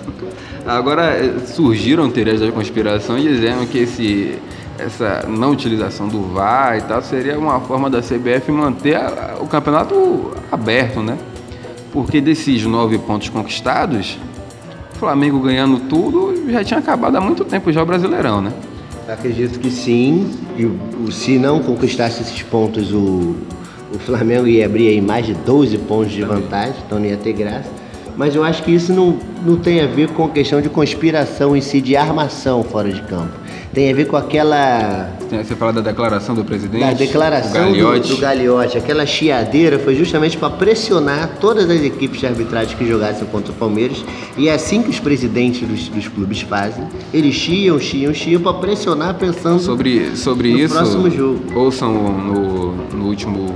Agora 0.66 1.16
eh, 1.18 1.34
surgiram 1.48 2.10
teorias 2.10 2.40
da 2.42 2.52
conspiração 2.52 3.18
dizendo 3.20 3.66
que 3.68 3.80
esse, 3.80 4.38
essa 4.78 5.26
não 5.28 5.52
utilização 5.52 6.08
do 6.08 6.22
VAR 6.34 6.78
e 6.78 6.82
tal 6.82 7.02
seria 7.02 7.38
uma 7.40 7.60
forma 7.62 7.90
da 7.90 8.00
CBF 8.02 8.52
manter 8.52 8.96
a- 8.96 9.38
o 9.40 9.48
campeonato 9.48 10.32
aberto, 10.52 11.02
né? 11.02 11.18
Porque 11.92 12.22
desses 12.22 12.64
nove 12.66 12.98
pontos 13.00 13.30
conquistados, 13.30 14.18
o 14.94 14.98
Flamengo 15.00 15.40
ganhando 15.40 15.80
tudo 15.90 16.50
já 16.52 16.64
tinha 16.64 16.80
acabado 16.80 17.16
há 17.16 17.22
muito 17.22 17.44
tempo 17.44 17.72
já 17.72 17.82
o 17.82 17.86
Brasileirão, 17.86 18.40
né? 18.42 18.52
Acredito 19.08 19.60
que 19.60 19.70
sim. 19.70 20.32
E 20.58 21.12
se 21.12 21.38
não 21.38 21.60
conquistasse 21.60 22.22
esses 22.22 22.42
pontos, 22.44 22.94
o, 22.94 23.36
o 23.94 24.00
Flamengo 24.00 24.48
ia 24.48 24.66
abrir 24.66 24.90
aí 24.90 25.02
mais 25.02 25.26
de 25.26 25.34
12 25.34 25.78
pontos 25.80 26.12
de 26.12 26.24
vantagem, 26.24 26.76
então 26.86 27.00
não 27.00 27.06
ia 27.06 27.18
ter 27.18 27.34
graça. 27.34 27.70
Mas 28.16 28.36
eu 28.36 28.44
acho 28.44 28.64
que 28.64 28.72
isso 28.72 28.94
não, 28.94 29.18
não 29.46 29.58
tem 29.58 29.82
a 29.82 29.88
ver 29.88 30.10
com 30.10 30.26
a 30.26 30.30
questão 30.30 30.62
de 30.62 30.70
conspiração 30.70 31.56
em 31.56 31.62
si, 31.62 31.82
de 31.82 31.96
armação 31.96 32.64
fora 32.64 32.92
de 32.92 33.02
campo. 33.04 33.41
Tem 33.74 33.90
a 33.90 33.96
ver 33.96 34.06
com 34.06 34.18
aquela 34.18 35.10
Você 35.30 35.56
fala 35.56 35.72
da 35.72 35.80
declaração 35.80 36.36
do 36.36 36.44
presidente? 36.44 36.82
da 36.84 36.92
declaração 36.94 37.72
do, 37.72 38.00
do 38.02 38.18
Gagliotti, 38.18 38.78
aquela 38.78 39.06
chiadeira 39.06 39.80
foi 39.80 39.96
justamente 39.96 40.38
para 40.38 40.50
pressionar 40.50 41.38
todas 41.40 41.70
as 41.70 41.82
equipes 41.82 42.20
de 42.20 42.28
arbitragem 42.28 42.76
que 42.76 42.86
jogassem 42.86 43.26
contra 43.28 43.54
o 43.54 43.56
Palmeiras. 43.56 44.04
E 44.38 44.50
é 44.50 44.54
assim 44.54 44.84
que 44.84 44.90
os 44.90 45.00
presidentes 45.00 45.66
dos, 45.66 45.88
dos 45.88 46.08
clubes 46.10 46.42
fazem. 46.42 46.86
Eles 47.14 47.34
chiam, 47.34 47.80
chiam, 47.80 48.14
chiam 48.14 48.42
para 48.42 48.54
pressionar 48.56 49.14
pensando 49.14 49.60
Sobre, 49.62 50.18
sobre 50.18 50.52
no 50.52 50.60
isso, 50.60 50.74
próximo 50.76 51.10
jogo. 51.10 51.40
ouçam 51.58 51.94
no, 51.94 52.76
no 52.94 53.06
último 53.08 53.56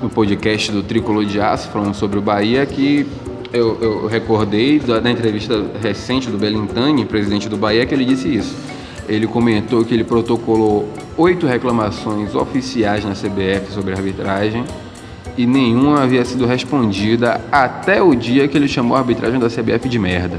no 0.00 0.08
podcast 0.08 0.70
do 0.70 0.80
Tricolor 0.84 1.24
de 1.24 1.40
Aço, 1.40 1.68
falando 1.70 1.92
sobre 1.94 2.20
o 2.20 2.22
Bahia, 2.22 2.64
que 2.64 3.04
eu, 3.52 3.76
eu 3.80 4.06
recordei 4.06 4.78
da, 4.78 5.00
da 5.00 5.10
entrevista 5.10 5.60
recente 5.82 6.30
do 6.30 6.38
Belintani, 6.38 7.04
presidente 7.04 7.48
do 7.48 7.56
Bahia, 7.56 7.84
que 7.84 7.92
ele 7.94 8.04
disse 8.04 8.32
isso. 8.32 8.54
Ele 9.08 9.26
comentou 9.26 9.84
que 9.84 9.94
ele 9.94 10.04
protocolou 10.04 10.88
oito 11.16 11.46
reclamações 11.46 12.34
oficiais 12.34 13.04
na 13.04 13.12
CBF 13.12 13.72
sobre 13.72 13.94
arbitragem 13.94 14.64
e 15.36 15.46
nenhuma 15.46 16.02
havia 16.02 16.24
sido 16.24 16.44
respondida 16.44 17.40
até 17.50 18.02
o 18.02 18.14
dia 18.14 18.46
que 18.46 18.56
ele 18.56 18.68
chamou 18.68 18.96
a 18.96 19.00
arbitragem 19.00 19.40
da 19.40 19.48
CBF 19.48 19.88
de 19.88 19.98
merda. 19.98 20.38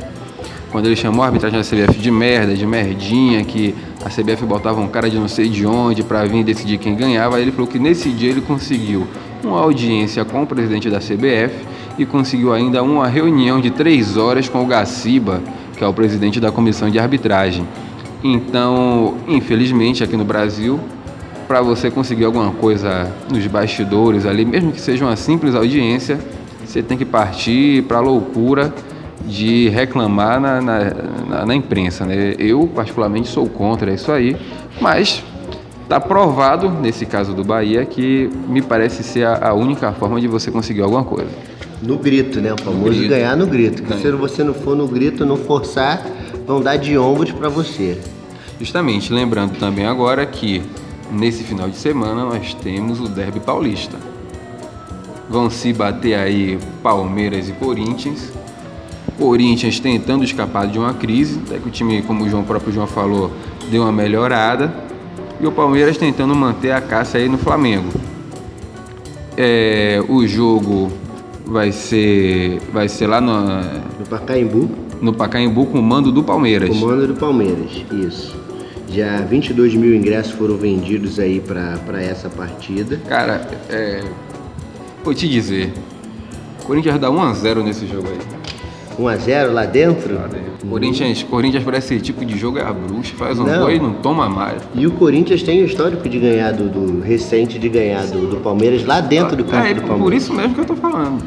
Quando 0.71 0.86
ele 0.86 0.95
chamou 0.95 1.23
a 1.23 1.27
arbitragem 1.27 1.58
da 1.58 1.65
CBF 1.65 1.99
de 1.99 2.12
merda, 2.12 2.53
de 2.53 2.65
merdinha, 2.65 3.43
que 3.43 3.73
a 4.05 4.10
CBF 4.10 4.45
botava 4.45 4.79
um 4.79 4.88
cara 4.88 5.10
de 5.10 5.17
não 5.17 5.27
sei 5.27 5.49
de 5.49 5.65
onde 5.65 6.03
para 6.03 6.23
vir 6.25 6.43
decidir 6.43 6.77
quem 6.77 6.95
ganhava, 6.95 7.39
ele 7.41 7.51
falou 7.51 7.65
que 7.65 7.79
nesse 7.79 8.10
dia 8.10 8.29
ele 8.29 8.41
conseguiu 8.41 9.08
uma 9.43 9.60
audiência 9.60 10.23
com 10.23 10.43
o 10.43 10.45
presidente 10.45 10.89
da 10.89 10.99
CBF 10.99 11.55
e 11.97 12.05
conseguiu 12.05 12.53
ainda 12.53 12.84
uma 12.84 13.08
reunião 13.08 13.60
de 13.60 13.71
três 13.71 14.15
horas 14.15 14.47
com 14.47 14.62
o 14.62 14.67
Gaciba, 14.67 15.41
que 15.75 15.84
é 15.84 15.88
o 15.88 15.93
presidente 15.93 16.39
da 16.39 16.51
comissão 16.51 16.89
de 16.89 16.99
arbitragem. 16.99 17.65
Então, 18.23 19.15
infelizmente, 19.27 20.03
aqui 20.03 20.17
no 20.17 20.25
Brasil, 20.25 20.79
para 21.47 21.62
você 21.62 21.89
conseguir 21.89 22.25
alguma 22.25 22.51
coisa 22.51 23.12
nos 23.32 23.45
bastidores 23.47 24.25
ali, 24.25 24.45
mesmo 24.45 24.71
que 24.71 24.82
seja 24.82 25.05
uma 25.05 25.15
simples 25.15 25.55
audiência, 25.55 26.19
você 26.65 26.84
tem 26.84 26.97
que 26.97 27.05
partir 27.05 27.84
para 27.84 27.97
a 27.97 28.01
loucura 28.01 28.73
de 29.25 29.69
reclamar 29.69 30.39
na, 30.39 30.62
na, 30.62 30.79
na, 31.27 31.45
na, 31.45 31.55
imprensa. 31.55 32.05
Né? 32.05 32.36
Eu, 32.38 32.67
particularmente, 32.67 33.27
sou 33.27 33.47
contra 33.47 33.91
isso 33.91 34.12
aí, 34.12 34.36
mas 34.79 35.23
está 35.84 35.99
provado, 35.99 36.69
nesse 36.69 37.05
caso 37.05 37.34
do 37.34 37.43
Bahia, 37.43 37.86
que 37.86 38.29
me 38.47 38.62
parece 38.62 39.01
ser 39.01 39.25
a, 39.25 39.49
a, 39.49 39.53
única 39.53 39.91
forma 39.93 40.21
de 40.21 40.27
você 40.27 40.51
conseguir 40.51 40.82
alguma 40.82 41.03
coisa. 41.03 41.32
No 41.82 41.97
grito, 41.97 42.39
né? 42.41 42.53
O 42.53 42.62
famoso 42.62 42.91
grito. 42.91 43.10
ganhar 43.10 43.36
no 43.36 43.47
grito. 43.47 43.82
Que 43.82 43.93
se 43.97 44.12
você 44.12 44.43
não 44.43 44.53
for 44.53 44.75
no 44.75 44.88
grito, 44.88 45.25
não 45.25 45.38
forçar, 45.38 46.05
vão 46.49 46.59
dar 46.59 46.77
de 46.77 46.97
ombros 46.97 47.31
para 47.31 47.47
você. 47.47 47.95
Justamente, 48.59 49.13
lembrando 49.13 49.59
também 49.59 49.85
agora 49.85 50.25
que 50.25 50.63
nesse 51.12 51.43
final 51.43 51.69
de 51.69 51.77
semana 51.77 52.25
nós 52.25 52.55
temos 52.55 52.99
o 52.99 53.07
Derby 53.07 53.39
Paulista. 53.39 53.95
Vão 55.29 55.47
se 55.47 55.71
bater 55.71 56.15
aí 56.15 56.57
Palmeiras 56.81 57.47
e 57.49 57.51
Corinthians. 57.51 58.33
Corinthians 59.15 59.79
tentando 59.79 60.23
escapar 60.23 60.65
de 60.65 60.79
uma 60.79 60.91
crise, 60.91 61.39
até 61.45 61.59
que 61.59 61.67
o 61.67 61.71
time, 61.71 62.01
como 62.01 62.23
o 62.23 62.29
João 62.29 62.41
o 62.41 62.45
próprio 62.45 62.73
João 62.73 62.88
falou, 62.88 63.31
deu 63.69 63.83
uma 63.83 63.91
melhorada. 63.91 64.73
E 65.39 65.45
o 65.45 65.51
Palmeiras 65.51 65.99
tentando 65.99 66.33
manter 66.33 66.71
a 66.71 66.81
caça 66.81 67.19
aí 67.19 67.29
no 67.29 67.38
Flamengo. 67.38 67.89
É, 69.38 70.03
o 70.09 70.25
jogo 70.25 70.91
vai 71.45 71.71
ser 71.71 72.59
vai 72.73 72.89
ser 72.89 73.05
lá 73.05 73.21
no, 73.21 73.39
no 73.99 74.07
Pacaembu. 74.09 74.88
No 75.01 75.13
Pacaembu 75.13 75.65
com 75.67 75.79
o 75.79 75.83
mando 75.83 76.12
do 76.12 76.23
Palmeiras. 76.23 76.69
Com 76.69 76.75
o 76.75 76.88
mando 76.88 77.07
do 77.07 77.13
Palmeiras, 77.13 77.71
isso. 77.91 78.35
Já 78.91 79.21
22 79.21 79.75
mil 79.75 79.95
ingressos 79.95 80.33
foram 80.33 80.57
vendidos 80.57 81.19
aí 81.19 81.39
para 81.39 82.01
essa 82.01 82.29
partida. 82.29 82.99
Cara, 83.07 83.47
é, 83.69 84.03
vou 85.03 85.13
te 85.13 85.27
dizer, 85.27 85.71
o 86.62 86.65
Corinthians 86.65 86.99
dá 86.99 87.09
1x0 87.09 87.63
nesse 87.63 87.85
jogo 87.85 88.07
aí. 88.09 88.17
1x0 88.99 89.51
lá 89.51 89.65
dentro? 89.65 90.15
Lá 90.15 90.27
dentro. 90.27 90.67
Corinthians, 90.67 91.23
Corinthians 91.23 91.63
parece 91.63 91.95
esse 91.95 92.03
tipo 92.03 92.25
de 92.25 92.38
jogo 92.38 92.57
é 92.57 92.63
a 92.63 92.73
bruxa, 92.73 93.13
faz 93.15 93.39
um 93.39 93.45
não. 93.45 93.59
gol 93.59 93.71
e 93.71 93.79
não 93.79 93.93
toma 93.93 94.27
mais. 94.27 94.62
E 94.75 94.85
o 94.85 94.91
Corinthians 94.91 95.41
tem 95.41 95.62
o 95.62 95.65
histórico 95.65 96.07
de 96.09 96.19
ganhar 96.19 96.51
do, 96.51 96.67
do 96.67 97.01
recente 97.01 97.57
de 97.57 97.69
ganhar 97.69 98.05
do, 98.07 98.27
do, 98.27 98.38
Palmeiras 98.38 98.85
lá 98.85 98.99
dentro 98.99 99.38
do 99.38 99.45
campo 99.45 99.67
é, 99.67 99.73
do 99.73 99.81
Palmeiras. 99.81 100.03
Por 100.03 100.13
isso 100.13 100.33
mesmo 100.33 100.53
que 100.53 100.62
eu 100.62 100.65
tô 100.65 100.75
falando. 100.75 101.23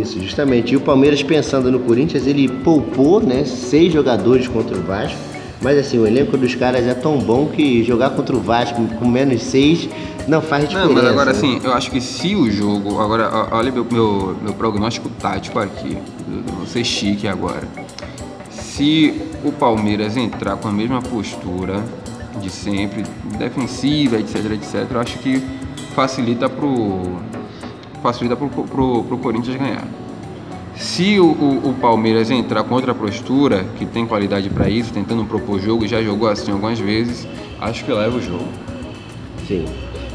Isso, 0.00 0.20
justamente. 0.20 0.72
E 0.72 0.76
o 0.76 0.80
Palmeiras 0.80 1.22
pensando 1.22 1.70
no 1.70 1.80
Corinthians, 1.80 2.26
ele 2.26 2.48
poupou, 2.48 3.20
né, 3.20 3.44
seis 3.44 3.92
jogadores 3.92 4.48
contra 4.48 4.76
o 4.76 4.82
Vasco 4.82 5.34
mas 5.64 5.78
assim, 5.78 5.98
o 5.98 6.06
elenco 6.06 6.36
dos 6.36 6.54
caras 6.54 6.86
é 6.86 6.92
tão 6.92 7.18
bom 7.18 7.46
que 7.46 7.82
jogar 7.82 8.10
contra 8.10 8.36
o 8.36 8.40
Vasco 8.40 8.86
com 8.98 9.08
menos 9.08 9.42
seis 9.42 9.88
não 10.28 10.42
faz 10.42 10.68
diferença. 10.68 10.92
Não, 10.92 10.94
mas 10.94 11.10
agora 11.10 11.32
né? 11.32 11.38
assim, 11.38 11.60
eu 11.64 11.72
acho 11.72 11.90
que 11.90 12.02
se 12.02 12.34
o 12.34 12.50
jogo. 12.50 13.00
Agora, 13.00 13.48
olha 13.50 13.72
meu, 13.72 13.86
meu, 13.90 14.36
meu 14.42 14.52
prognóstico 14.52 15.08
tático 15.08 15.58
aqui. 15.58 15.96
Eu 16.28 16.54
vou 16.54 16.66
ser 16.66 16.84
chique 16.84 17.26
agora. 17.26 17.66
Se 18.50 19.22
o 19.42 19.52
Palmeiras 19.52 20.16
entrar 20.18 20.56
com 20.56 20.68
a 20.68 20.72
mesma 20.72 21.00
postura 21.00 21.82
de 22.40 22.50
sempre, 22.50 23.04
defensiva, 23.38 24.18
etc, 24.18 24.52
etc, 24.52 24.86
eu 24.90 25.00
acho 25.00 25.18
que 25.18 25.42
facilita 25.94 26.48
pro. 26.48 27.18
Facilita 28.04 28.36
pro, 28.36 28.50
pro, 28.50 29.02
pro 29.02 29.16
Corinthians 29.16 29.56
ganhar. 29.56 29.88
Se 30.76 31.18
o, 31.18 31.24
o, 31.24 31.70
o, 31.70 31.74
Palmeiras 31.80 32.30
entrar 32.30 32.62
com 32.62 32.74
outra 32.74 32.94
postura, 32.94 33.64
que 33.78 33.86
tem 33.86 34.06
qualidade 34.06 34.50
para 34.50 34.68
isso, 34.68 34.92
tentando 34.92 35.24
propor 35.24 35.58
jogo, 35.58 35.88
já 35.88 36.02
jogou 36.02 36.28
assim 36.28 36.52
algumas 36.52 36.78
vezes, 36.78 37.26
acho 37.58 37.82
que 37.82 37.90
leva 37.90 38.18
o 38.18 38.20
jogo. 38.20 38.44
Sim. 39.48 39.64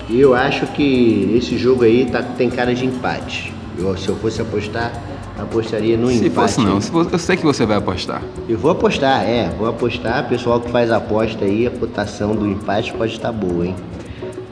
E 0.08 0.20
eu 0.20 0.36
acho 0.36 0.68
que 0.68 1.34
esse 1.36 1.58
jogo 1.58 1.84
aí 1.84 2.06
tá, 2.06 2.22
tem 2.22 2.48
cara 2.48 2.76
de 2.76 2.86
empate. 2.86 3.52
Eu, 3.76 3.98
se 3.98 4.08
eu 4.08 4.16
fosse 4.18 4.40
apostar, 4.40 4.94
apostaria 5.36 5.98
no 5.98 6.10
se 6.10 6.28
empate. 6.28 6.36
Fosse 6.36 6.62
não, 6.62 6.80
se 6.80 6.92
fosse, 6.92 7.12
eu 7.12 7.18
sei 7.18 7.38
que 7.38 7.44
você 7.44 7.66
vai 7.66 7.78
apostar. 7.78 8.22
Eu 8.48 8.60
vou 8.60 8.70
apostar, 8.70 9.24
é, 9.24 9.50
vou 9.58 9.68
apostar. 9.68 10.30
Pessoal 10.30 10.62
que 10.62 10.70
faz 10.70 10.92
aposta 10.92 11.44
aí, 11.44 11.66
a 11.66 11.72
cotação 11.72 12.36
do 12.36 12.46
empate 12.46 12.94
pode 12.94 13.14
estar 13.14 13.32
boa, 13.32 13.66
hein? 13.66 13.76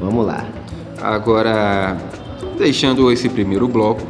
Vamos 0.02 0.26
lá. 0.26 0.44
Agora, 1.00 1.96
deixando 2.58 3.12
esse 3.12 3.30
primeiro 3.30 3.68
bloco, 3.68 4.02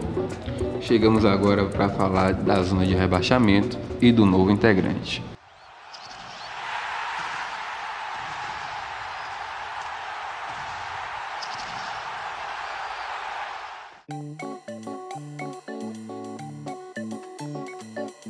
Chegamos 0.88 1.26
agora 1.26 1.66
para 1.66 1.90
falar 1.90 2.32
da 2.32 2.64
zona 2.64 2.86
de 2.86 2.96
rebaixamento 2.96 3.78
e 4.02 4.10
do 4.10 4.26
novo 4.26 4.50
integrante. 4.50 5.22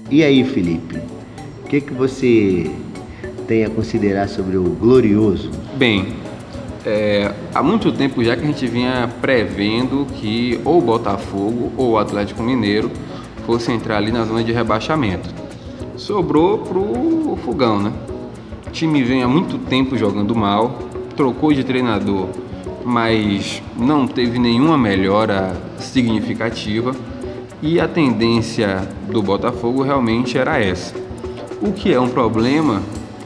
E 0.10 0.23
aí, 0.23 0.43
Felipe? 0.43 0.97
O 1.63 1.67
que, 1.67 1.80
que 1.80 1.93
você 1.93 2.71
tem 3.47 3.65
a 3.65 3.69
considerar 3.69 4.27
sobre 4.27 4.58
o 4.58 4.63
glorioso? 4.63 5.51
Bem, 5.75 6.08
é, 6.88 7.34
há 7.54 7.62
muito 7.62 7.91
tempo 7.91 8.23
já 8.23 8.34
que 8.38 8.43
a 8.43 8.47
gente 8.47 8.65
vinha 8.65 9.10
prevendo 9.19 10.08
que 10.13 10.58
ou 10.63 10.78
o 10.78 10.82
Botafogo 10.82 11.69
ou 11.76 11.91
o 11.91 11.97
Atlético 11.97 12.41
Mineiro 12.41 12.89
fosse 13.45 13.73
entrar 13.73 13.97
ali 13.97 14.10
na 14.10 14.23
zona 14.23 14.41
de 14.41 14.54
rebaixamento. 14.54 15.30
Sobrou 15.97 16.60
pro 16.60 17.38
Fogão, 17.43 17.82
né? 17.82 17.91
O 18.65 18.69
time 18.69 19.04
vem 19.04 19.21
há 19.21 19.28
muito 19.28 19.58
tempo 19.58 19.97
jogando 19.97 20.34
mal, 20.34 20.80
trocou 21.13 21.52
de 21.52 21.65
treinador, 21.65 22.30
mas 22.86 23.62
não 23.78 24.08
teve 24.08 24.39
nenhuma 24.39 24.78
melhora 24.78 25.58
significativa 25.80 26.95
e 27.62 27.82
a 27.82 27.88
tendência 27.88 28.88
do 29.12 29.21
Botafogo 29.21 29.84
realmente 29.84 30.38
era 30.38 30.58
essa. 30.58 30.95
O 31.62 31.73
que 31.73 31.93
é 31.93 32.00
um 32.00 32.08
problema 32.08 32.82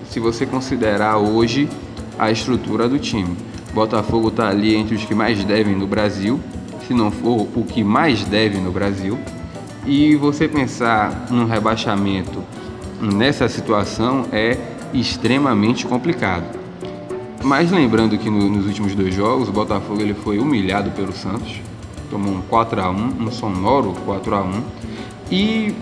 se 0.10 0.20
você 0.20 0.48
considerar 0.48 1.18
hoje 1.18 1.70
a 2.18 2.32
estrutura 2.32 2.90
do 2.90 2.98
time. 2.98 3.51
Botafogo 3.74 4.28
está 4.28 4.50
ali 4.50 4.76
entre 4.76 4.96
os 4.96 5.06
que 5.06 5.16
mais 5.16 5.44
devem 5.44 5.76
no 5.76 5.88
Brasil, 5.88 6.40
se 6.88 6.94
não 6.94 7.10
for 7.10 7.48
o 7.56 7.64
que 7.64 7.84
mais 7.84 8.24
deve 8.26 8.58
no 8.58 8.72
Brasil. 8.72 9.18
E 9.86 10.16
você 10.16 10.48
pensar 10.48 11.28
num 11.30 11.46
rebaixamento 11.46 12.44
nessa 13.02 13.48
situação 13.48 14.26
é 14.32 14.58
extremamente 14.94 15.86
complicado. 15.86 16.60
Mas 17.44 17.72
lembrando 17.72 18.18
que 18.18 18.30
no, 18.30 18.50
nos 18.50 18.68
últimos 18.68 18.94
dois 18.94 19.16
jogos 19.16 19.50
o 19.50 19.52
Botafogo 19.52 20.02
ele 20.02 20.14
foi 20.14 20.38
humilhado 20.38 20.92
pelo 20.92 21.12
Santos, 21.12 21.60
tomou 22.10 22.34
um 22.34 22.42
4 22.42 22.82
a 22.82 22.92
1, 22.92 22.94
um 23.20 23.32
sonoro 23.32 23.96
4 24.06 24.36
a 24.36 24.42
1 24.44 24.64
e 25.32 25.74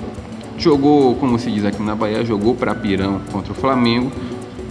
jogou, 0.57 1.15
como 1.15 1.37
se 1.37 1.51
diz 1.51 1.65
aqui 1.65 1.81
na 1.81 1.95
Bahia, 1.95 2.23
jogou 2.23 2.55
para 2.55 2.73
Pirão 2.75 3.19
contra 3.31 3.51
o 3.51 3.55
Flamengo, 3.55 4.11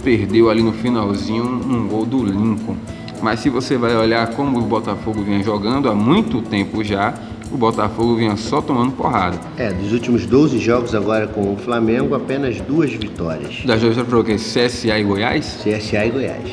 perdeu 0.03 0.49
ali 0.49 0.63
no 0.63 0.71
finalzinho 0.71 1.43
um 1.43 1.87
gol 1.87 2.05
do 2.05 2.23
Lincoln. 2.23 2.77
Mas 3.21 3.41
se 3.41 3.49
você 3.49 3.77
vai 3.77 3.95
olhar 3.95 4.27
como 4.33 4.59
o 4.59 4.61
Botafogo 4.61 5.21
vinha 5.23 5.43
jogando 5.43 5.89
há 5.89 5.95
muito 5.95 6.41
tempo 6.41 6.83
já, 6.83 7.13
o 7.51 7.57
Botafogo 7.57 8.15
vinha 8.15 8.37
só 8.37 8.61
tomando 8.61 8.91
porrada. 8.91 9.39
É, 9.57 9.71
dos 9.71 9.91
últimos 9.91 10.25
12 10.25 10.59
jogos 10.59 10.93
agora 10.93 11.27
com 11.27 11.53
o 11.53 11.57
Flamengo, 11.57 12.15
apenas 12.15 12.61
duas 12.61 12.91
vitórias. 12.91 13.63
Das 13.65 13.81
duas 13.81 13.97
falou 13.97 14.23
que 14.23 14.35
CSA 14.35 14.99
e 14.99 15.03
Goiás? 15.03 15.59
CSA 15.63 16.05
e 16.05 16.09
Goiás. 16.11 16.49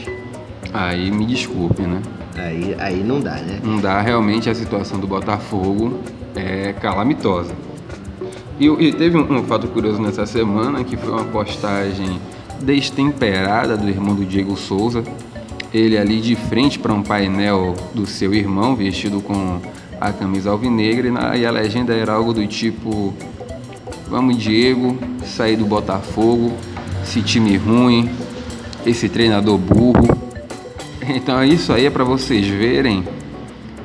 Aí 0.73 1.11
me 1.11 1.27
desculpe, 1.27 1.83
né? 1.83 2.03
Aí, 2.37 2.77
aí 2.79 3.05
não 3.05 3.21
dá, 3.21 3.35
né? 3.35 3.61
Não 3.63 3.79
dá, 3.79 4.01
realmente 4.01 4.51
a 4.51 4.55
situação 4.55 4.99
do 4.99 5.07
Botafogo 5.07 6.01
é 6.35 6.73
calamitosa. 6.75 7.53
E, 8.59 8.67
e 8.67 8.93
teve 8.93 9.17
um, 9.17 9.39
um 9.39 9.45
fato 9.45 9.69
curioso 9.69 10.01
nessa 10.01 10.27
semana, 10.27 10.83
que 10.83 10.97
foi 10.97 11.13
uma 11.13 11.25
postagem 11.25 12.19
destemperada 12.61 13.77
do 13.77 13.89
irmão 13.89 14.15
do 14.15 14.25
Diego 14.25 14.57
Souza, 14.57 15.05
ele 15.77 15.99
ali 15.99 16.21
de 16.21 16.35
frente 16.35 16.79
para 16.79 16.93
um 16.93 17.03
painel 17.03 17.75
do 17.95 18.07
seu 18.07 18.33
irmão, 18.35 18.75
vestido 18.75 19.21
com 19.21 19.61
a 20.01 20.13
camisa 20.13 20.51
alvinegra, 20.51 21.37
e, 21.37 21.45
a 21.45 21.51
legenda 21.51 21.95
era 21.95 22.13
algo 22.13 22.33
do 22.33 22.47
tipo: 22.47 23.15
Vamos, 24.09 24.37
Diego, 24.39 24.97
sair 25.25 25.57
do 25.57 25.67
Botafogo, 25.67 26.53
esse 27.03 27.23
time 27.23 27.57
ruim, 27.57 28.09
esse 28.85 29.09
treinador 29.09 29.59
burro. 29.59 30.27
Então, 31.09 31.45
isso 31.45 31.73
aí 31.73 31.87
é 31.87 31.91
para 31.91 32.03
vocês 32.03 32.45
verem 32.49 33.05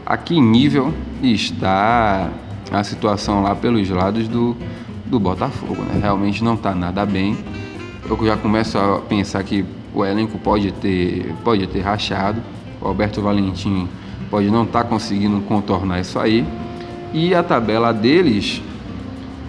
a 0.03 0.17
que 0.17 0.41
nível 0.41 0.91
está 1.21 2.31
a 2.71 2.83
situação 2.83 3.43
lá 3.43 3.53
pelos 3.53 3.87
lados 3.89 4.27
do, 4.27 4.55
do 5.05 5.19
Botafogo. 5.19 5.83
Né? 5.83 5.99
Realmente 6.01 6.43
não 6.43 6.55
está 6.55 6.73
nada 6.73 7.05
bem. 7.05 7.37
Eu 8.09 8.17
já 8.25 8.35
começo 8.35 8.77
a 8.77 8.99
pensar 8.99 9.43
que 9.43 9.63
o 9.93 10.05
elenco 10.05 10.37
pode 10.37 10.71
ter, 10.71 11.33
pode 11.43 11.67
ter 11.67 11.81
rachado, 11.81 12.41
o 12.81 12.87
Alberto 12.87 13.21
Valentim 13.21 13.87
pode 14.29 14.49
não 14.49 14.63
estar 14.63 14.83
tá 14.83 14.89
conseguindo 14.89 15.39
contornar 15.41 15.99
isso 15.99 16.17
aí. 16.17 16.45
E 17.13 17.35
a 17.35 17.43
tabela 17.43 17.91
deles 17.91 18.61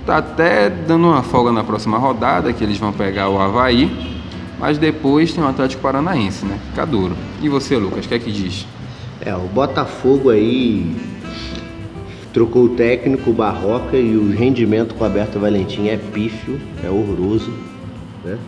está 0.01 0.19
até 0.19 0.69
dando 0.69 1.07
uma 1.07 1.23
folga 1.23 1.53
na 1.53 1.63
próxima 1.63 1.97
rodada, 1.97 2.53
que 2.53 2.63
eles 2.63 2.77
vão 2.77 2.93
pegar 2.93 3.29
o 3.29 3.41
Havaí. 3.41 4.11
Mas 4.59 4.79
depois 4.79 5.33
tem 5.33 5.43
o 5.43 5.47
Atlético 5.47 5.83
Paranaense, 5.83 6.45
né? 6.45 6.59
Fica 6.71 6.85
duro. 6.85 7.17
E 7.41 7.49
você, 7.49 7.77
Lucas, 7.77 8.05
o 8.05 8.09
que 8.09 8.15
é 8.15 8.19
que 8.19 8.31
diz? 8.31 8.67
É, 9.21 9.35
o 9.35 9.41
Botafogo 9.41 10.31
aí 10.31 10.97
trocou 12.33 12.65
o 12.65 12.69
técnico, 12.71 13.31
o 13.31 13.33
Barroca, 13.33 13.97
e 13.97 14.17
o 14.17 14.31
rendimento 14.31 14.95
com 14.95 15.03
o 15.03 15.07
Alberto 15.07 15.39
Valentim 15.39 15.89
é 15.89 15.97
pífio, 15.97 16.61
é 16.83 16.89
horroroso. 16.89 17.53
Né? 18.25 18.39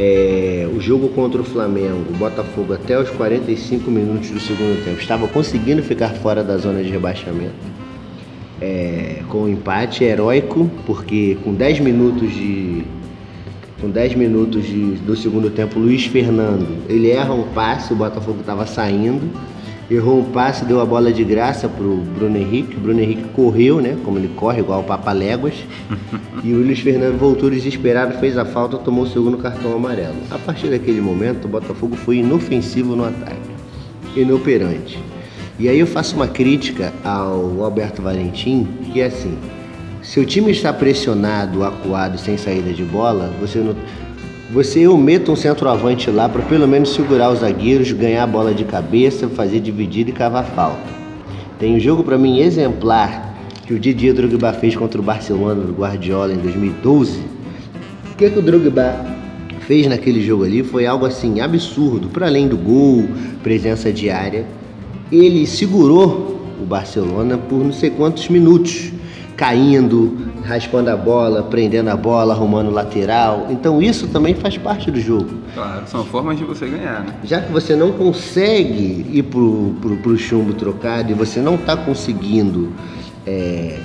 É, 0.00 0.64
o 0.72 0.80
jogo 0.80 1.08
contra 1.08 1.40
o 1.40 1.44
Flamengo, 1.44 2.04
o 2.10 2.16
Botafogo 2.16 2.72
até 2.72 2.96
os 2.96 3.10
45 3.10 3.90
minutos 3.90 4.30
do 4.30 4.38
segundo 4.38 4.84
tempo 4.84 5.00
estava 5.00 5.26
conseguindo 5.26 5.82
ficar 5.82 6.10
fora 6.10 6.44
da 6.44 6.56
zona 6.56 6.84
de 6.84 6.88
rebaixamento. 6.88 7.56
É, 8.60 9.22
com 9.28 9.38
um 9.38 9.48
empate 9.48 10.04
heróico, 10.04 10.70
porque 10.86 11.36
com 11.42 11.52
10 11.52 11.80
minutos 11.80 12.32
de. 12.32 12.84
Com 13.80 13.90
10 13.90 14.14
minutos 14.14 14.66
de, 14.66 14.92
do 15.04 15.16
segundo 15.16 15.50
tempo, 15.50 15.80
Luiz 15.80 16.06
Fernando, 16.06 16.68
ele 16.88 17.10
erra 17.10 17.34
um 17.34 17.48
passe, 17.48 17.92
o 17.92 17.96
Botafogo 17.96 18.38
estava 18.38 18.66
saindo, 18.66 19.28
errou 19.90 20.20
um 20.20 20.24
passe, 20.24 20.64
deu 20.64 20.80
a 20.80 20.86
bola 20.86 21.12
de 21.12 21.24
graça 21.24 21.68
pro 21.68 21.96
Bruno 21.96 22.36
Henrique. 22.36 22.76
O 22.76 22.80
Bruno 22.80 23.00
Henrique 23.00 23.24
correu, 23.34 23.80
né? 23.80 23.96
Como 24.04 24.18
ele 24.18 24.28
corre, 24.36 24.60
igual 24.60 24.80
o 24.80 24.84
Papaléguas. 24.84 25.54
e 26.44 26.52
o 26.52 26.58
Luiz 26.58 26.80
Fernando 26.80 27.18
voltou 27.18 27.50
desesperado, 27.50 28.18
fez 28.18 28.36
a 28.36 28.44
falta, 28.44 28.76
tomou 28.78 29.04
o 29.04 29.08
segundo 29.08 29.38
cartão 29.38 29.74
amarelo. 29.74 30.16
A 30.30 30.38
partir 30.38 30.68
daquele 30.68 31.00
momento, 31.00 31.46
o 31.46 31.48
Botafogo 31.48 31.96
foi 31.96 32.18
inofensivo 32.18 32.94
no 32.94 33.04
ataque, 33.04 33.50
inoperante. 34.16 34.98
E 35.58 35.68
aí 35.68 35.80
eu 35.80 35.86
faço 35.86 36.14
uma 36.14 36.28
crítica 36.28 36.92
ao 37.02 37.64
Alberto 37.64 38.00
Valentim, 38.02 38.68
que 38.92 39.00
é 39.00 39.06
assim: 39.06 39.36
se 40.02 40.20
o 40.20 40.24
time 40.24 40.52
está 40.52 40.72
pressionado, 40.72 41.64
acuado, 41.64 42.16
sem 42.16 42.36
saída 42.36 42.72
de 42.72 42.84
bola, 42.84 43.32
você 43.40 43.58
não 43.58 43.74
você 44.50 44.88
ometa 44.88 45.30
um 45.30 45.36
centroavante 45.36 46.10
lá 46.10 46.26
para 46.28 46.42
pelo 46.42 46.66
menos 46.66 46.94
segurar 46.94 47.30
os 47.30 47.40
zagueiros, 47.40 47.92
ganhar 47.92 48.22
a 48.22 48.26
bola 48.26 48.54
de 48.54 48.64
cabeça, 48.64 49.28
fazer 49.28 49.60
dividida 49.60 50.08
e 50.08 50.12
cavar 50.12 50.44
falta. 50.44 50.88
Tem 51.58 51.76
um 51.76 51.80
jogo 51.80 52.02
para 52.02 52.16
mim 52.16 52.38
exemplar 52.40 53.36
que 53.66 53.74
o 53.74 53.78
Didier 53.78 54.14
Drogba 54.14 54.54
fez 54.54 54.74
contra 54.74 54.98
o 54.98 55.04
Barcelona 55.04 55.62
do 55.62 55.74
Guardiola 55.74 56.32
em 56.32 56.38
2012. 56.38 57.20
O 58.12 58.16
que, 58.16 58.30
que 58.30 58.38
o 58.38 58.42
Drogba 58.42 59.04
fez 59.66 59.86
naquele 59.86 60.24
jogo 60.24 60.44
ali 60.44 60.62
foi 60.62 60.86
algo 60.86 61.04
assim 61.04 61.40
absurdo, 61.40 62.08
para 62.08 62.26
além 62.26 62.48
do 62.48 62.56
gol, 62.56 63.04
presença 63.42 63.92
diária. 63.92 64.46
Ele 65.12 65.46
segurou 65.46 66.40
o 66.58 66.64
Barcelona 66.64 67.36
por 67.36 67.62
não 67.62 67.72
sei 67.72 67.90
quantos 67.90 68.30
minutos, 68.30 68.92
caindo, 69.36 70.16
raspando 70.48 70.88
a 70.88 70.96
bola, 70.96 71.42
prendendo 71.42 71.90
a 71.90 71.96
bola, 71.96 72.32
arrumando 72.32 72.70
lateral. 72.70 73.48
Então 73.50 73.82
isso 73.82 74.08
também 74.08 74.34
faz 74.34 74.56
parte 74.56 74.90
do 74.90 74.98
jogo. 74.98 75.28
Claro, 75.52 75.86
são 75.86 76.04
formas 76.04 76.38
de 76.38 76.44
você 76.44 76.66
ganhar, 76.66 77.04
né? 77.04 77.14
Já 77.22 77.42
que 77.42 77.52
você 77.52 77.76
não 77.76 77.92
consegue 77.92 79.06
ir 79.12 79.24
pro, 79.24 79.74
pro, 79.80 79.96
pro 79.98 80.16
chumbo 80.16 80.54
trocado 80.54 81.12
e 81.12 81.14
você 81.14 81.40
não 81.40 81.56
está 81.56 81.76
conseguindo 81.76 82.72
é, 83.26 83.78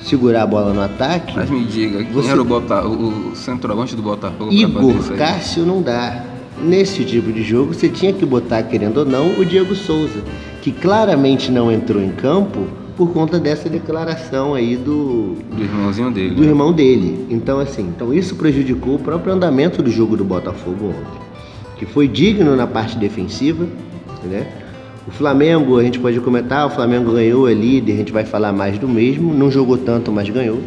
segurar 0.00 0.42
a 0.42 0.46
bola 0.46 0.74
no 0.74 0.82
ataque. 0.82 1.34
Mas 1.34 1.48
me 1.48 1.64
diga, 1.64 2.04
quem 2.04 2.12
você... 2.12 2.28
era 2.28 2.42
o, 2.42 2.44
Bota, 2.44 2.86
o 2.86 3.34
centroavante 3.34 3.96
do 3.96 4.02
Botafogo 4.02 4.52
Igor 4.52 5.16
Cássio 5.16 5.64
não 5.64 5.80
dá. 5.80 6.24
Nesse 6.62 7.04
tipo 7.04 7.32
de 7.32 7.42
jogo 7.42 7.74
você 7.74 7.88
tinha 7.88 8.12
que 8.12 8.24
botar, 8.24 8.62
querendo 8.62 8.98
ou 8.98 9.04
não, 9.04 9.38
o 9.38 9.44
Diego 9.44 9.74
Souza, 9.74 10.22
que 10.60 10.72
claramente 10.72 11.50
não 11.50 11.70
entrou 11.70 12.02
em 12.02 12.10
campo 12.10 12.66
por 12.96 13.12
conta 13.12 13.38
dessa 13.38 13.68
declaração 13.68 14.54
aí 14.54 14.76
do 14.76 15.36
do 15.52 15.62
irmãozinho 15.62 16.10
dele. 16.10 16.34
Do 16.34 16.42
né? 16.42 16.48
irmão 16.48 16.72
dele. 16.72 17.26
Então 17.30 17.58
assim, 17.60 17.82
então 17.94 18.12
isso 18.12 18.34
prejudicou 18.36 18.94
o 18.94 18.98
próprio 18.98 19.32
andamento 19.32 19.82
do 19.82 19.90
jogo 19.90 20.16
do 20.16 20.24
Botafogo 20.24 20.86
ontem, 20.86 21.20
que 21.76 21.86
foi 21.86 22.08
digno 22.08 22.56
na 22.56 22.66
parte 22.66 22.96
defensiva, 22.96 23.66
né? 24.24 24.46
O 25.06 25.10
Flamengo, 25.12 25.78
a 25.78 25.84
gente 25.84 26.00
pode 26.00 26.18
comentar, 26.18 26.66
o 26.66 26.70
Flamengo 26.70 27.12
ganhou, 27.12 27.48
é 27.48 27.54
líder, 27.54 27.92
a 27.92 27.96
gente 27.96 28.12
vai 28.12 28.24
falar 28.24 28.52
mais 28.52 28.76
do 28.76 28.88
mesmo, 28.88 29.32
não 29.32 29.48
jogou 29.48 29.78
tanto, 29.78 30.10
mas 30.10 30.28
ganhou. 30.28 30.60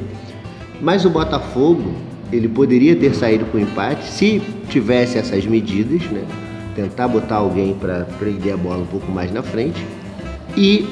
Mas 0.80 1.04
o 1.04 1.10
Botafogo, 1.10 1.92
ele 2.32 2.48
poderia 2.48 2.96
ter 2.96 3.14
saído 3.14 3.44
com 3.46 3.60
empate 3.60 4.06
se 4.06 4.42
tivesse 4.70 5.18
essas 5.18 5.46
medidas, 5.46 6.04
né? 6.04 6.24
Tentar 6.74 7.10
botar 7.10 7.36
alguém 7.36 7.74
para 7.74 8.08
prender 8.18 8.54
a 8.54 8.58
bola 8.58 8.78
um 8.78 8.86
pouco 8.86 9.12
mais 9.12 9.30
na 9.30 9.44
frente. 9.44 9.86
E 10.56 10.88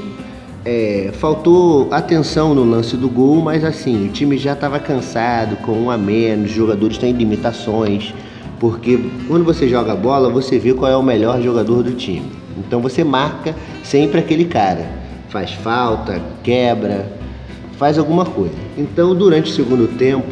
é, 0.70 1.12
faltou 1.14 1.88
atenção 1.92 2.54
no 2.54 2.66
lance 2.66 2.98
do 2.98 3.08
gol, 3.08 3.42
mas 3.42 3.64
assim, 3.64 4.10
o 4.10 4.12
time 4.12 4.38
já 4.38 4.52
estava 4.52 4.78
cansado, 4.80 5.56
com 5.58 5.72
um 5.72 5.90
a 5.90 5.98
menos, 5.98 6.50
os 6.50 6.56
jogadores 6.58 6.98
têm 6.98 7.14
limitações, 7.14 8.14
porque 8.60 9.00
quando 9.30 9.46
você 9.46 9.70
joga 9.70 9.96
bola, 9.96 10.30
você 10.30 10.60
vê 10.60 10.74
qual 10.74 10.92
é 10.92 10.98
o 10.98 11.02
melhor 11.02 11.42
jogador 11.42 11.84
do 11.84 11.94
time. 11.94 12.30
Então 12.58 12.82
você 12.82 13.02
marca 13.02 13.56
sempre 13.82 14.20
aquele 14.20 14.44
cara. 14.44 14.86
Faz 15.30 15.54
falta, 15.54 16.22
quebra, 16.44 17.14
faz 17.78 17.98
alguma 17.98 18.26
coisa. 18.26 18.56
Então, 18.78 19.16
durante 19.16 19.50
o 19.50 19.56
segundo 19.56 19.88
tempo, 19.98 20.28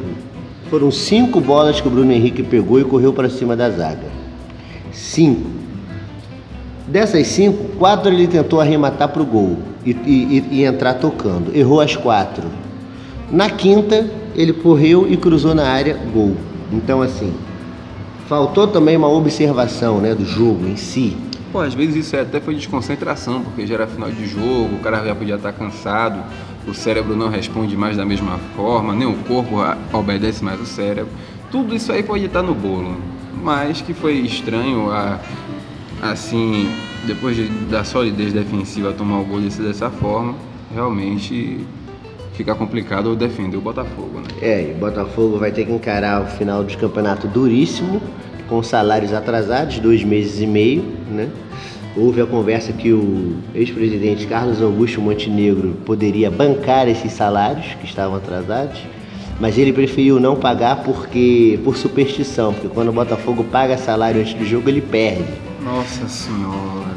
foram 0.70 0.92
cinco 0.92 1.40
bolas 1.40 1.80
que 1.80 1.88
o 1.88 1.92
Bruno 1.92 2.12
Henrique 2.12 2.44
pegou 2.44 2.78
e 2.78 2.84
correu 2.84 3.14
para 3.14 3.30
cima 3.30 3.56
da 3.56 3.70
zaga. 3.70 4.08
Cinco. 4.92 5.50
Dessas 6.88 7.28
cinco, 7.28 7.78
quatro 7.78 8.12
ele 8.12 8.28
tentou 8.28 8.60
arrematar 8.60 9.08
para 9.10 9.22
o 9.22 9.26
gol 9.26 9.75
e, 9.86 9.92
e, 9.92 10.44
e, 10.52 10.64
entrar 10.64 10.96
tocando. 10.96 11.56
Errou 11.56 11.80
as 11.80 11.96
quatro. 11.96 12.44
Na 13.32 13.50
quinta, 13.50 14.10
ele 14.36 14.54
correu 14.54 15.08
e 15.10 15.16
cruzou 15.16 15.54
na 15.54 15.68
área, 15.68 15.98
gol. 16.14 16.36
Então, 16.72 17.02
assim, 17.02 17.34
faltou 18.28 18.68
também 18.68 18.98
uma 18.98 19.10
observação 19.10 20.00
né, 20.00 20.16
do 20.16 20.26
jogo 20.26 20.68
em 20.68 20.76
si. 20.76 21.16
Pô, 21.52 21.62
às 21.62 21.74
vezes 21.74 22.08
isso 22.08 22.18
até 22.18 22.42
foi 22.42 22.56
desconcentração, 22.56 23.42
porque 23.42 23.66
já 23.66 23.76
era 23.76 23.88
final 23.88 24.12
de 24.12 24.28
jogo, 24.28 24.76
o 24.76 24.80
cara 24.80 25.06
já 25.06 25.16
podia 25.16 25.36
estar 25.36 25.54
cansado, 25.54 26.22
o 26.68 26.74
cérebro 26.74 27.16
não 27.16 27.30
responde 27.30 27.78
mais 27.78 27.96
da 27.96 28.06
mesma 28.06 28.40
forma, 28.56 28.94
nem 28.94 29.08
o 29.08 29.16
corpo 29.20 29.56
obedece 29.94 30.44
mais 30.44 30.60
o 30.60 30.66
cérebro. 30.66 31.12
Tudo 31.52 31.74
isso 31.74 31.92
aí 31.94 32.04
pode 32.04 32.26
estar 32.26 32.42
no 32.42 32.54
bolo, 32.54 32.98
mas 33.42 33.82
que 33.82 33.94
foi 33.94 34.16
estranho 34.16 34.92
a 34.92 35.20
assim 36.02 36.70
depois 37.06 37.36
de, 37.36 37.48
da 37.70 37.84
solidez 37.84 38.34
defensiva 38.34 38.92
tomar 38.94 39.20
o 39.20 39.26
gol 39.26 39.40
desse, 39.40 39.62
dessa 39.62 39.90
forma, 39.90 40.36
realmente 40.74 41.66
fica 42.34 42.54
complicado 42.54 43.16
defender 43.16 43.58
o 43.58 43.62
Botafogo. 43.62 44.20
Né? 44.20 44.28
É, 44.42 44.62
e 44.70 44.72
o 44.74 44.78
Botafogo 44.78 45.38
vai 45.38 45.52
ter 45.52 45.66
que 45.66 45.72
encarar 45.72 46.24
o 46.24 46.28
final 46.28 46.64
de 46.64 46.78
campeonato 46.78 47.28
duríssimo, 47.28 48.02
com 48.48 48.62
salários 48.62 49.14
atrasados, 49.14 49.80
dois 49.80 50.04
meses 50.04 50.40
e 50.40 50.46
meio, 50.46 50.84
né? 51.10 51.30
Houve 51.98 52.22
a 52.22 52.26
conversa 52.26 52.74
que 52.74 52.92
o 52.92 53.38
ex-presidente 53.56 54.28
Carlos 54.28 54.62
Augusto 54.62 55.00
Montenegro 55.00 55.78
poderia 55.86 56.30
bancar 56.30 56.90
esses 56.90 57.14
salários 57.14 57.74
que 57.80 57.86
estavam 57.86 58.18
atrasados, 58.18 58.82
mas 59.40 59.58
ele 59.58 59.72
preferiu 59.72 60.20
não 60.20 60.36
pagar 60.36 60.84
porque 60.84 61.58
por 61.64 61.78
superstição, 61.78 62.54
porque 62.54 62.68
quando 62.68 62.90
o 62.90 62.92
Botafogo 62.92 63.46
paga 63.46 63.78
salário 63.78 64.20
antes 64.20 64.34
do 64.34 64.46
jogo 64.46 64.68
ele 64.68 64.82
perde. 64.82 65.24
Nossa 65.64 66.08
senhora. 66.08 66.95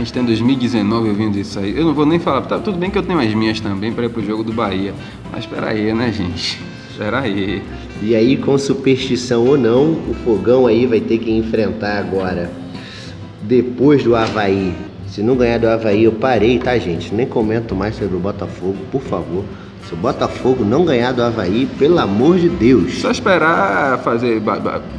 Gente 0.00 0.14
tá 0.14 0.20
em 0.20 0.24
2019 0.24 1.10
ouvindo 1.10 1.38
isso 1.38 1.58
aí. 1.58 1.76
Eu 1.76 1.84
não 1.84 1.92
vou 1.92 2.06
nem 2.06 2.18
falar, 2.18 2.40
tá, 2.40 2.58
tudo 2.58 2.78
bem 2.78 2.90
que 2.90 2.96
eu 2.96 3.02
tenho 3.02 3.18
as 3.18 3.34
minhas 3.34 3.60
também 3.60 3.92
para 3.92 4.06
ir 4.06 4.08
pro 4.08 4.24
jogo 4.24 4.42
do 4.42 4.50
Bahia. 4.50 4.94
Mas 5.30 5.40
espera 5.40 5.68
aí, 5.68 5.92
né, 5.92 6.10
gente? 6.10 6.58
Espera 6.90 7.20
aí. 7.20 7.62
E 8.00 8.16
aí, 8.16 8.38
com 8.38 8.56
superstição 8.56 9.46
ou 9.46 9.58
não, 9.58 9.92
o 9.92 10.14
fogão 10.24 10.66
aí 10.66 10.86
vai 10.86 11.00
ter 11.00 11.18
que 11.18 11.30
enfrentar 11.30 11.98
agora, 11.98 12.50
depois 13.42 14.02
do 14.02 14.16
Havaí. 14.16 14.72
Se 15.06 15.22
não 15.22 15.36
ganhar 15.36 15.58
do 15.58 15.68
Havaí, 15.68 16.04
eu 16.04 16.12
parei, 16.12 16.58
tá, 16.58 16.78
gente? 16.78 17.14
Nem 17.14 17.26
comento 17.26 17.76
mais 17.76 17.94
sobre 17.94 18.16
o 18.16 18.20
Botafogo, 18.20 18.78
por 18.90 19.02
favor. 19.02 19.44
Se 19.90 19.94
o 19.94 19.96
Botafogo 19.96 20.64
não 20.64 20.84
ganhar 20.84 21.10
do 21.10 21.20
Havaí, 21.20 21.66
pelo 21.76 21.98
amor 21.98 22.38
de 22.38 22.48
Deus. 22.48 23.00
Só 23.00 23.10
esperar 23.10 23.98
fazer 23.98 24.40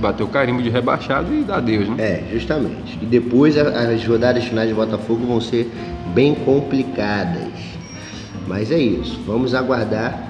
bater 0.02 0.22
o 0.22 0.28
carimbo 0.28 0.62
de 0.62 0.70
rebaixado 0.70 1.34
e 1.34 1.46
dar 1.46 1.62
Deus, 1.62 1.88
né? 1.88 1.96
É, 1.98 2.24
justamente. 2.34 3.00
E 3.02 3.06
depois 3.06 3.58
as 3.58 4.06
rodadas 4.06 4.44
finais 4.44 4.68
de 4.68 4.76
Botafogo 4.76 5.26
vão 5.26 5.40
ser 5.40 5.72
bem 6.14 6.36
complicadas. 6.36 7.54
Mas 8.46 8.70
é 8.70 8.78
isso. 8.78 9.18
Vamos 9.26 9.56
aguardar 9.56 10.28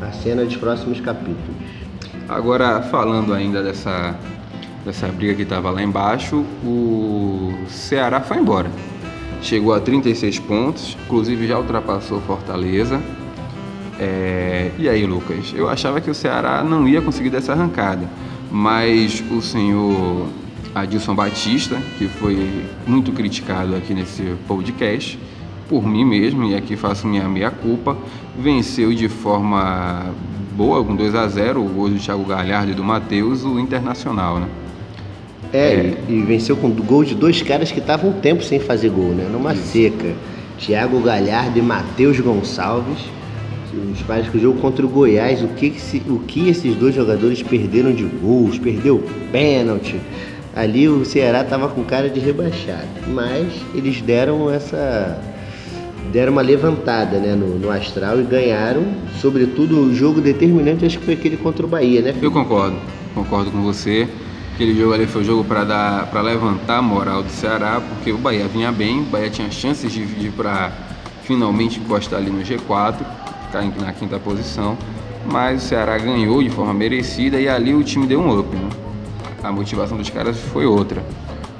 a 0.00 0.10
cena 0.10 0.42
dos 0.42 0.56
próximos 0.56 0.98
capítulos. 1.00 1.36
Agora, 2.30 2.80
falando 2.80 3.34
ainda 3.34 3.62
dessa, 3.62 4.16
dessa 4.86 5.06
briga 5.08 5.34
que 5.34 5.42
estava 5.42 5.70
lá 5.70 5.82
embaixo, 5.82 6.46
o 6.64 7.52
Ceará 7.68 8.22
foi 8.22 8.38
embora. 8.38 8.70
Chegou 9.42 9.74
a 9.74 9.80
36 9.80 10.38
pontos, 10.38 10.96
inclusive 11.04 11.46
já 11.46 11.58
ultrapassou 11.58 12.22
Fortaleza. 12.22 13.02
É, 13.98 14.70
e 14.78 14.88
aí, 14.88 15.06
Lucas? 15.06 15.52
Eu 15.54 15.68
achava 15.68 16.00
que 16.00 16.10
o 16.10 16.14
Ceará 16.14 16.62
não 16.62 16.86
ia 16.86 17.00
conseguir 17.00 17.30
dessa 17.30 17.52
arrancada, 17.52 18.08
mas 18.50 19.22
o 19.30 19.40
senhor 19.40 20.28
Adilson 20.74 21.14
Batista, 21.14 21.80
que 21.98 22.06
foi 22.06 22.64
muito 22.86 23.12
criticado 23.12 23.74
aqui 23.74 23.94
nesse 23.94 24.34
podcast, 24.46 25.18
por 25.68 25.86
mim 25.86 26.04
mesmo, 26.04 26.44
e 26.44 26.54
aqui 26.54 26.76
faço 26.76 27.06
minha 27.06 27.28
meia-culpa, 27.28 27.96
venceu 28.38 28.92
de 28.94 29.08
forma 29.08 30.14
boa, 30.54 30.84
com 30.84 30.94
2 30.94 31.14
a 31.14 31.26
0 31.26 31.64
o 31.64 31.68
gol 31.68 31.88
do 31.88 31.98
Thiago 31.98 32.24
Galhardo 32.24 32.72
e 32.72 32.74
do 32.74 32.84
Matheus, 32.84 33.44
o 33.44 33.58
Internacional, 33.58 34.38
né? 34.38 34.48
É, 35.52 35.58
é. 35.58 35.94
E, 36.08 36.12
e, 36.12 36.22
venceu 36.22 36.56
com 36.56 36.70
gol 36.70 37.04
de 37.04 37.14
dois 37.14 37.40
caras 37.42 37.70
que 37.70 37.78
estavam 37.78 38.10
um 38.10 38.20
tempo 38.20 38.42
sem 38.42 38.58
fazer 38.58 38.90
gol, 38.90 39.10
né? 39.10 39.28
Numa 39.30 39.54
Isso. 39.54 39.72
seca. 39.72 40.14
Thiago 40.58 41.00
Galhardo 41.00 41.58
e 41.58 41.62
Matheus 41.62 42.18
Gonçalves. 42.20 42.98
Os 43.92 44.02
pais 44.02 44.28
que 44.28 44.38
jogo 44.38 44.60
contra 44.60 44.84
o 44.84 44.88
Goiás, 44.88 45.42
o 45.42 45.48
que, 45.48 45.74
o 46.08 46.18
que 46.20 46.48
esses 46.48 46.74
dois 46.76 46.94
jogadores 46.94 47.42
perderam 47.42 47.92
de 47.92 48.04
gols, 48.04 48.58
perdeu 48.58 49.04
pênalti. 49.30 50.00
Ali 50.54 50.88
o 50.88 51.04
Ceará 51.04 51.42
estava 51.42 51.68
com 51.68 51.84
cara 51.84 52.08
de 52.08 52.18
rebaixado, 52.18 52.88
mas 53.08 53.52
eles 53.74 54.00
deram 54.00 54.50
essa 54.50 55.20
deram 56.12 56.32
uma 56.32 56.40
levantada 56.40 57.18
né, 57.18 57.34
no, 57.34 57.58
no, 57.58 57.70
astral 57.70 58.18
e 58.20 58.22
ganharam, 58.22 58.84
sobretudo 59.20 59.80
o 59.80 59.94
jogo 59.94 60.20
determinante, 60.20 60.86
acho 60.86 60.98
que 60.98 61.04
foi 61.04 61.14
aquele 61.14 61.36
contra 61.36 61.66
o 61.66 61.68
Bahia, 61.68 62.00
né? 62.00 62.12
Filho? 62.12 62.26
Eu 62.26 62.30
concordo, 62.30 62.76
concordo 63.14 63.50
com 63.50 63.62
você. 63.62 64.08
Aquele 64.54 64.74
jogo 64.74 64.94
ali 64.94 65.06
foi 65.06 65.20
o 65.20 65.24
jogo 65.24 65.44
para 65.44 65.64
dar 65.64 66.06
para 66.06 66.22
levantar 66.22 66.78
a 66.78 66.82
moral 66.82 67.22
do 67.22 67.28
Ceará, 67.28 67.82
porque 67.90 68.10
o 68.10 68.16
Bahia 68.16 68.48
vinha 68.48 68.72
bem, 68.72 69.00
o 69.00 69.04
Bahia 69.04 69.28
tinha 69.28 69.50
chances 69.50 69.92
de, 69.92 70.06
de 70.06 70.30
para 70.30 70.72
finalmente 71.24 71.78
encostar 71.78 72.18
ali 72.18 72.30
no 72.30 72.42
G4, 72.42 72.94
ficar 73.46 73.62
na 73.84 73.92
quinta 73.92 74.18
posição, 74.18 74.76
mas 75.24 75.62
o 75.62 75.66
Ceará 75.66 75.98
ganhou 75.98 76.42
de 76.42 76.50
forma 76.50 76.74
merecida 76.74 77.40
e 77.40 77.48
ali 77.48 77.74
o 77.74 77.82
time 77.82 78.06
deu 78.06 78.20
um 78.20 78.38
up, 78.38 78.54
né? 78.54 78.68
A 79.42 79.52
motivação 79.52 79.96
dos 79.96 80.10
caras 80.10 80.38
foi 80.38 80.66
outra. 80.66 81.02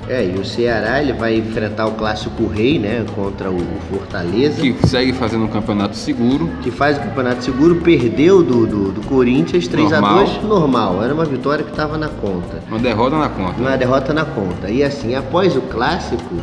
É, 0.09 0.24
e 0.24 0.39
o 0.39 0.45
Ceará 0.45 1.03
ele 1.03 1.12
vai 1.12 1.37
enfrentar 1.37 1.87
o 1.87 1.93
clássico 1.93 2.47
rei, 2.47 2.78
né, 2.78 3.05
contra 3.14 3.51
o 3.51 3.59
Fortaleza. 3.91 4.61
Que 4.61 4.74
segue 4.87 5.12
fazendo 5.12 5.45
um 5.45 5.49
campeonato 5.49 5.97
seguro. 5.97 6.49
Que 6.62 6.70
faz 6.70 6.97
o 6.97 7.01
campeonato 7.01 7.43
seguro, 7.43 7.76
perdeu 7.76 8.43
do, 8.43 8.66
do, 8.66 8.93
do 8.93 9.01
Corinthians 9.09 9.66
3 9.66 9.91
normal. 9.91 10.18
a 10.18 10.24
2 10.24 10.43
normal. 10.45 11.03
Era 11.03 11.12
uma 11.12 11.24
vitória 11.24 11.64
que 11.64 11.72
estava 11.72 11.99
na 11.99 12.09
conta. 12.09 12.62
Uma 12.68 12.78
derrota 12.78 13.18
na 13.18 13.28
conta. 13.28 13.61
Uma 13.61 13.76
derrota 13.76 14.14
na 14.14 14.24
conta. 14.24 14.70
E 14.70 14.84
assim, 14.84 15.16
após 15.16 15.57
o 15.57 15.62
clássico, 15.62 16.37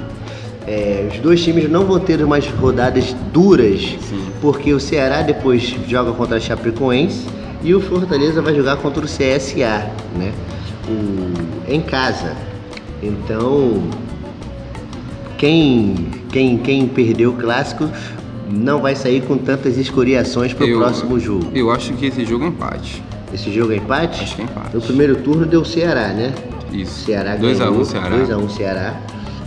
é, 0.68 1.10
os 1.12 1.20
dois 1.20 1.44
times 1.44 1.70
não 1.70 1.86
vão 1.86 2.00
ter 2.00 2.24
umas 2.24 2.48
rodadas 2.48 3.14
duras, 3.32 3.98
Sim. 4.10 4.26
porque 4.42 4.74
o 4.74 4.80
Ceará 4.80 5.22
depois 5.22 5.76
joga 5.88 6.12
contra 6.14 6.38
a 6.38 6.40
Chapecoense 6.40 7.26
e 7.64 7.74
o 7.74 7.82
Fortaleza 7.82 8.42
vai 8.42 8.56
jogar 8.56 8.78
contra 8.78 9.04
o 9.04 9.08
CSA, 9.08 9.90
né? 10.18 10.34
O, 10.88 11.72
em 11.72 11.82
casa. 11.82 12.36
Então, 13.02 13.84
quem, 15.38 15.96
quem, 16.32 16.58
quem 16.58 16.88
perdeu 16.88 17.32
o 17.32 17.34
clássico 17.34 17.90
não 18.50 18.82
vai 18.82 18.96
sair 18.96 19.22
com 19.22 19.38
tantas 19.38 19.78
escoriações 19.78 20.54
para 20.54 20.66
o 20.66 20.78
próximo 20.78 21.20
jogo. 21.20 21.48
Eu 21.54 21.72
acho 21.72 21.94
que 21.94 22.06
esse 22.06 22.26
jogo 22.26 22.46
é 22.46 22.48
empate. 22.48 23.04
Esse 23.34 23.52
jogo 23.52 23.74
é 23.74 23.78
empate? 23.78 24.24
Acho 24.24 24.36
que 24.36 24.42
é 24.42 24.46
empate. 24.46 24.76
No 24.76 24.82
primeiro 24.82 25.16
turno 25.18 25.46
deu 25.46 25.66
Ceará, 25.66 26.10
né? 26.10 26.34
Isso. 26.72 27.06
Ceará 27.06 27.38
2x1 27.38 27.72
um, 27.72 27.86
Ceará. 27.86 28.10
2x1 28.18 28.38
um, 28.38 28.50
Ceará. 28.50 29.02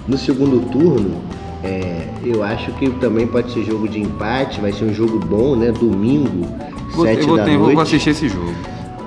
No 0.07 0.17
segundo 0.17 0.71
turno, 0.71 1.23
é, 1.65 2.09
eu 2.25 2.43
acho 2.43 2.73
que 2.73 2.89
também 2.91 3.27
pode 3.27 3.53
ser 3.53 3.65
jogo 3.65 3.89
de 3.89 4.01
empate, 4.01 4.61
vai 4.61 4.73
ser 4.73 4.85
um 4.85 4.95
jogo 4.95 5.19
bom, 5.19 5.57
né? 5.57 5.73
Domingo, 5.73 6.47
vou, 6.93 7.07
7 7.07 7.21
eu 7.21 7.27
vou, 7.27 7.37
da 7.37 7.45
ter, 7.45 7.59
noite. 7.59 7.75
Vou 7.75 7.83
assistir 7.83 8.11
esse 8.11 8.29
jogo. 8.29 8.55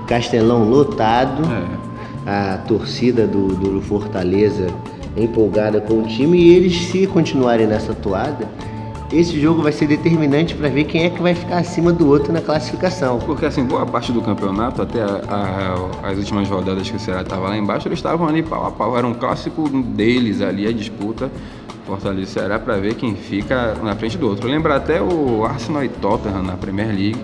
Castelão 0.07 0.69
lotado. 0.69 1.43
É 1.75 1.89
a 2.29 2.57
torcida 2.67 3.25
do, 3.25 3.47
do 3.47 3.81
Fortaleza 3.81 4.67
empolgada 5.17 5.81
com 5.81 6.03
o 6.03 6.07
time 6.07 6.37
e 6.39 6.55
eles, 6.55 6.75
se 6.85 7.07
continuarem 7.07 7.65
nessa 7.65 7.93
toada, 7.93 8.47
esse 9.11 9.39
jogo 9.39 9.61
vai 9.61 9.71
ser 9.71 9.87
determinante 9.87 10.53
para 10.53 10.69
ver 10.69 10.83
quem 10.83 11.03
é 11.03 11.09
que 11.09 11.21
vai 11.21 11.33
ficar 11.33 11.57
acima 11.57 11.91
do 11.91 12.07
outro 12.07 12.31
na 12.31 12.41
classificação. 12.41 13.19
Porque 13.19 13.45
assim, 13.45 13.63
boa 13.63 13.85
parte 13.85 14.11
do 14.11 14.21
campeonato, 14.21 14.81
até 14.81 15.01
a, 15.01 15.21
a, 16.03 16.09
as 16.09 16.17
últimas 16.17 16.47
rodadas 16.47 16.89
que 16.89 16.95
o 16.95 16.99
Ceará 16.99 17.21
estava 17.21 17.49
lá 17.49 17.57
embaixo, 17.57 17.87
eles 17.87 17.99
estavam 17.99 18.27
ali 18.27 18.43
pau 18.43 18.67
a 18.67 18.71
pau. 18.71 18.97
Era 18.97 19.07
um 19.07 19.13
clássico 19.13 19.67
deles 19.69 20.41
ali, 20.41 20.67
a 20.67 20.71
disputa 20.71 21.31
Fortaleza 21.85 22.21
e 22.21 22.25
Ceará, 22.27 22.59
para 22.59 22.77
ver 22.77 22.93
quem 22.93 23.15
fica 23.15 23.73
na 23.81 23.95
frente 23.95 24.15
do 24.15 24.27
outro. 24.27 24.47
Lembra 24.47 24.75
até 24.75 25.01
o 25.01 25.43
Arsenal 25.43 25.83
e 25.83 25.89
Tottenham 25.89 26.43
na 26.43 26.55
Premier 26.55 26.89
League 26.89 27.19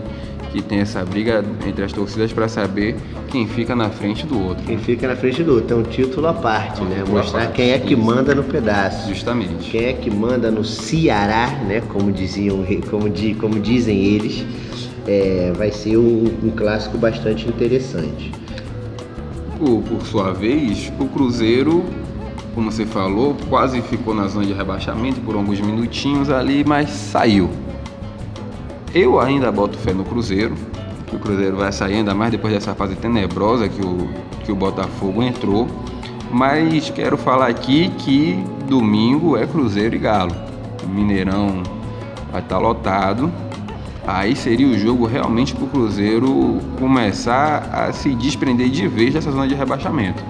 que 0.56 0.62
tem 0.62 0.80
essa 0.80 1.04
briga 1.04 1.44
entre 1.68 1.84
as 1.84 1.92
torcidas 1.92 2.32
para 2.32 2.48
saber 2.48 2.96
quem 3.28 3.46
fica 3.46 3.76
na 3.76 3.90
frente 3.90 4.26
do 4.26 4.42
outro. 4.42 4.64
Quem 4.66 4.78
fica 4.78 5.06
na 5.06 5.16
frente 5.16 5.44
do 5.44 5.56
outro. 5.56 5.76
É 5.76 5.80
um 5.80 5.84
título 5.84 6.28
à 6.28 6.34
parte, 6.34 6.82
né? 6.84 7.04
Mostrar 7.08 7.42
parte. 7.42 7.56
quem 7.56 7.72
é 7.72 7.80
que 7.80 7.94
manda 7.96 8.34
no 8.34 8.44
pedaço. 8.44 9.10
Justamente. 9.10 9.70
Quem 9.70 9.84
é 9.84 9.94
que 9.94 10.10
manda 10.10 10.50
no 10.50 10.64
Ceará, 10.64 11.50
né? 11.68 11.82
Como 11.90 12.10
diziam, 12.12 12.64
como, 12.90 13.06
como 13.38 13.60
dizem 13.60 14.06
eles. 14.06 14.46
É, 15.06 15.52
vai 15.56 15.72
ser 15.72 15.98
um, 15.98 16.24
um, 16.42 16.50
clássico 16.50 16.98
bastante 16.98 17.48
interessante. 17.48 18.32
Por, 19.60 19.82
por 19.84 20.02
sua 20.06 20.32
vez, 20.34 20.92
o 21.00 21.06
Cruzeiro, 21.06 21.84
como 22.56 22.72
você 22.72 22.86
falou, 22.86 23.36
quase 23.50 23.82
ficou 23.82 24.16
na 24.16 24.28
zona 24.28 24.46
de 24.46 24.54
rebaixamento 24.54 25.22
por 25.22 25.36
alguns 25.36 25.60
minutinhos 25.60 26.30
ali, 26.30 26.64
mas 26.66 26.90
saiu 26.90 27.50
eu 28.96 29.20
ainda 29.20 29.52
boto 29.52 29.78
fé 29.78 29.94
no 29.94 30.06
Cruzeiro, 30.06 30.56
que 31.06 31.18
o 31.18 31.20
Cruzeiro 31.20 31.58
vai 31.58 31.70
sair 31.74 31.96
ainda 31.96 32.16
mais 32.16 32.32
depois 32.32 32.54
dessa 32.54 32.74
fase 32.74 32.96
tenebrosa 32.96 33.68
que 33.68 33.86
o, 33.86 34.10
que 34.46 34.52
o 34.54 34.56
Botafogo 34.56 35.22
entrou. 35.22 35.68
Mas 36.32 36.90
quero 36.90 37.18
falar 37.18 37.48
aqui 37.48 37.90
que 37.98 38.42
domingo 38.70 39.36
é 39.36 39.46
Cruzeiro 39.46 39.96
e 39.96 40.00
Galo. 40.00 40.34
O 40.82 40.88
Mineirão 40.88 41.62
vai 42.32 42.42
estar 42.42 42.58
lotado. 42.58 43.30
Aí 44.08 44.34
seria 44.34 44.68
o 44.68 44.78
jogo 44.78 45.06
realmente 45.06 45.54
para 45.54 45.66
o 45.66 45.68
Cruzeiro 45.68 46.60
começar 46.80 47.70
a 47.74 47.92
se 47.92 48.16
desprender 48.16 48.70
de 48.70 48.88
vez 48.88 49.14
dessa 49.14 49.30
zona 49.30 49.46
de 49.46 49.56
rebaixamento. 49.56 50.24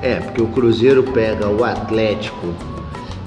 É, 0.00 0.20
porque 0.20 0.40
o 0.40 0.46
Cruzeiro 0.46 1.02
pega 1.02 1.48
o 1.48 1.64
Atlético 1.64 2.54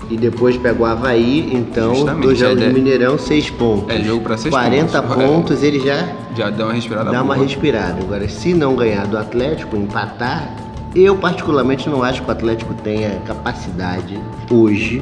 e 0.10 0.18
depois 0.18 0.58
pega 0.58 0.82
o 0.82 0.86
Havaí, 0.86 1.50
então 1.54 1.94
Justamente, 1.96 2.24
dois 2.24 2.38
jogos 2.38 2.62
é, 2.62 2.68
do 2.70 2.74
Mineirão, 2.74 3.18
seis 3.18 3.50
pontos. 3.50 3.94
É 3.94 4.02
jogo 4.02 4.24
para 4.24 4.38
seis 4.38 4.54
40 4.54 5.02
pontos, 5.04 5.24
pontos 5.24 5.64
ele 5.64 5.80
já, 5.80 6.10
já 6.36 6.50
dá 6.50 6.66
uma 6.66 6.74
respirada 6.74 7.12
Dá 7.12 7.24
boa. 7.24 7.36
uma 7.36 7.44
respirada. 7.44 8.02
Agora, 8.02 8.28
se 8.30 8.54
não 8.54 8.76
ganhar 8.76 9.06
do 9.08 9.18
Atlético, 9.18 9.76
empatar, 9.76 10.56
eu 10.96 11.16
particularmente 11.18 11.90
não 11.90 12.04
acho 12.04 12.22
que 12.22 12.28
o 12.30 12.32
Atlético 12.32 12.74
tenha 12.74 13.20
capacidade 13.26 14.20
hoje 14.50 15.02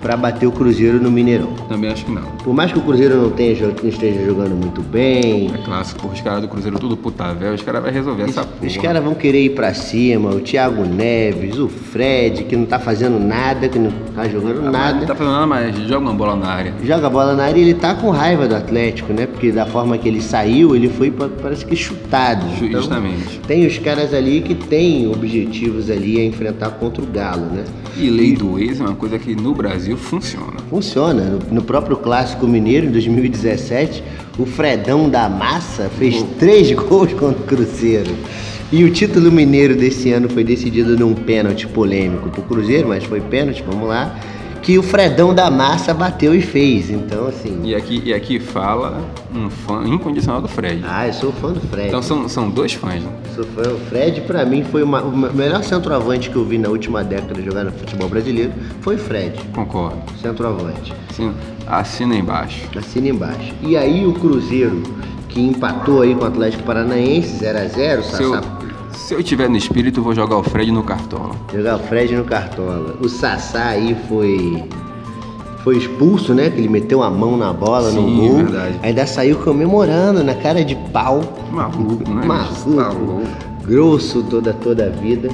para 0.00 0.16
bater 0.16 0.46
o 0.46 0.52
Cruzeiro 0.52 1.00
no 1.00 1.10
Mineirão. 1.10 1.52
Também 1.68 1.90
acho 1.90 2.06
que 2.06 2.10
não. 2.10 2.22
Por 2.42 2.54
mais 2.54 2.72
que 2.72 2.78
o 2.78 2.82
Cruzeiro 2.82 3.16
não, 3.16 3.30
tenha, 3.30 3.68
não 3.82 3.88
esteja 3.88 4.24
jogando 4.24 4.54
muito 4.54 4.80
bem. 4.80 5.50
É 5.54 5.58
clássico, 5.58 6.08
os 6.08 6.20
caras 6.20 6.40
do 6.40 6.48
Cruzeiro 6.48 6.78
tudo 6.78 6.96
puta 6.96 7.34
velho, 7.34 7.54
os 7.54 7.62
caras 7.62 7.82
vão 7.82 7.92
resolver 7.92 8.22
essa 8.22 8.44
porra. 8.44 8.66
Os 8.66 8.76
caras 8.78 9.04
vão 9.04 9.14
querer 9.14 9.44
ir 9.44 9.50
para 9.50 9.74
cima, 9.74 10.30
o 10.30 10.40
Thiago 10.40 10.84
Neves, 10.84 11.58
o 11.58 11.68
Fred, 11.68 12.44
que 12.44 12.56
não 12.56 12.64
tá 12.64 12.78
fazendo 12.78 13.18
nada, 13.18 13.68
que 13.68 13.78
não 13.78 13.92
tá 14.14 14.26
jogando 14.26 14.66
ah, 14.66 14.70
nada. 14.70 15.00
Não 15.00 15.06
tá 15.06 15.14
fazendo 15.14 15.34
nada, 15.34 15.46
mas 15.46 15.76
joga 15.76 15.98
uma 15.98 16.14
bola 16.14 16.36
na 16.36 16.48
área. 16.48 16.74
Joga 16.82 17.06
a 17.06 17.10
bola 17.10 17.34
na 17.34 17.44
área 17.44 17.58
e 17.58 17.62
ele 17.62 17.74
tá 17.74 17.94
com 17.94 18.10
raiva 18.10 18.48
do 18.48 18.56
Atlético, 18.56 19.12
né? 19.12 19.26
Porque 19.26 19.52
da 19.52 19.66
forma 19.66 19.98
que 19.98 20.08
ele 20.08 20.22
saiu, 20.22 20.74
ele 20.74 20.88
foi 20.88 21.10
parece 21.10 21.64
que 21.64 21.76
chutado. 21.76 22.46
Então, 22.56 22.80
Justamente. 22.80 23.38
Tem 23.46 23.66
os 23.66 23.78
caras 23.78 24.14
ali 24.14 24.40
que 24.40 24.54
têm 24.54 25.06
objetivos 25.08 25.90
ali 25.90 26.18
a 26.18 26.24
enfrentar 26.24 26.70
contra 26.70 27.02
o 27.02 27.06
Galo, 27.06 27.46
né? 27.46 27.64
E 27.96 28.08
lei 28.08 28.34
do 28.34 28.58
ex 28.58 28.80
é 28.80 28.84
uma 28.84 28.94
coisa 28.94 29.18
que 29.18 29.34
no 29.34 29.54
Brasil 29.54 29.96
funciona. 29.96 30.58
Funciona. 30.70 31.38
No 31.50 31.62
próprio 31.62 31.96
Clássico 31.96 32.29
Mineiro, 32.46 32.86
em 32.86 32.90
2017, 32.90 34.02
o 34.38 34.46
Fredão 34.46 35.08
da 35.08 35.28
Massa 35.28 35.90
fez 35.98 36.22
três 36.38 36.70
gols 36.72 37.12
contra 37.12 37.42
o 37.42 37.46
Cruzeiro. 37.46 38.14
E 38.72 38.84
o 38.84 38.90
título 38.92 39.32
mineiro 39.32 39.74
desse 39.74 40.12
ano 40.12 40.28
foi 40.28 40.44
decidido 40.44 40.96
num 40.96 41.12
pênalti 41.12 41.66
polêmico 41.66 42.30
pro 42.30 42.42
Cruzeiro, 42.42 42.88
mas 42.88 43.02
foi 43.04 43.20
pênalti, 43.20 43.64
vamos 43.66 43.88
lá 43.88 44.16
que 44.62 44.78
o 44.78 44.82
Fredão 44.82 45.34
da 45.34 45.50
Massa 45.50 45.94
bateu 45.94 46.34
e 46.34 46.40
fez. 46.40 46.90
Então, 46.90 47.26
assim. 47.26 47.60
E 47.64 47.74
aqui, 47.74 48.02
e 48.04 48.12
aqui 48.12 48.38
fala 48.38 49.00
um 49.34 49.48
fã 49.48 49.82
incondicional 49.86 50.40
do 50.40 50.48
Fred. 50.48 50.82
Ah, 50.86 51.06
eu 51.06 51.12
sou 51.12 51.32
fã 51.32 51.52
do 51.52 51.60
Fred. 51.60 51.88
Então 51.88 52.02
são, 52.02 52.28
são 52.28 52.50
dois 52.50 52.72
fãs, 52.72 53.02
né? 53.02 53.10
Sou 53.34 53.44
fã. 53.44 53.62
O 53.62 53.78
Fred, 53.88 54.20
pra 54.22 54.44
mim, 54.44 54.64
foi 54.64 54.82
uma, 54.82 55.02
o 55.02 55.16
melhor 55.34 55.62
centroavante 55.62 56.30
que 56.30 56.36
eu 56.36 56.44
vi 56.44 56.58
na 56.58 56.68
última 56.68 57.02
década 57.02 57.40
jogar 57.42 57.64
no 57.64 57.72
futebol 57.72 58.08
brasileiro. 58.08 58.52
Foi 58.80 58.96
o 58.96 58.98
Fred. 58.98 59.40
Concordo. 59.54 59.98
Centroavante. 60.20 60.92
Sim. 61.14 61.32
Assina 61.66 62.14
embaixo. 62.14 62.66
Assina 62.76 63.08
embaixo. 63.08 63.54
E 63.62 63.76
aí 63.76 64.06
o 64.06 64.12
Cruzeiro, 64.12 64.82
que 65.28 65.40
empatou 65.40 66.02
aí 66.02 66.14
com 66.14 66.24
o 66.24 66.26
Atlético 66.26 66.62
Paranaense, 66.64 67.44
0x0, 67.44 68.02
Seu... 68.02 68.40
Se 68.92 69.14
eu 69.14 69.22
tiver 69.22 69.48
no 69.48 69.56
espírito, 69.56 70.02
vou 70.02 70.14
jogar 70.14 70.36
o 70.36 70.42
Fred 70.42 70.70
no 70.70 70.82
Cartola. 70.82 71.34
Jogar 71.52 71.76
o 71.76 71.78
Fred 71.80 72.14
no 72.14 72.24
Cartola. 72.24 72.96
O 73.00 73.08
Sassá 73.08 73.68
aí 73.68 73.96
foi 74.08 74.64
foi 75.62 75.76
expulso, 75.76 76.34
né? 76.34 76.50
Que 76.50 76.58
ele 76.58 76.68
meteu 76.68 77.02
a 77.02 77.10
mão 77.10 77.36
na 77.36 77.52
bola 77.52 77.90
Sim, 77.90 77.96
no 77.96 78.28
gol. 78.28 78.36
Verdade. 78.44 78.78
Ainda 78.82 79.06
saiu 79.06 79.36
comemorando 79.36 80.24
na 80.24 80.34
cara 80.34 80.64
de 80.64 80.74
pau. 80.92 81.22
Maluco, 81.50 82.10
né? 82.10 82.24
Maluco. 82.24 83.22
Grosso 83.64 84.22
toda, 84.22 84.52
toda 84.52 84.86
a 84.86 84.88
vida. 84.88 85.28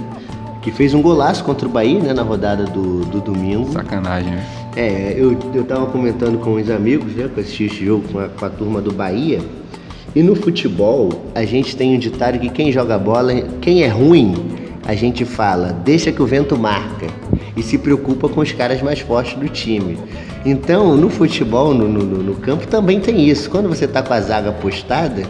Que 0.61 0.73
fez 0.73 0.95
um 0.95 1.01
golaço 1.01 1.45
contra 1.45 1.69
o 1.69 1.71
Bahia, 1.71 2.01
né? 2.01 2.13
Na 2.13 2.23
rodada 2.23 2.65
do, 2.65 3.05
do 3.05 3.21
domingo. 3.21 3.73
Sacanagem, 3.73 4.33
né? 4.33 4.45
É, 4.75 5.15
eu, 5.17 5.39
eu 5.55 5.65
tava 5.65 5.87
comentando 5.87 6.39
com 6.39 6.55
os 6.55 6.69
amigos, 6.71 7.13
né? 7.15 7.31
Que 7.33 7.41
assisti 7.41 7.65
esse 7.65 7.85
jogo 7.85 8.05
com 8.13 8.19
a, 8.19 8.29
com 8.29 8.45
a 8.45 8.51
turma 8.51 8.81
do 8.81 8.93
Bahia. 8.93 9.41
E 10.17 10.23
no 10.23 10.35
futebol, 10.35 11.11
a 11.35 11.45
gente 11.45 11.77
tem 11.77 11.95
um 11.95 11.99
ditado 11.99 12.39
que 12.39 12.49
quem 12.49 12.73
joga 12.73 12.99
bola, 12.99 13.35
quem 13.61 13.83
é 13.83 13.87
ruim, 13.87 14.35
a 14.87 14.95
gente 14.95 15.27
fala, 15.27 15.75
deixa 15.85 16.11
que 16.11 16.23
o 16.23 16.27
vento 16.27 16.59
marca. 16.59 17.07
E 17.55 17.63
se 17.63 17.77
preocupa 17.77 18.27
com 18.27 18.41
os 18.41 18.51
caras 18.51 18.81
mais 18.81 19.01
fortes 19.01 19.35
do 19.35 19.47
time. 19.47 19.99
Então, 20.43 20.97
no 20.97 21.11
futebol, 21.11 21.75
no, 21.75 21.87
no, 21.87 22.23
no 22.23 22.35
campo, 22.37 22.67
também 22.67 22.99
tem 22.99 23.29
isso. 23.29 23.51
Quando 23.51 23.69
você 23.69 23.85
está 23.85 24.03
com 24.03 24.15
a 24.15 24.21
zaga 24.23 24.53
postada, 24.53 25.25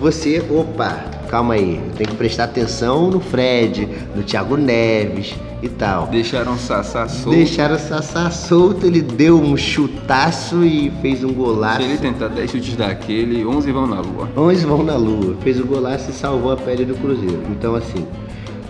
você, 0.00 0.40
opa, 0.48 1.04
calma 1.30 1.54
aí, 1.54 1.80
tem 1.96 2.04
que 2.04 2.16
prestar 2.16 2.44
atenção 2.44 3.08
no 3.08 3.20
Fred, 3.20 3.88
no 4.16 4.22
Thiago 4.24 4.56
Neves 4.56 5.36
e 5.62 5.68
tal. 5.68 6.08
Deixaram 6.08 6.54
o 6.54 6.58
Sassá 6.58 7.06
solto. 7.06 7.36
Deixaram 7.36 7.76
o 7.76 7.78
Sassá 7.78 8.28
solto, 8.32 8.84
ele 8.84 9.00
deu 9.00 9.40
um 9.40 9.56
chutaço 9.56 10.64
e 10.64 10.90
fez 11.00 11.22
um 11.22 11.32
golaço. 11.32 11.82
Se 11.82 11.88
ele 11.88 11.98
tentar 11.98 12.26
10 12.28 12.50
chutes 12.50 12.74
daquele, 12.74 13.46
11 13.46 13.70
vão 13.70 13.86
na 13.86 14.00
lua. 14.00 14.28
11 14.36 14.66
vão 14.66 14.82
na 14.82 14.96
lua. 14.96 15.36
Fez 15.40 15.60
o 15.60 15.64
golaço 15.64 16.10
e 16.10 16.12
salvou 16.12 16.50
a 16.50 16.56
pele 16.56 16.84
do 16.84 16.96
Cruzeiro. 16.96 17.42
Então, 17.50 17.76
assim, 17.76 18.04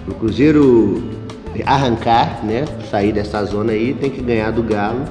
o 0.06 0.12
Cruzeiro 0.12 1.02
arrancar, 1.64 2.44
né, 2.44 2.66
sair 2.90 3.12
dessa 3.12 3.42
zona 3.42 3.72
aí, 3.72 3.94
tem 3.94 4.10
que 4.10 4.20
ganhar 4.20 4.50
do 4.50 4.62
Galo. 4.62 5.04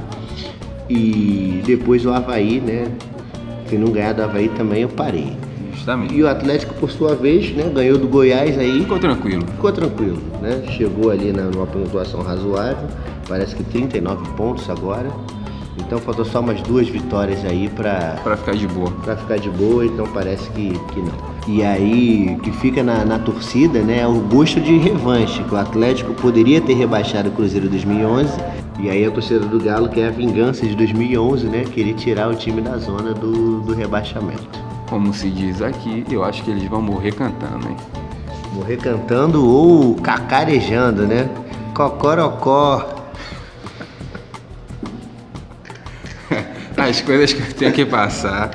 E 0.88 1.64
depois 1.66 2.06
o 2.06 2.12
Havaí, 2.12 2.62
né, 2.62 2.86
se 3.68 3.76
não 3.76 3.92
ganhar 3.92 4.14
do 4.14 4.22
Havaí 4.22 4.50
também 4.50 4.84
eu 4.84 4.90
parei. 4.90 5.36
Justamente. 5.80 6.14
E 6.14 6.22
o 6.22 6.28
Atlético, 6.28 6.74
por 6.76 6.92
sua 6.92 7.16
vez, 7.16 7.52
né, 7.56 7.72
ganhou 7.74 7.98
do 7.98 8.08
Goiás 8.08 8.58
aí. 8.58 8.82
Ficou 8.82 9.00
tranquilo. 9.00 9.46
Ficou 9.48 9.72
tranquilo, 9.72 10.22
né? 10.42 10.62
Chegou 10.78 11.10
ali 11.10 11.32
na, 11.32 11.44
numa 11.44 11.66
pontuação 11.66 12.22
razoável, 12.22 12.88
parece 13.28 13.56
que 13.56 13.64
39 13.64 14.30
pontos 14.36 14.70
agora. 14.70 15.10
Então 15.78 15.98
faltou 15.98 16.26
só 16.26 16.42
umas 16.42 16.62
duas 16.62 16.90
vitórias 16.90 17.44
aí 17.46 17.70
pra, 17.70 18.18
Pra 18.22 18.36
ficar 18.36 18.54
de 18.54 18.68
boa. 18.68 18.92
pra 18.92 19.16
ficar 19.16 19.38
de 19.38 19.50
boa, 19.50 19.86
então 19.86 20.06
parece 20.08 20.50
que, 20.52 20.70
que 20.94 21.00
não. 21.00 21.30
E 21.48 21.64
aí, 21.64 22.36
o 22.38 22.42
que 22.42 22.52
fica 22.52 22.84
na, 22.84 23.06
na 23.06 23.18
torcida, 23.18 23.80
né, 23.80 24.02
é 24.02 24.08
o 24.08 24.20
gosto 24.20 24.60
de 24.60 24.78
revanche, 24.78 25.42
que 25.42 25.54
o 25.56 25.58
Atlético 25.58 26.14
poderia 26.14 26.60
ter 26.60 26.74
rebaixado 26.74 27.30
o 27.30 27.32
Cruzeiro 27.32 27.70
2011, 27.70 28.30
e 28.82 28.90
aí 28.90 29.06
a 29.06 29.10
torcida 29.10 29.40
do 29.40 29.58
Galo 29.58 29.88
quer 29.90 30.10
a 30.10 30.12
vingança 30.12 30.68
de 30.68 30.76
2011, 30.76 31.48
né, 31.48 31.64
querer 31.74 31.94
tirar 31.94 32.30
o 32.30 32.36
time 32.36 32.62
da 32.62 32.78
zona 32.78 33.14
do, 33.14 33.62
do 33.62 33.74
rebaixamento. 33.74 34.69
Como 34.90 35.14
se 35.14 35.30
diz 35.30 35.62
aqui, 35.62 36.04
eu 36.10 36.24
acho 36.24 36.44
que 36.44 36.50
eles 36.50 36.64
vão 36.68 36.82
morrer 36.82 37.12
cantando, 37.12 37.70
hein? 37.70 37.78
Morrer 38.54 38.78
cantando 38.78 39.48
ou 39.48 39.94
cacarejando, 39.96 41.06
né? 41.06 41.30
Cocorocó. 41.76 43.12
As 46.76 47.02
coisas 47.02 47.32
que 47.32 47.40
eu 47.40 47.54
tenho 47.54 47.72
que 47.72 47.86
passar 47.86 48.50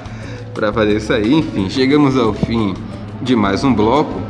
para 0.53 0.73
fazer 0.73 0.97
isso 0.97 1.13
aí. 1.13 1.35
Enfim, 1.35 1.71
chegamos 1.71 2.19
ao 2.19 2.35
fim 2.35 2.75
de 3.23 3.37
mais 3.37 3.63
um 3.63 3.73
bloco. 3.73 4.21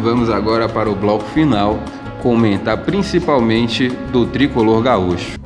Vamos 0.00 0.30
agora 0.30 0.70
para 0.70 0.88
o 0.88 0.94
bloco 0.94 1.24
final, 1.26 1.78
comentar 2.22 2.78
principalmente 2.78 3.88
do 4.10 4.24
tricolor 4.24 4.82
gaúcho. 4.82 5.41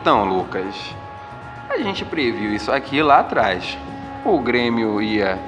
Então, 0.00 0.24
Lucas, 0.24 0.94
a 1.68 1.78
gente 1.78 2.04
previu 2.04 2.54
isso 2.54 2.70
aqui 2.70 3.02
lá 3.02 3.18
atrás. 3.18 3.76
O 4.24 4.38
Grêmio 4.38 5.02
ia 5.02 5.38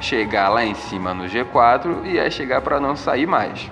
chegar 0.00 0.48
lá 0.48 0.64
em 0.64 0.74
cima 0.74 1.12
no 1.12 1.24
G4 1.24 2.04
e 2.04 2.12
ia 2.12 2.30
chegar 2.30 2.60
para 2.60 2.78
não 2.78 2.94
sair 2.94 3.26
mais. 3.26 3.70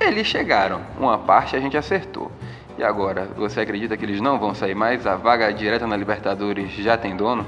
Eles 0.00 0.26
chegaram, 0.26 0.80
uma 0.98 1.16
parte 1.16 1.54
a 1.54 1.60
gente 1.60 1.76
acertou. 1.76 2.30
E 2.76 2.82
agora, 2.82 3.28
você 3.36 3.60
acredita 3.60 3.96
que 3.96 4.04
eles 4.04 4.20
não 4.20 4.38
vão 4.40 4.54
sair 4.54 4.74
mais? 4.74 5.06
A 5.06 5.14
vaga 5.14 5.52
direta 5.52 5.86
na 5.86 5.96
Libertadores 5.96 6.72
já 6.72 6.96
tem 6.96 7.16
dono? 7.16 7.46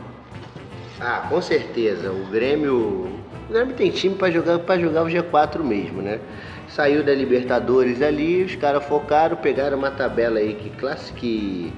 Ah, 1.01 1.27
com 1.29 1.43
certeza. 1.43 2.13
O 2.13 2.27
Grêmio. 2.27 3.19
O 3.49 3.53
Grêmio 3.53 3.75
tem 3.75 3.91
time 3.91 4.15
pra 4.15 4.31
jogar, 4.31 4.61
pra 4.61 4.79
jogar 4.79 5.03
o 5.03 5.07
G4 5.07 5.59
mesmo, 5.63 6.01
né? 6.01 6.21
Saiu 6.69 7.03
da 7.03 7.15
Libertadores 7.15 8.01
ali, 8.01 8.43
os 8.45 8.55
caras 8.57 8.85
focaram, 8.85 9.37
pegaram 9.37 9.77
uma 9.77 9.91
tabela 9.91 10.39
aí 10.39 10.55
que 10.55 10.71
classe 10.71 11.13
que, 11.13 11.73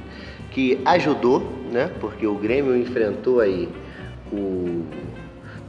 que 0.59 0.81
ajudou, 0.87 1.41
né? 1.71 1.89
Porque 2.01 2.27
o 2.27 2.35
Grêmio 2.35 2.77
enfrentou 2.77 3.39
aí 3.39 3.69
o. 4.33 4.85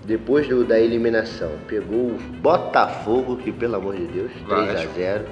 Depois 0.03 0.47
do- 0.47 0.63
da 0.63 0.79
eliminação, 0.79 1.51
pegou 1.67 2.07
o 2.07 2.17
Botafogo, 2.41 3.35
que 3.37 3.51
pelo 3.51 3.75
amor 3.75 3.95
de 3.95 4.05
Deus, 4.07 4.31
3 4.47 4.69
a 4.69 4.73
Vasco. 4.73 4.91
0 4.95 5.25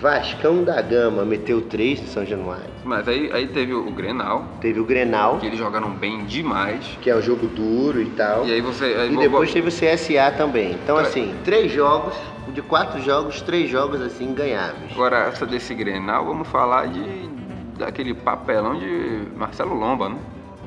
Vascão 0.00 0.62
da 0.64 0.80
Gama 0.80 1.24
meteu 1.24 1.62
3 1.62 2.00
no 2.00 2.06
São 2.06 2.24
Januário. 2.24 2.64
Mas 2.84 3.06
aí, 3.08 3.30
aí 3.32 3.46
teve 3.48 3.74
o 3.74 3.90
Grenal, 3.90 4.46
Teve 4.60 4.78
o 4.80 4.84
Grenal, 4.84 5.38
que 5.38 5.46
eles 5.46 5.58
jogaram 5.58 5.90
bem 5.90 6.24
demais. 6.24 6.96
que 7.00 7.10
é 7.10 7.16
um 7.16 7.22
jogo 7.22 7.48
duro 7.48 8.00
e 8.00 8.06
tal. 8.10 8.46
E 8.46 8.52
aí 8.52 8.60
você. 8.60 8.84
aí 8.84 9.12
E 9.12 9.16
depois 9.16 9.48
vo- 9.48 9.54
teve 9.54 9.68
o 9.68 9.72
CSA 9.72 10.30
também. 10.36 10.72
Então, 10.84 10.96
assim, 10.96 11.34
três 11.44 11.72
jogos, 11.72 12.14
de 12.54 12.62
quatro 12.62 13.00
jogos, 13.02 13.40
três 13.42 13.68
jogos 13.68 14.00
assim 14.00 14.32
ganháveis. 14.32 14.92
Agora, 14.92 15.26
essa 15.26 15.44
desse 15.44 15.74
Grenal, 15.74 16.24
vamos 16.24 16.46
falar 16.48 16.86
de 16.86 17.00
daquele 17.84 18.14
papelão 18.14 18.78
de 18.78 19.22
Marcelo 19.36 19.74
Lomba, 19.74 20.08
né? 20.08 20.18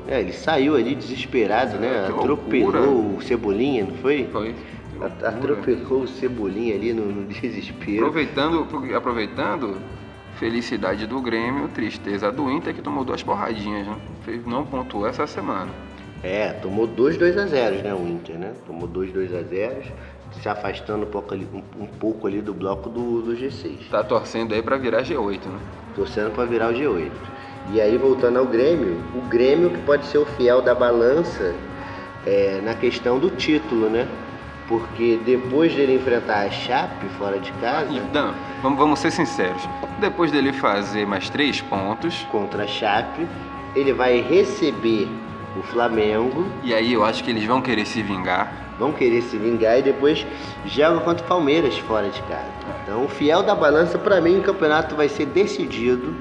É, 0.08 0.20
ele 0.20 0.32
saiu 0.32 0.76
ali 0.76 0.94
desesperado, 0.94 1.78
né? 1.78 2.04
Que 2.06 2.12
Atropelou 2.12 2.70
loucura. 2.70 2.80
o 3.16 3.20
Cebolinha, 3.22 3.84
não 3.84 3.96
foi? 3.96 4.28
Foi. 4.30 4.54
Atropelou 5.22 6.02
o 6.02 6.08
Cebolinha 6.08 6.74
ali 6.74 6.92
no, 6.92 7.06
no 7.06 7.26
desespero. 7.26 8.06
Aproveitando, 8.06 8.66
aproveitando, 8.94 9.76
felicidade 10.36 11.06
do 11.06 11.20
Grêmio, 11.20 11.68
tristeza 11.68 12.30
do 12.30 12.50
Inter 12.50 12.74
que 12.74 12.82
tomou 12.82 13.04
duas 13.04 13.22
porradinhas, 13.22 13.86
né? 13.86 13.96
Não 14.46 14.64
pontuou 14.64 15.06
essa 15.06 15.26
semana. 15.26 15.70
É, 16.22 16.52
tomou 16.54 16.86
dois 16.86 17.16
2 17.16 17.36
a 17.36 17.46
0 17.46 17.82
né? 17.82 17.94
O 17.94 18.06
Inter, 18.06 18.36
né? 18.36 18.52
Tomou 18.66 18.88
dois 18.88 19.12
2 19.12 19.34
a 19.34 19.42
0 19.42 19.82
se 20.40 20.48
afastando 20.48 21.04
um 21.04 21.10
pouco 21.10 21.34
ali, 21.34 21.46
um, 21.52 21.82
um 21.82 21.86
pouco 21.86 22.26
ali 22.26 22.40
do 22.40 22.54
bloco 22.54 22.88
do, 22.88 23.22
do 23.22 23.36
G6. 23.36 23.88
Tá 23.90 24.02
torcendo 24.04 24.54
aí 24.54 24.62
pra 24.62 24.76
virar 24.76 25.02
G8, 25.02 25.46
né? 25.46 25.58
torcendo 25.96 26.30
para 26.32 26.44
virar 26.44 26.68
o 26.70 26.74
G8. 26.74 27.10
E 27.72 27.80
aí, 27.80 27.96
voltando 27.96 28.38
ao 28.38 28.46
Grêmio, 28.46 29.02
o 29.14 29.22
Grêmio 29.22 29.70
que 29.70 29.78
pode 29.78 30.06
ser 30.06 30.18
o 30.18 30.26
fiel 30.26 30.62
da 30.62 30.74
balança 30.74 31.54
é, 32.24 32.60
na 32.62 32.74
questão 32.74 33.18
do 33.18 33.30
título, 33.30 33.88
né? 33.88 34.06
Porque 34.68 35.18
depois 35.24 35.74
dele 35.74 35.94
enfrentar 35.94 36.46
a 36.46 36.50
Chape 36.50 37.08
fora 37.18 37.38
de 37.38 37.50
casa, 37.52 37.90
não, 38.12 38.34
vamos, 38.62 38.78
vamos 38.78 38.98
ser 38.98 39.10
sinceros. 39.10 39.62
Depois 39.98 40.30
dele 40.30 40.52
fazer 40.52 41.06
mais 41.06 41.30
três 41.30 41.60
pontos, 41.60 42.26
contra 42.30 42.64
a 42.64 42.66
Chape, 42.66 43.26
ele 43.74 43.92
vai 43.92 44.20
receber 44.20 45.08
o 45.56 45.62
Flamengo, 45.62 46.46
e 46.62 46.74
aí 46.74 46.92
eu 46.92 47.04
acho 47.04 47.24
que 47.24 47.30
eles 47.30 47.44
vão 47.44 47.62
querer 47.62 47.86
se 47.86 48.02
vingar. 48.02 48.65
Vão 48.78 48.92
querer 48.92 49.22
se 49.22 49.36
vingar 49.36 49.78
e 49.78 49.82
depois 49.82 50.26
joga 50.66 51.00
contra 51.00 51.24
o 51.24 51.28
Palmeiras 51.28 51.76
fora 51.78 52.08
de 52.08 52.20
casa. 52.22 52.52
Então, 52.82 53.04
o 53.04 53.08
fiel 53.08 53.42
da 53.42 53.54
balança, 53.54 53.98
para 53.98 54.20
mim, 54.20 54.38
o 54.38 54.42
campeonato 54.42 54.94
vai 54.94 55.08
ser 55.08 55.26
decidido 55.26 56.14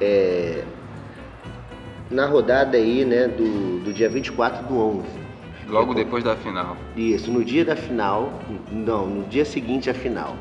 é, 0.00 0.62
na 2.10 2.26
rodada 2.26 2.76
aí, 2.76 3.04
né, 3.04 3.28
do, 3.28 3.80
do 3.84 3.92
dia 3.92 4.08
24 4.08 4.66
do 4.66 4.78
11. 4.78 5.26
Logo 5.68 5.94
depois 5.94 6.22
da 6.22 6.36
final. 6.36 6.76
Isso, 6.96 7.30
no 7.30 7.44
dia 7.44 7.64
da 7.64 7.74
final, 7.74 8.32
não, 8.70 9.06
no 9.06 9.24
dia 9.24 9.44
seguinte 9.44 9.90
à 9.90 9.94
final. 9.94 10.36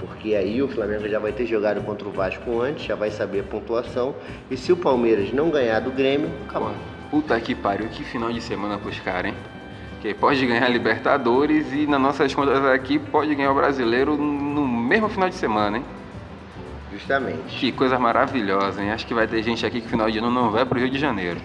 Porque 0.00 0.34
aí 0.34 0.60
o 0.60 0.68
Flamengo 0.68 1.08
já 1.08 1.18
vai 1.18 1.32
ter 1.32 1.46
jogado 1.46 1.80
contra 1.82 2.06
o 2.06 2.10
Vasco 2.10 2.60
antes, 2.60 2.84
já 2.84 2.94
vai 2.94 3.10
saber 3.10 3.40
a 3.40 3.44
pontuação. 3.44 4.14
E 4.50 4.56
se 4.56 4.72
o 4.72 4.76
Palmeiras 4.76 5.32
não 5.32 5.50
ganhar 5.50 5.80
do 5.80 5.90
Grêmio, 5.90 6.30
acabou. 6.48 6.72
Puta 7.10 7.40
que 7.40 7.54
pariu, 7.54 7.88
que 7.88 8.02
final 8.02 8.32
de 8.32 8.40
semana 8.40 8.76
pros 8.76 8.98
caras, 8.98 9.30
hein? 9.30 9.36
Que 10.06 10.14
pode 10.14 10.46
ganhar 10.46 10.68
Libertadores 10.68 11.72
e 11.72 11.84
nas 11.84 12.00
nossas 12.00 12.32
contas 12.32 12.64
aqui 12.66 12.96
pode 12.96 13.34
ganhar 13.34 13.50
o 13.50 13.54
brasileiro 13.56 14.16
no 14.16 14.64
mesmo 14.64 15.08
final 15.08 15.28
de 15.28 15.34
semana, 15.34 15.78
hein? 15.78 15.84
Justamente. 16.92 17.58
Que 17.58 17.72
coisa 17.72 17.98
maravilhosa, 17.98 18.80
hein? 18.80 18.92
Acho 18.92 19.04
que 19.04 19.12
vai 19.12 19.26
ter 19.26 19.42
gente 19.42 19.66
aqui 19.66 19.80
que 19.80 19.88
final 19.88 20.08
de 20.08 20.18
ano 20.18 20.30
não 20.30 20.52
vai 20.52 20.64
pro 20.64 20.78
Rio 20.78 20.88
de 20.88 20.96
Janeiro. 20.96 21.40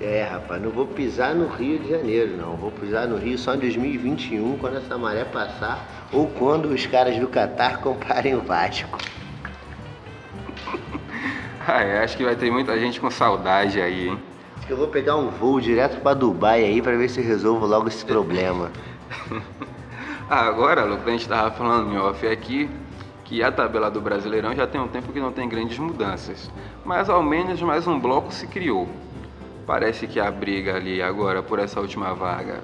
É, 0.00 0.26
rapaz, 0.32 0.62
não 0.62 0.70
vou 0.70 0.86
pisar 0.86 1.34
no 1.34 1.46
Rio 1.46 1.78
de 1.78 1.90
Janeiro, 1.90 2.38
não. 2.38 2.56
Vou 2.56 2.70
pisar 2.70 3.06
no 3.06 3.18
Rio 3.18 3.36
só 3.36 3.54
em 3.54 3.58
2021, 3.58 4.56
quando 4.56 4.78
essa 4.78 4.96
maré 4.96 5.24
passar, 5.24 5.86
ou 6.10 6.26
quando 6.26 6.70
os 6.70 6.86
caras 6.86 7.18
do 7.18 7.28
Catar 7.28 7.80
comprarem 7.84 8.34
o 8.34 8.40
Vasco. 8.40 8.98
Ah, 11.68 11.82
é, 11.82 12.04
acho 12.04 12.16
que 12.16 12.22
vai 12.22 12.36
ter 12.36 12.48
muita 12.48 12.78
gente 12.78 13.00
com 13.00 13.10
saudade 13.10 13.80
aí, 13.80 14.10
hein? 14.10 14.18
Que 14.66 14.72
eu 14.72 14.76
vou 14.76 14.88
pegar 14.88 15.16
um 15.16 15.28
voo 15.28 15.60
direto 15.60 16.00
pra 16.00 16.12
Dubai 16.12 16.64
aí 16.64 16.82
pra 16.82 16.96
ver 16.96 17.08
se 17.08 17.20
resolvo 17.20 17.66
logo 17.66 17.88
esse 17.88 18.04
problema. 18.04 18.70
Ah, 20.28 20.40
agora, 20.40 20.82
Lucas, 20.82 21.06
a 21.06 21.10
gente 21.12 21.28
tava 21.28 21.52
falando 21.52 21.92
em 21.92 21.96
off 21.98 22.26
aqui 22.26 22.68
que 23.24 23.44
a 23.44 23.52
tabela 23.52 23.88
do 23.88 24.00
Brasileirão 24.00 24.56
já 24.56 24.66
tem 24.66 24.80
um 24.80 24.88
tempo 24.88 25.12
que 25.12 25.20
não 25.20 25.30
tem 25.30 25.48
grandes 25.48 25.78
mudanças. 25.78 26.50
Mas 26.84 27.08
ao 27.08 27.22
menos 27.22 27.62
mais 27.62 27.86
um 27.86 27.96
bloco 28.00 28.34
se 28.34 28.48
criou. 28.48 28.88
Parece 29.64 30.08
que 30.08 30.18
a 30.18 30.28
briga 30.28 30.74
ali 30.74 31.00
agora 31.00 31.44
por 31.44 31.60
essa 31.60 31.80
última 31.80 32.12
vaga, 32.12 32.60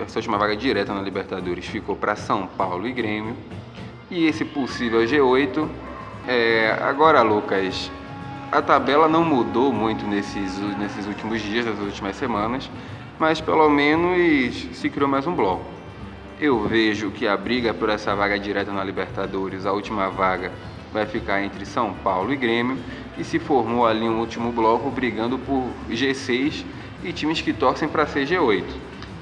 essa 0.00 0.18
última 0.18 0.36
vaga 0.36 0.56
direta 0.56 0.92
na 0.92 1.00
Libertadores 1.00 1.66
ficou 1.66 1.94
para 1.94 2.16
São 2.16 2.46
Paulo 2.46 2.88
e 2.88 2.92
Grêmio. 2.92 3.36
E 4.10 4.26
esse 4.26 4.44
possível 4.44 5.02
G8, 5.02 5.68
é, 6.26 6.76
agora 6.82 7.22
Lucas, 7.22 7.88
a 8.50 8.62
tabela 8.62 9.08
não 9.08 9.24
mudou 9.24 9.72
muito 9.72 10.06
nesses, 10.06 10.58
nesses 10.78 11.06
últimos 11.06 11.42
dias, 11.42 11.66
nas 11.66 11.78
últimas 11.78 12.16
semanas, 12.16 12.70
mas 13.18 13.40
pelo 13.40 13.68
menos 13.68 14.68
se 14.72 14.88
criou 14.88 15.08
mais 15.08 15.26
um 15.26 15.34
bloco. 15.34 15.64
Eu 16.40 16.66
vejo 16.66 17.10
que 17.10 17.26
a 17.26 17.36
briga 17.36 17.72
por 17.72 17.88
essa 17.88 18.14
vaga 18.14 18.38
direta 18.38 18.70
na 18.70 18.84
Libertadores, 18.84 19.64
a 19.64 19.72
última 19.72 20.08
vaga, 20.10 20.52
vai 20.92 21.06
ficar 21.06 21.42
entre 21.42 21.64
São 21.64 21.92
Paulo 21.92 22.32
e 22.32 22.36
Grêmio, 22.36 22.78
e 23.18 23.24
se 23.24 23.38
formou 23.38 23.86
ali 23.86 24.08
um 24.08 24.20
último 24.20 24.52
bloco 24.52 24.90
brigando 24.90 25.38
por 25.38 25.64
G6 25.90 26.64
e 27.02 27.12
times 27.12 27.40
que 27.40 27.52
torcem 27.52 27.88
para 27.88 28.06
ser 28.06 28.26
G8. 28.26 28.64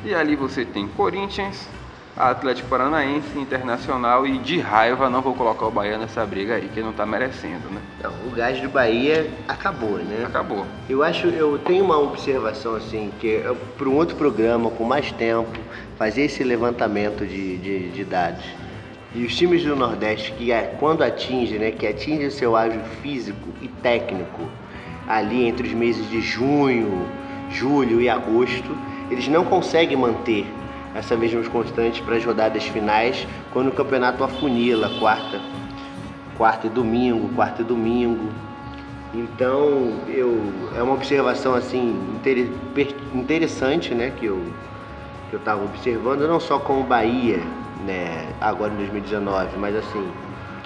E 0.04 0.14
ali 0.14 0.36
você 0.36 0.64
tem 0.64 0.86
Corinthians, 0.88 1.68
Atlético 2.16 2.68
Paranaense, 2.68 3.36
Internacional 3.36 4.24
e 4.24 4.38
de 4.38 4.60
raiva 4.60 5.10
não 5.10 5.20
vou 5.20 5.34
colocar 5.34 5.66
o 5.66 5.70
Bahia 5.70 5.98
nessa 5.98 6.24
briga 6.24 6.54
aí, 6.54 6.68
que 6.72 6.80
não 6.80 6.92
tá 6.92 7.04
merecendo, 7.04 7.68
né? 7.70 7.80
Não, 8.00 8.12
o 8.28 8.30
gás 8.30 8.60
do 8.60 8.68
Bahia 8.68 9.28
acabou, 9.48 9.98
né? 9.98 10.24
Acabou. 10.24 10.64
Eu 10.88 11.02
acho, 11.02 11.26
eu 11.26 11.58
tenho 11.58 11.84
uma 11.84 11.98
observação 11.98 12.76
assim, 12.76 13.10
que 13.18 13.42
para 13.76 13.88
um 13.88 13.96
outro 13.96 14.14
programa 14.14 14.70
com 14.70 14.84
mais 14.84 15.10
tempo, 15.10 15.58
fazer 15.98 16.22
esse 16.22 16.44
levantamento 16.44 17.26
de, 17.26 17.58
de, 17.58 17.90
de 17.90 18.04
dados. 18.04 18.44
E 19.12 19.24
os 19.24 19.34
times 19.36 19.64
do 19.64 19.74
Nordeste 19.74 20.32
que 20.32 20.52
é, 20.52 20.76
quando 20.78 21.02
atinge, 21.02 21.58
né, 21.58 21.72
que 21.72 21.86
atinge 21.86 22.26
o 22.26 22.30
seu 22.30 22.56
ágio 22.56 22.80
físico 23.02 23.48
e 23.60 23.66
técnico 23.66 24.48
ali 25.08 25.46
entre 25.46 25.66
os 25.66 25.74
meses 25.74 26.08
de 26.08 26.20
junho, 26.20 27.08
julho 27.50 28.00
e 28.00 28.08
agosto, 28.08 28.76
eles 29.10 29.26
não 29.26 29.44
conseguem 29.44 29.96
manter 29.96 30.46
essa 30.94 31.16
mesma 31.16 31.42
constante 31.50 32.00
para 32.02 32.16
as 32.16 32.24
rodadas 32.24 32.64
finais, 32.64 33.26
quando 33.52 33.68
o 33.68 33.72
campeonato 33.72 34.22
afunila, 34.22 34.90
quarta, 35.00 35.40
quarta 36.36 36.66
e 36.68 36.70
domingo, 36.70 37.28
quarta 37.34 37.62
e 37.62 37.64
domingo. 37.64 38.30
Então, 39.12 39.92
eu, 40.08 40.52
é 40.76 40.82
uma 40.82 40.94
observação 40.94 41.54
assim 41.54 41.96
interessante, 43.14 43.94
né, 43.94 44.12
que 44.16 44.26
eu 44.26 44.42
que 45.30 45.36
eu 45.36 45.38
estava 45.38 45.64
observando, 45.64 46.28
não 46.28 46.38
só 46.38 46.58
com 46.58 46.80
o 46.80 46.84
Bahia, 46.84 47.40
né, 47.84 48.28
agora 48.40 48.72
em 48.72 48.76
2019, 48.76 49.56
mas 49.56 49.74
assim, 49.74 50.06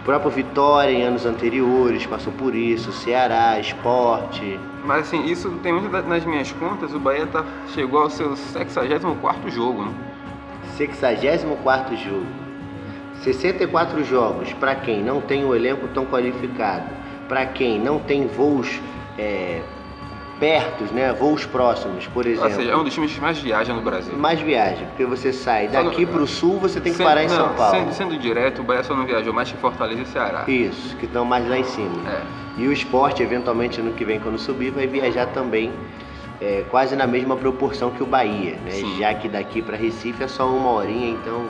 o 0.01 0.03
próprio 0.03 0.31
Vitória 0.31 0.91
em 0.91 1.03
anos 1.03 1.25
anteriores 1.25 2.05
passou 2.07 2.33
por 2.33 2.55
isso, 2.55 2.93
Ceará, 2.93 3.59
Esporte. 3.61 4.59
Mas 4.85 5.07
assim, 5.07 5.25
isso 5.27 5.51
tem 5.63 5.73
muito 5.73 5.89
nas 5.89 6.25
minhas 6.25 6.51
contas, 6.53 6.93
o 6.93 6.99
Bahia 6.99 7.27
tá, 7.27 7.45
chegou 7.69 8.03
ao 8.03 8.11
seu 8.11 8.35
64 8.37 9.51
jogo, 9.51 9.85
né? 9.85 10.08
64 10.79 11.97
jogo. 11.97 12.27
64 13.23 14.05
jogos 14.05 14.53
para 14.55 14.77
quem 14.77 15.03
não 15.03 15.21
tem 15.21 15.45
o 15.45 15.49
um 15.49 15.55
elenco 15.55 15.89
tão 15.89 16.07
qualificado, 16.07 16.89
para 17.29 17.45
quem 17.47 17.81
não 17.81 17.99
tem 17.99 18.29
voos 18.29 18.81
é, 19.19 19.61
pertos, 20.39 20.93
né, 20.93 21.13
voos 21.13 21.45
próximos, 21.45 22.07
por 22.07 22.25
exemplo. 22.25 22.49
Ou 22.49 22.55
seja, 22.55 22.71
é 22.71 22.77
um 22.77 22.85
dos 22.85 22.95
times 22.95 23.13
que 23.13 23.21
mais 23.21 23.39
viaja 23.39 23.75
no 23.75 23.83
Brasil. 23.83 24.17
Mais 24.17 24.41
viaja, 24.41 24.87
porque 24.87 25.05
você 25.05 25.33
sai 25.33 25.67
daqui 25.67 26.07
para 26.07 26.23
o 26.23 26.29
sul, 26.29 26.61
você 26.61 26.81
tem 26.81 26.93
que 26.93 26.99
sendo, 26.99 27.07
parar 27.07 27.25
em 27.25 27.29
não, 27.29 27.35
São 27.35 27.55
Paulo. 27.55 27.77
Sendo, 27.77 27.93
sendo, 27.93 28.17
direto, 28.17 28.61
o 28.61 28.65
Bahia 28.65 28.85
só 28.85 28.95
não 28.95 29.05
viajou 29.05 29.33
mais 29.33 29.51
que 29.51 29.59
Fortaleza 29.59 30.03
e 30.03 30.07
Ceará. 30.07 30.45
Isso, 30.47 30.97
que 30.97 31.07
estão 31.07 31.25
mais 31.25 31.49
lá 31.49 31.59
em 31.59 31.65
cima. 31.65 32.09
É. 32.09 32.23
E 32.57 32.69
o 32.69 32.73
esporte, 32.73 33.21
eventualmente, 33.21 33.83
no 33.83 33.93
que 33.95 34.05
vem, 34.05 34.21
quando 34.21 34.39
subir, 34.39 34.71
vai 34.71 34.87
viajar 34.87 35.27
também 35.27 35.73
é, 36.41 36.65
quase 36.71 36.95
na 36.95 37.07
mesma 37.07 37.37
proporção 37.37 37.91
que 37.91 38.03
o 38.03 38.07
Bahia, 38.07 38.57
né? 38.65 38.73
Já 38.99 39.15
que 39.15 39.29
daqui 39.29 39.61
para 39.61 39.77
Recife 39.77 40.23
é 40.23 40.29
só 40.29 40.49
uma 40.49 40.71
horinha, 40.71 41.11
então 41.11 41.47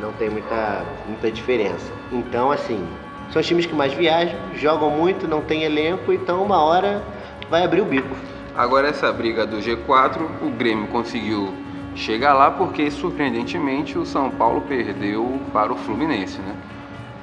não 0.00 0.12
tem 0.12 0.30
muita, 0.30 0.84
muita 1.06 1.30
diferença. 1.30 1.92
Então, 2.12 2.50
assim, 2.50 2.86
são 3.30 3.40
os 3.40 3.46
times 3.46 3.66
que 3.66 3.74
mais 3.74 3.92
viajam, 3.92 4.38
jogam 4.54 4.90
muito, 4.90 5.26
não 5.26 5.40
tem 5.40 5.64
elenco, 5.64 6.12
então 6.12 6.42
uma 6.42 6.62
hora 6.62 7.02
vai 7.50 7.64
abrir 7.64 7.80
o 7.80 7.84
bico. 7.84 8.14
Agora 8.56 8.88
essa 8.88 9.12
briga 9.12 9.44
do 9.44 9.56
G4, 9.58 10.20
o 10.42 10.50
Grêmio 10.50 10.86
conseguiu 10.86 11.52
chegar 11.96 12.34
lá 12.34 12.50
porque 12.50 12.90
surpreendentemente 12.90 13.98
o 13.98 14.06
São 14.06 14.30
Paulo 14.30 14.60
perdeu 14.62 15.40
para 15.52 15.72
o 15.72 15.76
Fluminense, 15.76 16.38
né? 16.38 16.54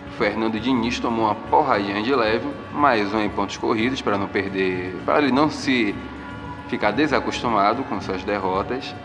O 0.09 0.17
Fernando 0.17 0.59
Diniz 0.59 0.99
tomou 0.99 1.25
uma 1.25 1.35
porradinha 1.35 2.01
de 2.03 2.13
leve, 2.13 2.47
mais 2.73 3.13
um 3.13 3.21
em 3.21 3.29
pontos 3.29 3.57
corridos 3.57 4.01
para 4.01 4.17
não 4.17 4.27
perder, 4.27 4.93
para 5.05 5.19
ele 5.19 5.31
não 5.31 5.49
se 5.49 5.95
ficar 6.71 6.91
desacostumado 6.91 7.83
com 7.83 7.99
suas 7.99 8.23
derrotas. 8.23 8.95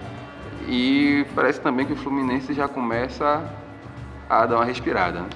E 0.68 1.26
parece 1.34 1.60
também 1.60 1.84
que 1.84 1.92
o 1.92 1.96
Fluminense 1.96 2.54
já 2.54 2.68
começa 2.68 3.44
a 4.30 4.46
dar 4.46 4.56
uma 4.56 4.64
respirada. 4.64 5.20
Né? 5.20 5.28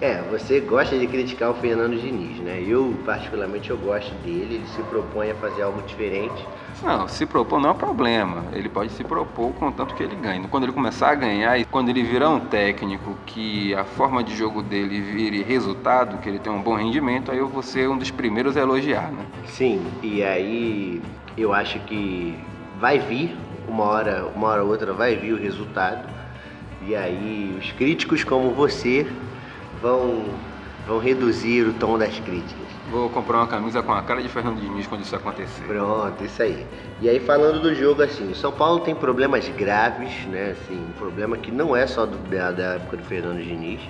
É, 0.00 0.20
você 0.30 0.60
gosta 0.60 0.98
de 0.98 1.06
criticar 1.06 1.50
o 1.50 1.54
Fernando 1.54 1.98
Diniz, 1.98 2.38
né? 2.40 2.62
Eu, 2.66 2.94
particularmente, 3.06 3.70
eu 3.70 3.78
gosto 3.78 4.12
dele, 4.22 4.56
ele 4.56 4.66
se 4.66 4.82
propõe 4.82 5.30
a 5.30 5.34
fazer 5.36 5.62
algo 5.62 5.80
diferente. 5.82 6.44
Não, 6.82 7.08
se 7.08 7.24
propor 7.24 7.60
não 7.60 7.70
é 7.70 7.74
problema. 7.74 8.44
Ele 8.52 8.68
pode 8.68 8.92
se 8.92 9.04
propor 9.04 9.52
contanto 9.54 9.94
que 9.94 10.02
ele 10.02 10.16
ganhe. 10.16 10.46
Quando 10.48 10.64
ele 10.64 10.72
começar 10.72 11.10
a 11.10 11.14
ganhar 11.14 11.58
e 11.58 11.64
quando 11.64 11.88
ele 11.88 12.02
virar 12.02 12.28
um 12.28 12.40
técnico 12.40 13.16
que 13.24 13.74
a 13.74 13.84
forma 13.84 14.22
de 14.22 14.36
jogo 14.36 14.62
dele 14.62 15.00
vire 15.00 15.42
resultado, 15.42 16.18
que 16.18 16.28
ele 16.28 16.38
tem 16.38 16.52
um 16.52 16.60
bom 16.60 16.74
rendimento, 16.74 17.30
aí 17.30 17.38
eu 17.38 17.48
vou 17.48 17.62
ser 17.62 17.88
um 17.88 17.96
dos 17.96 18.10
primeiros 18.10 18.56
a 18.56 18.60
elogiar, 18.60 19.10
né? 19.10 19.24
Sim, 19.46 19.82
e 20.02 20.22
aí 20.22 21.00
eu 21.36 21.52
acho 21.52 21.78
que 21.80 22.38
vai 22.78 22.98
vir, 22.98 23.36
uma 23.66 23.84
hora, 23.84 24.26
uma 24.34 24.48
hora 24.48 24.62
ou 24.62 24.70
outra 24.70 24.92
vai 24.92 25.16
vir 25.16 25.32
o 25.32 25.36
resultado. 25.36 26.08
E 26.86 26.94
aí 26.94 27.56
os 27.58 27.72
críticos 27.72 28.22
como 28.24 28.50
você 28.50 29.06
vão, 29.80 30.24
vão 30.86 30.98
reduzir 30.98 31.66
o 31.66 31.72
tom 31.74 31.98
das 31.98 32.18
críticas. 32.20 32.64
Vou 32.90 33.08
comprar 33.08 33.38
uma 33.38 33.46
camisa 33.46 33.82
com 33.82 33.92
a 33.92 34.02
cara 34.02 34.22
de 34.22 34.28
Fernando 34.28 34.60
Diniz 34.60 34.86
quando 34.86 35.02
isso 35.02 35.16
acontecer. 35.16 35.64
Pronto, 35.64 36.22
isso 36.22 36.42
aí. 36.42 36.66
E 37.00 37.08
aí 37.08 37.18
falando 37.18 37.62
do 37.62 37.74
jogo 37.74 38.02
assim, 38.02 38.30
o 38.30 38.34
São 38.34 38.52
Paulo 38.52 38.80
tem 38.80 38.94
problemas 38.94 39.48
graves, 39.48 40.26
né? 40.26 40.50
Assim, 40.52 40.78
um 40.78 40.92
problema 40.92 41.36
que 41.36 41.50
não 41.50 41.74
é 41.74 41.86
só 41.86 42.04
do, 42.04 42.18
da, 42.28 42.50
da 42.50 42.74
época 42.74 42.98
do 42.98 43.02
Fernando 43.04 43.42
Diniz 43.42 43.80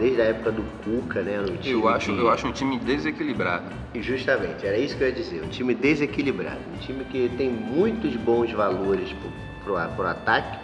desde 0.00 0.22
a 0.22 0.24
época 0.24 0.50
do 0.50 0.62
Cuca, 0.82 1.20
né? 1.20 1.38
Um 1.38 1.68
eu, 1.68 1.86
acho, 1.88 2.12
que... 2.12 2.18
eu 2.18 2.30
acho 2.30 2.46
um 2.48 2.52
time 2.52 2.78
desequilibrado. 2.78 3.66
E 3.94 4.00
justamente, 4.00 4.66
era 4.66 4.78
isso 4.78 4.96
que 4.96 5.04
eu 5.04 5.08
ia 5.08 5.14
dizer, 5.14 5.42
um 5.44 5.48
time 5.48 5.74
desequilibrado. 5.74 6.58
Um 6.74 6.78
time 6.78 7.04
que 7.04 7.30
tem 7.36 7.50
muitos 7.50 8.16
bons 8.16 8.50
valores 8.50 9.12
pro, 9.12 9.30
pro, 9.62 9.94
pro 9.94 10.06
ataque, 10.06 10.58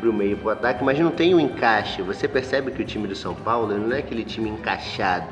pro 0.00 0.12
meio 0.12 0.38
pro 0.38 0.50
ataque, 0.50 0.82
mas 0.82 0.98
não 0.98 1.10
tem 1.10 1.34
um 1.34 1.40
encaixe. 1.40 2.00
Você 2.02 2.26
percebe 2.26 2.70
que 2.70 2.80
o 2.80 2.84
time 2.84 3.06
do 3.06 3.14
São 3.14 3.34
Paulo 3.34 3.76
não 3.76 3.94
é 3.94 3.98
aquele 3.98 4.24
time 4.24 4.48
encaixado. 4.48 5.28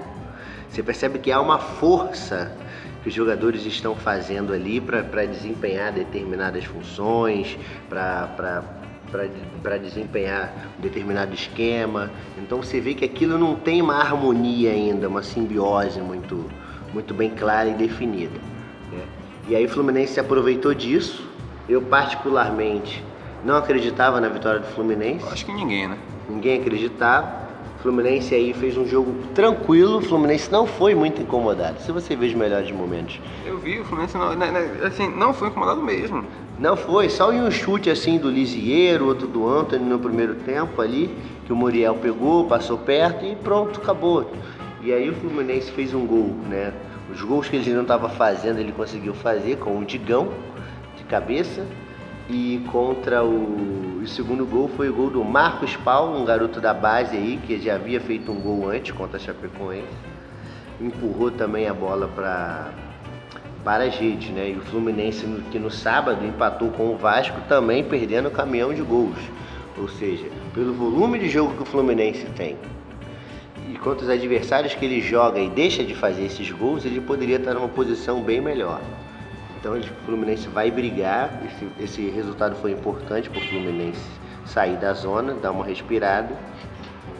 Você 0.68 0.82
percebe 0.82 1.18
que 1.18 1.32
há 1.32 1.40
uma 1.40 1.58
força 1.58 2.54
que 3.02 3.08
os 3.08 3.14
jogadores 3.14 3.64
estão 3.64 3.94
fazendo 3.94 4.52
ali 4.52 4.80
para 4.80 5.24
desempenhar 5.24 5.92
determinadas 5.92 6.64
funções, 6.64 7.56
para 7.88 8.62
para 9.62 9.78
desempenhar 9.78 10.52
um 10.78 10.82
determinado 10.82 11.34
esquema. 11.34 12.10
Então 12.38 12.62
você 12.62 12.80
vê 12.80 12.94
que 12.94 13.04
aquilo 13.04 13.38
não 13.38 13.54
tem 13.54 13.80
uma 13.80 13.96
harmonia 13.96 14.70
ainda, 14.70 15.08
uma 15.08 15.22
simbiose 15.22 16.00
muito, 16.00 16.44
muito 16.92 17.14
bem 17.14 17.30
clara 17.30 17.68
e 17.68 17.74
definida. 17.74 18.38
Né? 18.92 19.04
E 19.48 19.56
aí 19.56 19.64
o 19.64 19.68
Fluminense 19.68 20.14
se 20.14 20.20
aproveitou 20.20 20.74
disso. 20.74 21.26
Eu 21.68 21.82
particularmente 21.82 23.02
não 23.44 23.56
acreditava 23.56 24.20
na 24.20 24.28
vitória 24.28 24.60
do 24.60 24.66
Fluminense. 24.66 25.26
Acho 25.30 25.46
que 25.46 25.52
ninguém, 25.52 25.88
né? 25.88 25.98
Ninguém 26.28 26.60
acreditava. 26.60 27.46
O 27.78 27.82
Fluminense 27.82 28.34
aí 28.34 28.52
fez 28.52 28.76
um 28.76 28.86
jogo 28.86 29.14
tranquilo, 29.34 29.98
o 29.98 30.02
Fluminense 30.02 30.50
não 30.50 30.66
foi 30.66 30.94
muito 30.94 31.22
incomodado. 31.22 31.80
Se 31.80 31.92
você 31.92 32.16
vê 32.16 32.26
os 32.26 32.34
melhores 32.34 32.70
momentos. 32.72 33.20
Eu 33.44 33.58
vi, 33.58 33.78
o 33.78 33.84
Fluminense 33.84 34.16
não, 34.16 34.34
né, 34.34 34.50
né, 34.50 34.80
assim, 34.84 35.08
não 35.08 35.32
foi 35.32 35.48
incomodado 35.48 35.82
mesmo. 35.82 36.24
Não 36.58 36.74
foi, 36.74 37.10
só 37.10 37.30
em 37.32 37.42
um 37.42 37.50
chute 37.50 37.90
assim 37.90 38.16
do 38.16 38.30
Lisieiro, 38.30 39.06
outro 39.06 39.26
do 39.26 39.46
Anthony 39.46 39.84
no 39.84 39.98
primeiro 39.98 40.36
tempo 40.36 40.80
ali, 40.80 41.14
que 41.44 41.52
o 41.52 41.56
Muriel 41.56 41.96
pegou, 41.96 42.46
passou 42.46 42.78
perto 42.78 43.26
e 43.26 43.36
pronto, 43.36 43.78
acabou. 43.78 44.30
E 44.82 44.90
aí 44.90 45.10
o 45.10 45.14
Fluminense 45.14 45.70
fez 45.72 45.92
um 45.92 46.06
gol, 46.06 46.34
né? 46.48 46.72
Os 47.12 47.20
gols 47.20 47.48
que 47.48 47.56
ele 47.56 47.72
não 47.74 47.82
estava 47.82 48.08
fazendo, 48.08 48.58
ele 48.58 48.72
conseguiu 48.72 49.12
fazer 49.12 49.56
com 49.58 49.78
o 49.78 49.84
Digão 49.84 50.28
de 50.96 51.04
cabeça. 51.04 51.66
E 52.28 52.64
contra 52.72 53.22
o, 53.22 54.00
o 54.02 54.06
segundo 54.06 54.44
gol 54.46 54.68
foi 54.76 54.88
o 54.88 54.94
gol 54.94 55.10
do 55.10 55.22
Marcos 55.22 55.76
Paulo, 55.76 56.20
um 56.20 56.24
garoto 56.24 56.60
da 56.60 56.74
base 56.74 57.16
aí, 57.16 57.38
que 57.46 57.60
já 57.60 57.74
havia 57.74 58.00
feito 58.00 58.32
um 58.32 58.40
gol 58.40 58.68
antes 58.70 58.92
contra 58.92 59.16
a 59.16 59.20
Chapecoense. 59.20 59.86
Empurrou 60.80 61.30
também 61.30 61.68
a 61.68 61.74
bola 61.74 62.08
para 62.08 62.70
para 63.66 63.82
a 63.82 63.88
gente, 63.88 64.30
né? 64.30 64.50
E 64.50 64.56
o 64.56 64.60
Fluminense 64.60 65.26
que 65.50 65.58
no 65.58 65.72
sábado 65.72 66.24
empatou 66.24 66.70
com 66.70 66.94
o 66.94 66.96
Vasco 66.96 67.40
também 67.48 67.82
perdendo 67.82 68.28
o 68.28 68.30
caminhão 68.30 68.72
de 68.72 68.80
gols. 68.80 69.18
Ou 69.76 69.88
seja, 69.88 70.24
pelo 70.54 70.72
volume 70.72 71.18
de 71.18 71.28
jogo 71.28 71.52
que 71.56 71.64
o 71.64 71.66
Fluminense 71.66 72.26
tem 72.36 72.56
e 73.68 73.76
quantos 73.76 74.08
adversários 74.08 74.72
que 74.72 74.84
ele 74.84 75.00
joga 75.00 75.40
e 75.40 75.50
deixa 75.50 75.82
de 75.82 75.96
fazer 75.96 76.26
esses 76.26 76.48
gols, 76.52 76.84
ele 76.84 77.00
poderia 77.00 77.38
estar 77.38 77.54
numa 77.54 77.68
posição 77.68 78.22
bem 78.22 78.40
melhor. 78.40 78.80
Então 79.58 79.76
o 79.76 79.82
Fluminense 80.04 80.46
vai 80.46 80.70
brigar, 80.70 81.42
esse, 81.44 81.82
esse 81.82 82.08
resultado 82.08 82.54
foi 82.54 82.70
importante 82.70 83.28
para 83.28 83.40
o 83.40 83.48
Fluminense 83.48 84.00
sair 84.44 84.76
da 84.76 84.92
zona, 84.92 85.34
dar 85.34 85.50
uma 85.50 85.64
respirada 85.64 86.32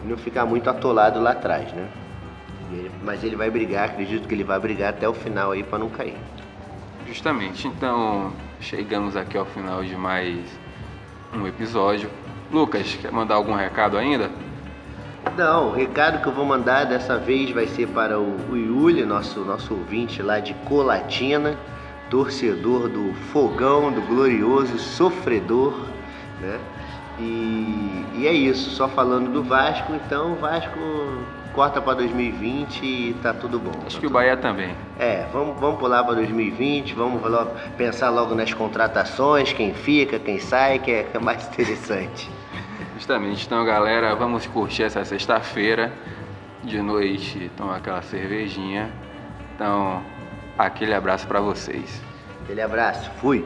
e 0.05 0.07
não 0.07 0.16
ficar 0.16 0.47
muito 0.47 0.70
atolado 0.70 1.18
lá 1.20 1.32
atrás, 1.32 1.72
né? 1.72 1.88
Mas 3.03 3.24
ele 3.24 3.34
vai 3.34 3.51
brigar, 3.51 3.86
acredito 3.86 4.28
que 4.28 4.34
ele 4.34 4.44
vai 4.44 4.61
brigar 4.61 4.90
até 4.90 5.09
o 5.09 5.12
final 5.12 5.51
aí 5.51 5.64
para 5.64 5.80
não 5.80 5.88
cair. 5.88 6.14
Justamente, 7.07 7.68
então 7.68 8.32
chegamos 8.61 9.16
aqui 9.16 9.38
ao 9.38 9.46
final 9.46 9.84
de 9.84 9.96
mais 9.96 10.44
um 11.32 11.46
episódio. 11.46 12.11
Lucas, 12.50 12.98
quer 13.00 13.12
mandar 13.12 13.36
algum 13.36 13.54
recado 13.54 13.96
ainda? 13.96 14.28
Não, 15.36 15.68
o 15.68 15.72
recado 15.72 16.20
que 16.20 16.26
eu 16.26 16.32
vou 16.32 16.44
mandar 16.44 16.84
dessa 16.84 17.16
vez 17.16 17.50
vai 17.50 17.66
ser 17.66 17.88
para 17.88 18.18
o, 18.18 18.36
o 18.50 18.57
Yuli, 18.57 19.04
nosso, 19.04 19.40
nosso 19.40 19.74
ouvinte 19.74 20.20
lá 20.20 20.40
de 20.40 20.54
Colatina, 20.64 21.57
torcedor 22.11 22.88
do 22.88 23.12
Fogão, 23.32 23.92
do 23.92 24.00
glorioso 24.02 24.78
sofredor, 24.78 25.74
né? 26.40 26.59
E, 27.18 28.04
e 28.14 28.26
é 28.26 28.32
isso, 28.32 28.70
só 28.70 28.88
falando 28.88 29.32
do 29.32 29.42
Vasco, 29.42 29.94
então 29.94 30.34
Vasco 30.34 30.78
corta 31.57 31.80
para 31.80 31.94
2020 31.94 32.84
e 32.84 33.14
tá 33.22 33.32
tudo 33.32 33.59
bom. 33.59 33.72
Acho 33.86 33.96
tá 33.96 34.00
que 34.00 34.07
o 34.07 34.11
Bahia 34.11 34.36
também. 34.36 34.76
É, 34.98 35.26
vamos, 35.32 35.59
vamos 35.59 35.80
pular 35.80 36.04
para 36.04 36.16
2020, 36.16 36.92
vamos 36.92 37.22
logo, 37.22 37.50
pensar 37.78 38.11
logo 38.11 38.34
nas 38.34 38.52
contratações, 38.52 39.54
quem 39.54 39.72
fica, 39.72 40.18
quem 40.18 40.38
sai, 40.38 40.78
que 40.78 40.90
é, 40.90 41.02
que 41.04 41.16
é 41.16 41.20
mais 41.20 41.48
interessante. 41.48 42.30
Justamente, 42.94 43.46
então 43.46 43.64
galera, 43.64 44.14
vamos 44.14 44.46
curtir 44.46 44.82
essa 44.82 45.02
sexta-feira 45.04 45.92
de 46.62 46.80
noite, 46.82 47.50
tomar 47.57 47.76
aquela 47.76 48.02
cervejinha. 48.02 48.92
Então, 49.54 50.02
aquele 50.59 50.92
abraço 50.92 51.26
para 51.26 51.40
vocês. 51.40 52.02
Aquele 52.44 52.61
abraço, 52.61 53.11
fui! 53.18 53.44